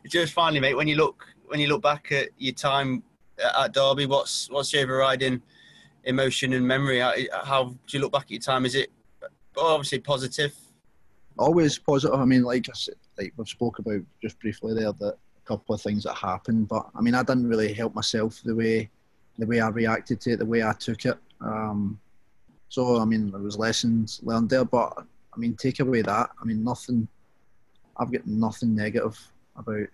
Just 0.06 0.32
finally, 0.32 0.60
mate, 0.60 0.74
when 0.74 0.88
you 0.88 0.96
look 0.96 1.24
when 1.52 1.60
you 1.60 1.68
look 1.68 1.82
back 1.82 2.10
at 2.12 2.30
your 2.38 2.54
time 2.54 3.02
at 3.58 3.74
Derby, 3.74 4.06
what's 4.06 4.48
what's 4.50 4.72
your 4.72 4.84
overriding 4.84 5.42
emotion 6.04 6.54
and 6.54 6.66
memory? 6.66 6.98
How, 6.98 7.64
do 7.64 7.76
you 7.90 8.00
look 8.00 8.10
back 8.10 8.22
at 8.22 8.30
your 8.30 8.40
time? 8.40 8.64
Is 8.64 8.74
it 8.74 8.90
obviously 9.56 9.98
positive? 9.98 10.54
always 11.38 11.78
positive. 11.78 12.18
I 12.18 12.24
mean, 12.24 12.42
like 12.42 12.68
I 12.70 12.72
said, 12.74 12.94
like 13.18 13.34
we've 13.36 13.46
spoke 13.46 13.78
about 13.78 14.00
just 14.22 14.40
briefly 14.40 14.72
there, 14.72 14.92
that 14.92 15.16
a 15.36 15.46
couple 15.46 15.74
of 15.74 15.82
things 15.82 16.04
that 16.04 16.14
happened, 16.14 16.68
but 16.68 16.86
I 16.94 17.02
mean, 17.02 17.14
I 17.14 17.22
didn't 17.22 17.48
really 17.48 17.74
help 17.74 17.94
myself 17.94 18.40
the 18.42 18.54
way 18.54 18.90
the 19.38 19.46
way 19.46 19.60
I 19.60 19.68
reacted 19.68 20.22
to 20.22 20.32
it, 20.32 20.38
the 20.38 20.46
way 20.46 20.62
I 20.62 20.72
took 20.72 21.04
it. 21.04 21.18
Um, 21.42 22.00
so 22.70 22.98
I 22.98 23.04
mean, 23.04 23.30
there 23.30 23.40
was 23.40 23.58
lessons 23.58 24.20
learned 24.22 24.48
there, 24.48 24.64
but 24.64 24.94
I 25.34 25.38
mean, 25.38 25.54
take 25.56 25.80
away 25.80 26.00
that. 26.00 26.30
I 26.40 26.44
mean, 26.46 26.64
nothing. 26.64 27.08
I've 27.98 28.10
got 28.10 28.26
nothing 28.26 28.74
negative 28.74 29.18
about 29.54 29.86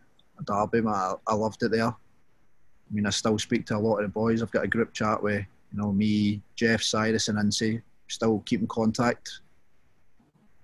Derby. 0.45 0.81
Man. 0.81 0.95
I, 0.95 1.15
I 1.27 1.35
loved 1.35 1.63
it 1.63 1.73
there. 1.73 1.89
I 1.89 2.95
mean, 2.95 3.07
I 3.07 3.11
still 3.11 3.39
speak 3.39 3.67
to 3.67 3.77
a 3.77 3.79
lot 3.79 3.99
of 3.99 4.03
the 4.03 4.09
boys. 4.09 4.43
I've 4.43 4.51
got 4.51 4.65
a 4.65 4.69
group 4.69 4.93
chat 4.93 5.23
with 5.23 5.45
you 5.73 5.79
know 5.79 5.93
me, 5.93 6.41
Jeff, 6.57 6.83
Cyrus, 6.83 7.29
and 7.29 7.39
Incy. 7.39 7.83
Still 8.09 8.43
keep 8.47 8.61
in 8.61 8.67
contact 8.69 9.41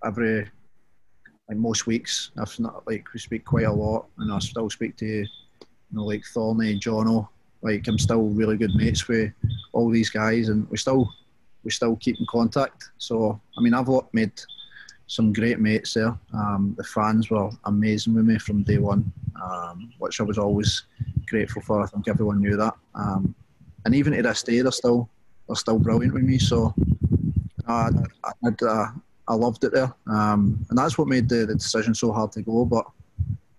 every 0.05 0.49
like 1.49 1.59
most 1.59 1.87
weeks. 1.87 2.31
If 2.37 2.59
not, 2.59 2.87
like 2.87 3.05
we 3.13 3.21
speak 3.21 3.45
quite 3.45 3.67
a 3.67 3.73
lot, 3.73 4.07
and 4.19 4.33
I 4.33 4.39
still 4.39 4.71
speak 4.71 4.97
to 4.99 5.07
you 5.07 5.27
know 5.93 6.05
like 6.05 6.25
Thorny, 6.33 6.79
Jono. 6.79 7.29
Like 7.63 7.87
I'm 7.89 7.99
still 7.99 8.29
really 8.29 8.57
good 8.57 8.75
mates 8.75 9.07
with 9.09 9.33
all 9.73 9.91
these 9.91 10.11
guys, 10.11 10.49
and 10.49 10.69
we 10.71 10.77
still 10.77 11.09
we 11.65 11.71
still 11.71 11.97
keep 11.97 12.19
in 12.19 12.27
contact. 12.29 12.91
So 12.99 13.41
I 13.59 13.61
mean, 13.61 13.75
I've 13.75 13.89
made 14.13 14.33
some 15.07 15.33
great 15.33 15.59
mates 15.59 15.95
there. 15.95 16.17
Um, 16.33 16.75
the 16.77 16.85
fans 16.85 17.31
were 17.31 17.51
amazing 17.65 18.15
with 18.15 18.25
me 18.25 18.39
from 18.39 18.63
day 18.63 18.79
one, 18.79 19.13
um, 19.43 19.93
which 19.99 20.21
I 20.21 20.25
was 20.25 20.39
always 20.39 20.85
grateful 21.27 21.63
for. 21.63 21.83
I 21.83 21.87
think 21.87 22.09
everyone 22.09 22.41
knew 22.41 22.57
that. 22.57 22.75
Um, 22.95 23.35
and 23.85 23.95
even 23.95 24.13
to 24.13 24.23
this 24.23 24.43
day, 24.43 24.61
they're 24.61 24.73
still 24.73 25.09
they're 25.47 25.57
still 25.57 25.79
brilliant 25.79 26.15
with 26.15 26.23
me. 26.23 26.39
So 26.39 26.75
uh, 27.69 27.91
I, 28.25 28.31
I, 28.45 28.65
uh, 28.67 28.87
I 29.29 29.35
loved 29.35 29.65
it 29.65 29.73
there, 29.73 29.93
um, 30.07 30.65
and 30.71 30.79
that's 30.79 30.99
what 30.99 31.09
made 31.09 31.29
the, 31.29 31.47
the 31.47 31.55
decision 31.55 31.95
so 31.95 32.13
hard 32.13 32.33
to 32.33 32.43
go. 32.43 32.65
But 32.65 32.87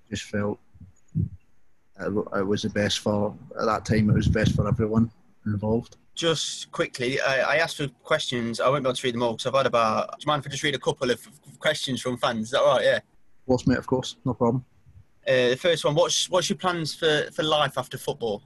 just 0.09 0.23
felt 0.23 0.59
it, 1.99 2.25
it 2.37 2.47
was 2.47 2.63
the 2.63 2.69
best 2.69 2.99
for 2.99 3.35
at 3.59 3.65
that 3.65 3.85
time. 3.85 4.09
It 4.09 4.15
was 4.15 4.27
best 4.27 4.55
for 4.55 4.67
everyone 4.67 5.11
involved 5.45 5.97
just 6.15 6.71
quickly, 6.71 7.19
I, 7.21 7.41
I, 7.41 7.55
asked 7.57 7.77
for 7.77 7.87
questions. 8.03 8.59
I 8.59 8.69
won't 8.69 8.83
be 8.83 8.87
able 8.87 8.95
to 8.95 9.07
read 9.07 9.13
them 9.13 9.23
all 9.23 9.33
because 9.33 9.47
I've 9.47 9.53
had 9.53 9.65
about. 9.65 10.11
Do 10.11 10.23
you 10.23 10.27
mind 10.27 10.41
if 10.41 10.47
I 10.47 10.51
just 10.51 10.63
read 10.63 10.75
a 10.75 10.79
couple 10.79 11.11
of 11.11 11.27
questions 11.59 12.01
from 12.01 12.17
fans? 12.17 12.45
Is 12.47 12.51
that 12.51 12.61
right? 12.61 12.83
Yeah. 12.83 12.95
Of 12.95 13.45
course, 13.45 13.67
mate. 13.67 13.77
Of 13.77 13.85
course, 13.85 14.15
no 14.25 14.33
problem. 14.33 14.65
Uh, 15.27 15.49
the 15.49 15.57
first 15.59 15.83
one: 15.85 15.95
What's 15.95 16.29
what's 16.29 16.49
your 16.49 16.57
plans 16.57 16.93
for, 16.93 17.27
for 17.33 17.43
life 17.43 17.77
after 17.77 17.97
football? 17.97 18.43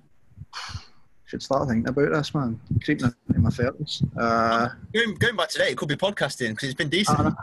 Should 1.25 1.43
start 1.43 1.67
thinking 1.67 1.87
about 1.87 2.11
this, 2.11 2.33
man. 2.33 2.59
Creeping 2.83 3.13
in 3.35 3.43
my 3.43 3.49
thirties. 3.49 4.01
Uh, 4.17 4.69
going, 4.93 5.13
going 5.15 5.35
back 5.35 5.49
today, 5.49 5.69
it 5.71 5.77
could 5.77 5.89
be 5.89 5.95
podcasting 5.95 6.49
because 6.49 6.69
it's 6.69 6.77
been 6.77 6.89
decent. 6.89 7.35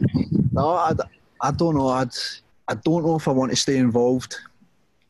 no, 0.52 0.70
I, 0.70 0.94
I 1.40 1.50
don't 1.52 1.76
know. 1.76 1.88
I'd 1.88 2.12
I 2.68 2.74
don't 2.74 3.04
know 3.04 3.16
if 3.16 3.26
I 3.28 3.32
want 3.32 3.50
to 3.50 3.56
stay 3.56 3.76
involved 3.76 4.36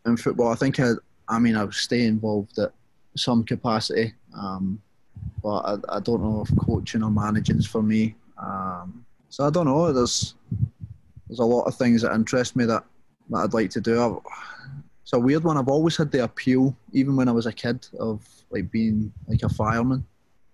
in 0.07 0.17
football. 0.17 0.49
I 0.49 0.55
think 0.55 0.81
I, 0.81 0.93
I 1.29 1.39
mean 1.39 1.57
I'll 1.57 1.73
stay 1.73 2.07
involved 2.07 2.59
at 2.59 2.73
some 3.17 3.45
capacity. 3.45 4.15
Um, 4.35 4.81
but 5.43 5.59
I, 5.59 5.97
I, 5.97 6.01
don't 6.01 6.23
know 6.23 6.43
if 6.43 6.57
coaching 6.57 7.03
or 7.03 7.11
managing 7.11 7.59
is 7.59 7.67
for 7.67 7.83
me. 7.83 8.15
Um, 8.39 9.05
so 9.29 9.47
I 9.47 9.51
don't 9.51 9.67
know. 9.67 9.93
There's 9.93 10.35
there's 11.29 11.39
a 11.39 11.45
lot 11.45 11.65
of 11.65 11.75
things 11.75 12.03
that 12.03 12.15
interest 12.15 12.57
me 12.57 12.65
that, 12.67 12.85
that 13.31 13.39
I'd 13.39 13.55
like 13.55 13.71
to 13.71 13.81
do. 13.81 14.23
It's 15.03 15.13
a 15.13 15.19
weird 15.19 15.45
one. 15.45 15.57
I've 15.57 15.69
always 15.69 15.97
had 15.97 16.13
the 16.13 16.25
appeal, 16.25 16.77
even 16.93 17.17
when 17.17 17.29
I 17.29 17.33
was 17.33 17.47
a 17.47 17.53
kid, 17.53 17.87
of 17.99 18.27
like 18.51 18.71
being 18.71 19.13
like 19.27 19.43
a 19.43 19.49
fireman. 19.49 20.05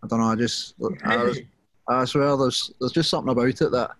I 0.02 0.06
don't 0.06 0.20
know. 0.20 0.26
I 0.26 0.36
just 0.36 0.74
I, 1.04 1.32
I 1.88 2.04
swear 2.04 2.36
there's 2.36 2.70
there's 2.80 2.92
just 2.92 3.10
something 3.10 3.30
about 3.30 3.48
it 3.48 3.58
that 3.58 3.90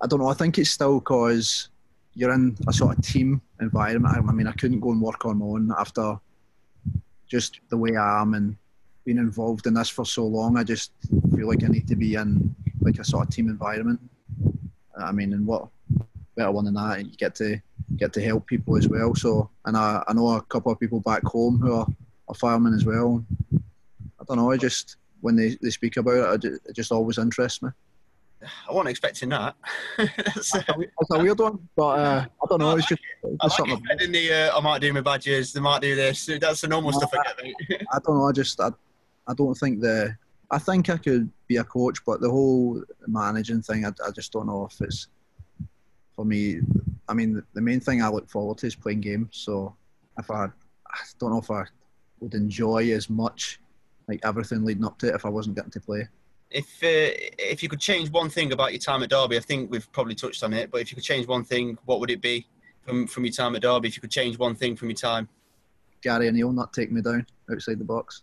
I 0.00 0.06
don't 0.06 0.20
know. 0.20 0.28
I 0.28 0.34
think 0.34 0.58
it's 0.58 0.70
still 0.70 1.00
because 1.00 1.68
you're 2.14 2.32
in 2.32 2.56
a 2.68 2.72
sort 2.72 2.98
of 2.98 3.04
team 3.04 3.40
environment. 3.60 4.14
I, 4.16 4.20
I 4.20 4.32
mean, 4.32 4.46
I 4.46 4.52
couldn't 4.52 4.80
go 4.80 4.92
and 4.92 5.00
work 5.00 5.24
on 5.24 5.38
my 5.38 5.46
own 5.46 5.72
after 5.78 6.18
just 7.28 7.60
the 7.68 7.76
way 7.76 7.96
I 7.96 8.20
am 8.20 8.34
and 8.34 8.56
being 9.04 9.18
involved 9.18 9.66
in 9.66 9.74
this 9.74 9.88
for 9.88 10.04
so 10.04 10.26
long, 10.26 10.58
I 10.58 10.64
just 10.64 10.92
feel 11.34 11.48
like 11.48 11.64
I 11.64 11.68
need 11.68 11.88
to 11.88 11.96
be 11.96 12.14
in 12.14 12.54
like 12.80 12.98
a 12.98 13.04
sort 13.04 13.28
of 13.28 13.34
team 13.34 13.48
environment. 13.48 14.00
I 14.98 15.12
mean, 15.12 15.32
and 15.32 15.46
what 15.46 15.68
better 16.40 16.52
one 16.52 16.64
than 16.64 16.74
that? 16.74 16.98
And 16.98 17.08
you 17.10 17.16
get 17.16 17.34
to 17.36 17.60
get 17.96 18.12
to 18.14 18.22
help 18.22 18.46
people 18.46 18.76
as 18.76 18.88
well. 18.88 19.14
So, 19.14 19.50
and 19.66 19.76
I, 19.76 20.02
I 20.08 20.12
know 20.14 20.28
a 20.28 20.42
couple 20.42 20.72
of 20.72 20.80
people 20.80 21.00
back 21.00 21.22
home 21.24 21.58
who 21.58 21.72
are, 21.74 21.86
are 22.28 22.34
firemen 22.34 22.74
as 22.74 22.84
well. 22.84 23.24
I 23.54 24.24
don't 24.26 24.38
know. 24.38 24.50
I 24.50 24.56
just 24.56 24.96
when 25.20 25.36
they, 25.36 25.58
they 25.60 25.70
speak 25.70 25.98
about 25.98 26.44
it, 26.44 26.60
it 26.64 26.74
just 26.74 26.92
always 26.92 27.18
interests 27.18 27.62
me. 27.62 27.70
I 28.42 28.72
wasn't 28.72 28.88
expecting 28.88 29.28
that. 29.30 29.54
that's, 29.98 30.54
a, 30.54 30.64
that's, 30.66 31.10
a, 31.12 31.18
weird 31.18 31.38
one, 31.38 31.68
but 31.76 31.98
uh, 31.98 32.24
I 32.42 32.46
don't 32.48 32.60
know. 32.60 32.74
It's 32.74 32.88
just, 32.88 33.02
it's 33.22 33.36
I 33.42 33.46
like 33.46 33.52
something. 33.52 33.82
In 34.00 34.12
the, 34.12 34.32
uh, 34.32 34.56
I 34.56 34.60
might 34.62 34.80
do 34.80 34.90
my 34.94 35.02
badges. 35.02 35.52
They 35.52 35.60
might 35.60 35.82
do 35.82 35.94
this. 35.94 36.24
That's 36.40 36.62
the 36.62 36.68
normal 36.68 36.92
stuff 36.92 37.10
I 37.12 37.42
get. 37.42 37.82
I 37.92 37.98
don't 37.98 38.16
know. 38.16 38.28
I 38.28 38.32
just 38.32 38.58
I, 38.58 38.70
I 39.28 39.34
don't 39.34 39.54
think 39.54 39.80
the. 39.80 40.16
I 40.50 40.58
think 40.58 40.88
I 40.88 40.96
could 40.96 41.30
be 41.48 41.58
a 41.58 41.64
coach, 41.64 41.98
but 42.04 42.20
the 42.22 42.30
whole 42.30 42.82
managing 43.06 43.60
thing, 43.62 43.84
I, 43.84 43.92
I 44.04 44.10
just 44.10 44.32
don't 44.32 44.46
know 44.46 44.68
if 44.70 44.80
it's 44.80 45.06
for 46.20 46.26
me. 46.26 46.60
I 47.08 47.14
mean, 47.14 47.42
the 47.54 47.62
main 47.62 47.80
thing 47.80 48.02
I 48.02 48.08
look 48.08 48.28
forward 48.28 48.58
to 48.58 48.66
is 48.66 48.74
playing 48.74 49.00
games. 49.00 49.28
So 49.32 49.74
if 50.18 50.30
I, 50.30 50.44
I 50.44 50.98
don't 51.18 51.30
know 51.30 51.38
if 51.38 51.50
I 51.50 51.64
would 52.20 52.34
enjoy 52.34 52.90
as 52.92 53.08
much 53.08 53.58
like 54.06 54.20
everything 54.22 54.62
leading 54.66 54.84
up 54.84 54.98
to 54.98 55.08
it 55.08 55.14
if 55.14 55.24
I 55.24 55.30
wasn't 55.30 55.56
getting 55.56 55.70
to 55.70 55.80
play 55.80 56.06
if 56.50 56.66
uh, 56.82 57.14
if 57.38 57.62
you 57.62 57.68
could 57.68 57.80
change 57.80 58.10
one 58.10 58.28
thing 58.28 58.52
about 58.52 58.72
your 58.72 58.80
time 58.80 59.04
at 59.04 59.10
Derby, 59.10 59.36
I 59.36 59.40
think 59.40 59.70
we've 59.70 59.90
probably 59.92 60.16
touched 60.16 60.42
on 60.42 60.52
it. 60.52 60.70
But 60.70 60.80
if 60.80 60.90
you 60.90 60.96
could 60.96 61.04
change 61.04 61.28
one 61.28 61.44
thing, 61.44 61.78
what 61.84 62.00
would 62.00 62.10
it 62.10 62.20
be 62.20 62.44
from 62.82 63.06
from 63.06 63.24
your 63.24 63.32
time 63.32 63.54
at 63.54 63.62
Derby? 63.62 63.86
If 63.86 63.96
you 63.96 64.00
could 64.00 64.10
change 64.10 64.36
one 64.36 64.56
thing 64.56 64.74
from 64.74 64.88
your 64.88 64.96
time, 64.96 65.28
Gary 66.02 66.26
and 66.26 66.34
O'Neil 66.34 66.52
not 66.52 66.72
taking 66.72 66.96
me 66.96 67.02
down 67.02 67.24
outside 67.50 67.78
the 67.78 67.84
box. 67.84 68.22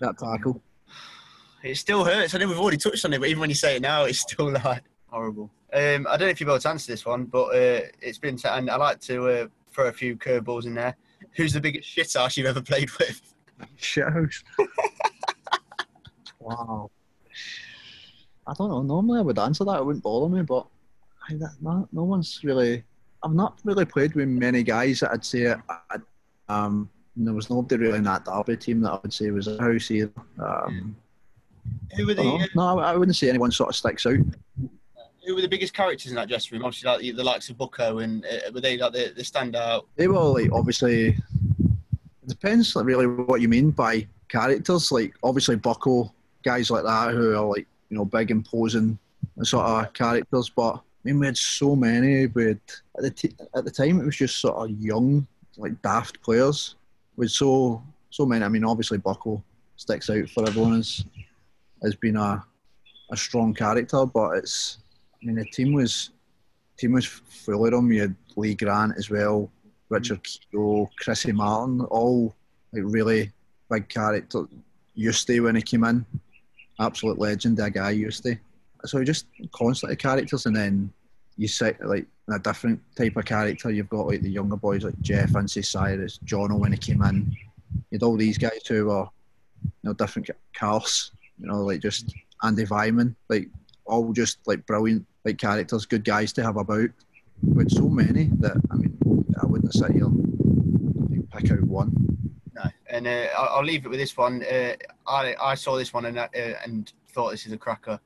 That 0.00 0.18
tackle. 0.18 0.60
It 1.62 1.76
still 1.76 2.04
hurts. 2.04 2.34
I 2.34 2.38
know 2.38 2.48
we've 2.48 2.58
already 2.58 2.78
touched 2.78 3.04
on 3.04 3.12
it, 3.12 3.20
but 3.20 3.28
even 3.28 3.40
when 3.40 3.50
you 3.50 3.56
say 3.56 3.76
it 3.76 3.82
now, 3.82 4.02
it's 4.04 4.18
still 4.18 4.50
like 4.64 4.82
horrible. 5.06 5.52
Um, 5.72 6.06
I 6.08 6.16
don't 6.16 6.20
know 6.20 6.28
if 6.28 6.40
you'll 6.40 6.48
be 6.48 6.52
able 6.52 6.60
to 6.60 6.68
answer 6.70 6.90
this 6.92 7.04
one, 7.04 7.24
but 7.24 7.46
uh, 7.48 7.82
it's 8.00 8.18
been. 8.18 8.36
T- 8.36 8.48
and 8.48 8.70
I 8.70 8.76
like 8.76 9.00
to 9.00 9.28
uh, 9.28 9.46
throw 9.70 9.88
a 9.88 9.92
few 9.92 10.16
curveballs 10.16 10.66
in 10.66 10.74
there. 10.74 10.96
Who's 11.32 11.52
the 11.52 11.60
biggest 11.60 11.88
shit 11.88 12.16
ass 12.16 12.36
you've 12.36 12.46
ever 12.46 12.62
played 12.62 12.90
with? 12.98 13.20
Shit 13.76 14.08
house. 14.08 14.42
Wow. 16.40 16.90
I 18.46 18.54
don't 18.54 18.70
know. 18.70 18.82
Normally 18.82 19.18
I 19.18 19.22
would 19.22 19.38
answer 19.38 19.64
that. 19.64 19.78
It 19.78 19.84
wouldn't 19.84 20.02
bother 20.02 20.34
me, 20.34 20.42
but 20.42 20.66
I, 21.28 21.34
no, 21.60 21.86
no 21.92 22.04
one's 22.04 22.40
really. 22.42 22.82
I've 23.22 23.34
not 23.34 23.58
really 23.64 23.84
played 23.84 24.14
with 24.14 24.28
many 24.28 24.62
guys 24.62 25.00
that 25.00 25.10
I'd 25.10 25.24
say. 25.24 25.54
I, 25.68 25.96
um, 26.48 26.88
there 27.16 27.34
was 27.34 27.50
nobody 27.50 27.76
really 27.76 27.98
in 27.98 28.04
that 28.04 28.24
Derby 28.24 28.56
team 28.56 28.80
that 28.82 28.92
I 28.92 29.00
would 29.02 29.12
say 29.12 29.30
was 29.30 29.48
a 29.48 29.60
house 29.60 29.90
either. 29.90 30.12
Um, 30.38 30.96
Who 31.96 32.06
were 32.06 32.14
the? 32.14 32.48
No, 32.54 32.78
I 32.78 32.96
wouldn't 32.96 33.16
say 33.16 33.28
anyone 33.28 33.50
sort 33.50 33.70
of 33.70 33.76
sticks 33.76 34.06
out. 34.06 34.18
Who 35.28 35.34
were 35.34 35.42
the 35.42 35.48
biggest 35.48 35.74
characters 35.74 36.10
in 36.10 36.16
that 36.16 36.26
dressing 36.26 36.56
room? 36.56 36.64
Obviously, 36.64 36.88
like 36.88 37.00
the, 37.00 37.10
the 37.10 37.22
likes 37.22 37.50
of 37.50 37.58
Bucko, 37.58 37.98
and 37.98 38.24
uh, 38.24 38.50
were 38.50 38.62
they 38.62 38.78
like 38.78 38.94
the, 38.94 39.12
the 39.14 39.20
standout? 39.20 39.84
They 39.94 40.08
were 40.08 40.18
like 40.20 40.50
obviously. 40.54 41.08
It 41.08 42.28
depends 42.28 42.74
like, 42.74 42.86
really 42.86 43.06
what 43.06 43.42
you 43.42 43.48
mean 43.48 43.72
by 43.72 44.08
characters. 44.30 44.90
Like 44.90 45.14
obviously 45.22 45.56
Bucko 45.56 46.10
guys 46.42 46.70
like 46.70 46.84
that 46.84 47.12
who 47.12 47.36
are 47.36 47.44
like 47.44 47.66
you 47.90 47.98
know 47.98 48.06
big 48.06 48.30
imposing 48.30 48.98
sort 49.42 49.66
of 49.66 49.92
characters. 49.92 50.48
But 50.48 50.76
I 50.76 50.80
mean, 51.04 51.20
we 51.20 51.26
had 51.26 51.36
so 51.36 51.76
many. 51.76 52.22
Had, 52.22 52.60
at 52.96 53.02
the 53.02 53.10
t- 53.10 53.36
at 53.54 53.66
the 53.66 53.70
time 53.70 54.00
it 54.00 54.06
was 54.06 54.16
just 54.16 54.40
sort 54.40 54.56
of 54.56 54.74
young, 54.80 55.26
like 55.58 55.82
daft 55.82 56.22
players. 56.22 56.76
With 57.16 57.30
so 57.30 57.82
so 58.08 58.24
many. 58.24 58.46
I 58.46 58.48
mean, 58.48 58.64
obviously 58.64 58.96
Bucko 58.96 59.44
sticks 59.76 60.08
out 60.08 60.26
for 60.30 60.48
everyone 60.48 60.78
as 60.78 61.04
has 61.82 61.94
been 61.96 62.16
a 62.16 62.42
a 63.10 63.16
strong 63.18 63.52
character, 63.52 64.06
but 64.06 64.38
it's. 64.38 64.78
I 65.22 65.26
mean, 65.26 65.36
the 65.36 65.44
team 65.46 65.72
was 65.72 66.10
team 66.78 66.92
was 66.92 67.06
full 67.06 67.64
of 67.64 67.72
them. 67.72 67.92
You 67.92 68.02
had 68.02 68.14
Lee 68.36 68.54
Grant 68.54 68.94
as 68.96 69.10
well, 69.10 69.50
Richard 69.88 70.22
mm. 70.22 70.38
Keogh, 70.50 70.90
Chrissy 70.98 71.32
Martin, 71.32 71.80
all 71.82 72.34
like 72.72 72.84
really 72.86 73.32
big 73.70 73.88
characters. 73.88 74.46
Eustace 74.94 75.40
when 75.40 75.54
he 75.54 75.62
came 75.62 75.84
in, 75.84 76.04
absolute 76.80 77.18
legend, 77.18 77.56
that 77.56 77.72
guy 77.72 77.90
used 77.90 78.24
to. 78.24 78.36
So 78.84 79.02
just 79.04 79.26
constantly 79.52 79.96
characters, 79.96 80.46
and 80.46 80.56
then 80.56 80.92
you 81.36 81.48
set 81.48 81.84
like 81.86 82.06
a 82.30 82.38
different 82.38 82.80
type 82.96 83.16
of 83.16 83.24
character. 83.24 83.70
You've 83.70 83.88
got 83.88 84.08
like 84.08 84.22
the 84.22 84.30
younger 84.30 84.56
boys 84.56 84.84
like 84.84 84.98
Jeff, 85.00 85.30
Vincy 85.30 85.64
Cyrus, 85.64 86.18
Jono 86.24 86.58
when 86.58 86.72
he 86.72 86.78
came 86.78 87.02
in. 87.02 87.34
You 87.90 87.96
had 87.96 88.02
all 88.02 88.16
these 88.16 88.38
guys 88.38 88.60
who 88.66 88.86
were, 88.86 89.06
you 89.64 89.70
know, 89.84 89.94
different 89.94 90.30
cars. 90.54 91.12
You 91.38 91.46
know, 91.46 91.62
like 91.62 91.80
just 91.80 92.12
Andy 92.42 92.64
Weimann, 92.66 93.14
like 93.28 93.48
all 93.84 94.12
just 94.12 94.38
like 94.46 94.66
brilliant 94.66 95.06
like 95.24 95.38
characters, 95.38 95.86
good 95.86 96.04
guys 96.04 96.32
to 96.34 96.42
have 96.42 96.56
about. 96.56 96.90
With 97.42 97.70
so 97.70 97.88
many 97.88 98.30
that 98.40 98.56
I 98.70 98.74
mean, 98.74 98.98
I 99.40 99.46
wouldn't 99.46 99.72
sit 99.72 99.92
here 99.92 100.06
and 100.06 101.28
pick 101.30 101.52
out 101.52 101.62
one. 101.62 101.94
No, 102.52 102.62
and 102.90 103.06
uh, 103.06 103.26
I'll 103.36 103.64
leave 103.64 103.86
it 103.86 103.88
with 103.88 104.00
this 104.00 104.16
one. 104.16 104.42
Uh, 104.42 104.74
I 105.06 105.36
I 105.40 105.54
saw 105.54 105.76
this 105.76 105.92
one 105.92 106.06
and 106.06 106.18
uh, 106.18 106.28
and 106.34 106.92
thought 107.12 107.30
this 107.30 107.46
is 107.46 107.52
a 107.52 107.58
cracker. 107.58 108.00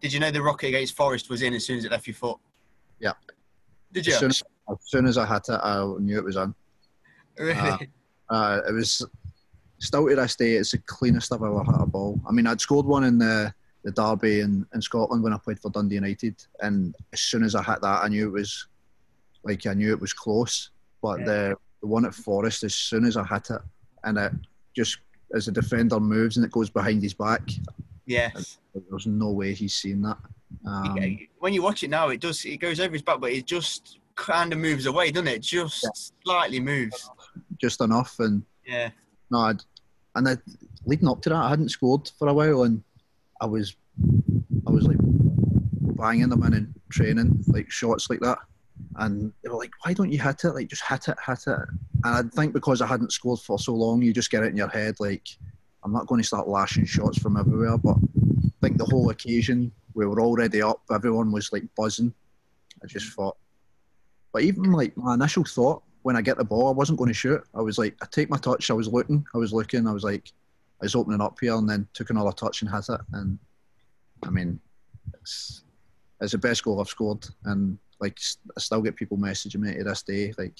Did 0.00 0.12
you 0.12 0.20
know 0.20 0.30
the 0.30 0.42
rocket 0.42 0.68
against 0.68 0.96
Forest 0.96 1.28
was 1.28 1.42
in 1.42 1.52
as 1.54 1.66
soon 1.66 1.78
as 1.78 1.84
it 1.84 1.90
left 1.90 2.06
your 2.06 2.14
foot? 2.14 2.38
Yeah. 3.00 3.12
Did 3.92 4.06
you? 4.06 4.14
As 4.14 4.18
soon 4.20 4.30
as, 4.30 4.42
as, 4.70 4.76
soon 4.84 5.06
as 5.06 5.18
I 5.18 5.26
hit 5.26 5.48
it, 5.48 5.60
I 5.62 5.84
knew 5.98 6.18
it 6.18 6.24
was 6.24 6.36
on. 6.36 6.54
Really? 7.38 7.58
Uh, 7.58 7.78
uh, 8.30 8.60
it 8.68 8.72
was 8.72 9.04
still 9.78 10.08
to 10.08 10.14
this 10.14 10.36
day. 10.36 10.52
It's 10.52 10.72
the 10.72 10.78
cleanest 10.78 11.32
I've 11.32 11.42
ever 11.42 11.64
hit 11.64 11.74
a 11.78 11.86
ball. 11.86 12.20
I 12.28 12.32
mean, 12.32 12.46
I'd 12.46 12.60
scored 12.60 12.86
one 12.86 13.04
in 13.04 13.18
the 13.18 13.52
the 13.84 13.92
derby 13.92 14.40
in, 14.40 14.66
in 14.74 14.82
Scotland 14.82 15.22
when 15.22 15.32
I 15.32 15.38
played 15.38 15.60
for 15.60 15.70
Dundee 15.70 15.96
United, 15.96 16.36
and 16.60 16.94
as 17.12 17.20
soon 17.20 17.44
as 17.44 17.54
I 17.54 17.62
hit 17.62 17.80
that, 17.82 18.02
I 18.02 18.08
knew 18.08 18.26
it 18.28 18.32
was 18.32 18.66
like 19.44 19.66
I 19.66 19.74
knew 19.74 19.92
it 19.92 20.00
was 20.00 20.12
close. 20.12 20.70
But 21.00 21.20
yeah. 21.20 21.24
the 21.26 21.56
the 21.80 21.86
one 21.86 22.04
at 22.04 22.14
Forest, 22.14 22.64
as 22.64 22.74
soon 22.74 23.04
as 23.04 23.16
I 23.16 23.24
hit 23.24 23.50
it, 23.50 23.62
and 24.04 24.18
it 24.18 24.32
just 24.76 24.98
as 25.34 25.46
the 25.46 25.52
defender 25.52 26.00
moves 26.00 26.36
and 26.36 26.44
it 26.44 26.50
goes 26.52 26.70
behind 26.70 27.02
his 27.02 27.14
back. 27.14 27.42
Yes. 28.06 28.58
There's 28.90 29.06
no 29.06 29.30
way 29.30 29.52
he's 29.52 29.74
seen 29.74 30.00
that. 30.02 30.16
Um, 30.64 31.18
when 31.38 31.52
you 31.52 31.62
watch 31.62 31.82
it 31.82 31.90
now, 31.90 32.08
it 32.08 32.20
does. 32.20 32.44
It 32.44 32.56
goes 32.58 32.80
over 32.80 32.92
his 32.92 33.02
back, 33.02 33.20
but 33.20 33.32
it 33.32 33.44
just 33.44 33.98
kind 34.14 34.52
of 34.52 34.58
moves 34.58 34.86
away, 34.86 35.10
doesn't 35.10 35.28
it? 35.28 35.40
Just 35.42 35.84
Yeah. 35.84 35.90
slightly 36.24 36.60
moves. 36.60 37.10
just 37.60 37.80
enough, 37.80 38.18
and 38.20 38.42
Yeah. 38.64 38.90
no, 39.30 39.40
I'd, 39.40 39.62
and 40.14 40.28
I, 40.28 40.36
leading 40.84 41.08
up 41.08 41.20
to 41.22 41.28
that, 41.30 41.34
I 41.36 41.48
hadn't 41.50 41.70
scored 41.70 42.10
for 42.18 42.28
a 42.28 42.32
while, 42.34 42.62
and 42.62 42.82
I 43.40 43.46
was, 43.46 43.76
I 44.66 44.70
was 44.70 44.84
like 44.84 44.98
banging 45.00 46.28
them 46.28 46.42
in 46.44 46.54
and 46.54 46.74
training 46.90 47.44
like 47.48 47.70
shots 47.70 48.08
like 48.10 48.20
that, 48.20 48.38
and 48.96 49.32
they 49.42 49.50
were 49.50 49.56
like, 49.56 49.72
"Why 49.84 49.92
don't 49.92 50.12
you 50.12 50.18
hit 50.18 50.44
it? 50.44 50.54
Like 50.54 50.68
just 50.68 50.84
hit 50.84 51.08
it, 51.08 51.16
hit 51.24 51.46
it." 51.46 51.68
And 52.04 52.14
I 52.14 52.22
think 52.22 52.52
because 52.52 52.80
I 52.80 52.86
hadn't 52.86 53.12
scored 53.12 53.40
for 53.40 53.58
so 53.58 53.74
long, 53.74 54.02
you 54.02 54.12
just 54.12 54.30
get 54.30 54.42
it 54.42 54.50
in 54.50 54.56
your 54.56 54.68
head 54.68 54.96
like, 55.00 55.26
"I'm 55.84 55.92
not 55.92 56.06
going 56.06 56.20
to 56.20 56.26
start 56.26 56.48
lashing 56.48 56.86
shots 56.86 57.18
from 57.18 57.36
everywhere." 57.36 57.78
But 57.78 57.96
I 57.96 58.50
think 58.62 58.78
the 58.78 58.84
whole 58.84 59.10
occasion, 59.10 59.72
we 59.94 60.06
were 60.06 60.20
already 60.20 60.62
up, 60.62 60.82
everyone 60.92 61.32
was 61.32 61.52
like 61.52 61.64
buzzing. 61.76 62.14
I 62.82 62.86
just 62.86 63.12
thought, 63.12 63.36
but 64.32 64.42
even 64.42 64.72
like 64.72 64.96
my 64.96 65.14
initial 65.14 65.44
thought 65.44 65.82
when 66.02 66.16
I 66.16 66.22
get 66.22 66.38
the 66.38 66.44
ball, 66.44 66.68
I 66.68 66.72
wasn't 66.72 66.98
going 66.98 67.08
to 67.08 67.14
shoot. 67.14 67.42
I 67.54 67.60
was 67.60 67.76
like, 67.76 67.96
I 68.00 68.06
take 68.10 68.30
my 68.30 68.38
touch. 68.38 68.70
I 68.70 68.74
was 68.74 68.88
looking. 68.88 69.26
I 69.34 69.38
was 69.38 69.52
looking. 69.52 69.86
I 69.86 69.92
was 69.92 70.04
like, 70.04 70.32
I 70.80 70.84
was 70.84 70.94
opening 70.94 71.20
up 71.20 71.36
here, 71.40 71.54
and 71.54 71.68
then 71.68 71.88
took 71.92 72.10
another 72.10 72.32
touch 72.32 72.62
and 72.62 72.70
hit 72.70 72.88
it. 72.88 73.00
And 73.12 73.38
I 74.24 74.30
mean, 74.30 74.60
it's 75.20 75.64
it's 76.20 76.32
the 76.32 76.38
best 76.38 76.64
goal 76.64 76.80
I've 76.80 76.88
scored. 76.88 77.26
And 77.44 77.78
like, 78.00 78.18
I 78.56 78.60
still 78.60 78.82
get 78.82 78.96
people 78.96 79.16
messaging 79.18 79.60
me 79.60 79.74
to 79.74 79.84
this 79.84 80.02
day, 80.02 80.32
like 80.38 80.56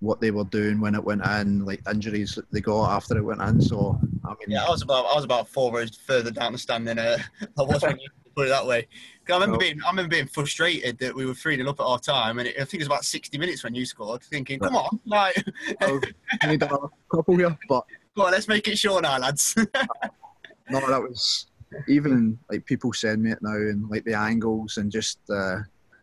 what 0.00 0.20
they 0.20 0.30
were 0.30 0.44
doing 0.44 0.80
when 0.80 0.94
it 0.94 1.04
went 1.04 1.24
in, 1.24 1.64
like 1.64 1.82
injuries 1.90 2.38
they 2.52 2.60
got 2.60 2.90
after 2.96 3.18
it 3.18 3.22
went 3.22 3.42
in. 3.42 3.60
So 3.60 4.00
I 4.24 4.28
mean, 4.30 4.36
Yeah, 4.48 4.64
I 4.64 4.70
was 4.70 4.82
about 4.82 5.06
I 5.06 5.14
was 5.16 5.24
about 5.24 5.48
four 5.48 5.72
rows 5.72 5.96
further 6.06 6.30
down 6.30 6.52
the 6.52 6.58
stand 6.58 6.86
than 6.86 6.98
uh, 6.98 7.18
I 7.58 7.62
was 7.62 7.82
when 7.82 7.98
you 7.98 8.08
put 8.36 8.46
it 8.46 8.50
that 8.50 8.64
way. 8.66 8.86
'Cause 9.24 9.34
I 9.34 9.34
remember 9.34 9.54
No. 9.54 9.58
being 9.58 9.82
I 9.84 9.90
remember 9.90 10.10
being 10.10 10.26
frustrated 10.28 10.98
that 10.98 11.14
we 11.14 11.26
were 11.26 11.34
three 11.34 11.56
0 11.56 11.68
up 11.68 11.80
at 11.80 11.84
our 11.84 11.98
time, 11.98 12.38
and 12.38 12.46
it, 12.48 12.54
I 12.56 12.60
think 12.64 12.74
it 12.74 12.78
was 12.78 12.86
about 12.86 13.04
sixty 13.04 13.36
minutes 13.38 13.64
when 13.64 13.74
you 13.74 13.84
scored. 13.84 14.22
Thinking, 14.22 14.60
come 14.60 14.76
on, 14.76 15.00
like, 15.06 15.36
I 15.80 16.46
need 16.46 16.62
another 16.62 16.88
couple 17.12 17.36
here, 17.36 17.58
but 17.68 17.84
come 18.16 18.26
on, 18.26 18.32
let's 18.32 18.48
make 18.48 18.66
it 18.68 18.78
short 18.78 19.02
now, 19.02 19.18
lads. 19.18 19.54
no, 20.70 20.80
that 20.88 21.00
was 21.02 21.46
even 21.88 22.38
like 22.50 22.66
people 22.66 22.92
send 22.92 23.22
me 23.22 23.32
it 23.32 23.38
now 23.42 23.54
and 23.54 23.88
like 23.88 24.04
the 24.04 24.14
angles 24.14 24.76
and 24.76 24.90
just 24.90 25.18
uh, 25.30 25.58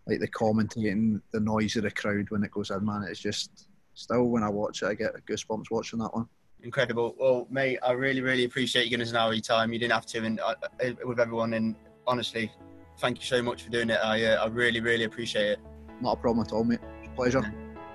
like 0.08 0.20
the 0.20 0.28
commentating, 0.28 1.22
the 1.32 1.39
noise 1.39 1.76
of 1.76 1.84
the 1.84 1.91
crowd 1.91 2.30
when 2.30 2.43
it 2.43 2.51
goes 2.51 2.70
in, 2.70 2.86
man. 2.86 3.05
It's 3.10 3.20
just 3.20 3.68
still 3.93 4.26
when 4.26 4.43
I 4.43 4.49
watch 4.49 4.82
it, 4.82 4.88
I 4.88 4.93
get 4.93 5.14
goosebumps 5.26 5.66
watching 5.72 5.99
that 5.99 6.14
one. 6.14 6.28
Incredible. 6.64 7.16
Well, 7.20 7.47
mate, 7.51 7.80
I 7.84 7.91
really, 7.91 8.22
really 8.22 8.45
appreciate 8.45 8.86
you 8.86 8.89
giving 8.89 9.03
us 9.05 9.12
an 9.12 9.18
hour 9.18 9.30
of 9.30 9.36
your 9.36 9.41
time. 9.41 9.72
You 9.72 9.80
didn't 9.80 9.93
have 9.93 10.05
to, 10.08 10.24
and 10.24 10.39
uh, 10.39 10.55
uh, 10.84 10.91
with 11.05 11.20
everyone, 11.20 11.53
and 11.53 11.76
honestly, 12.08 12.51
thank 12.99 13.20
you 13.20 13.26
so 13.26 13.41
much 13.43 13.64
for 13.64 13.70
doing 13.70 13.89
it. 13.89 13.99
I, 14.03 14.24
uh, 14.26 14.43
I 14.43 14.47
really, 14.47 14.80
really 14.80 15.03
appreciate 15.03 15.51
it. 15.51 15.60
Not 16.01 16.14
a 16.14 16.20
problem 16.20 16.45
at 16.45 16.51
all, 16.53 16.64
mate. 16.64 16.80
It's 17.03 17.12
a 17.12 17.16
pleasure. 17.16 17.53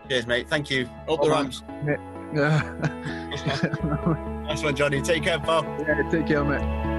Cheers, 0.09 0.27
mate. 0.27 0.49
Thank 0.49 0.71
you. 0.71 0.89
Up 1.09 1.21
the 1.21 1.29
Oh, 1.29 1.31
ramps. 1.31 1.63
Yeah. 1.87 2.12
Nice 4.43 4.63
one, 4.63 4.75
Johnny. 4.75 5.03
Take 5.03 5.25
care, 5.25 5.39
pal. 5.39 5.65
yeah, 5.81 6.09
take 6.11 6.27
care, 6.27 6.45
mate. 6.45 6.92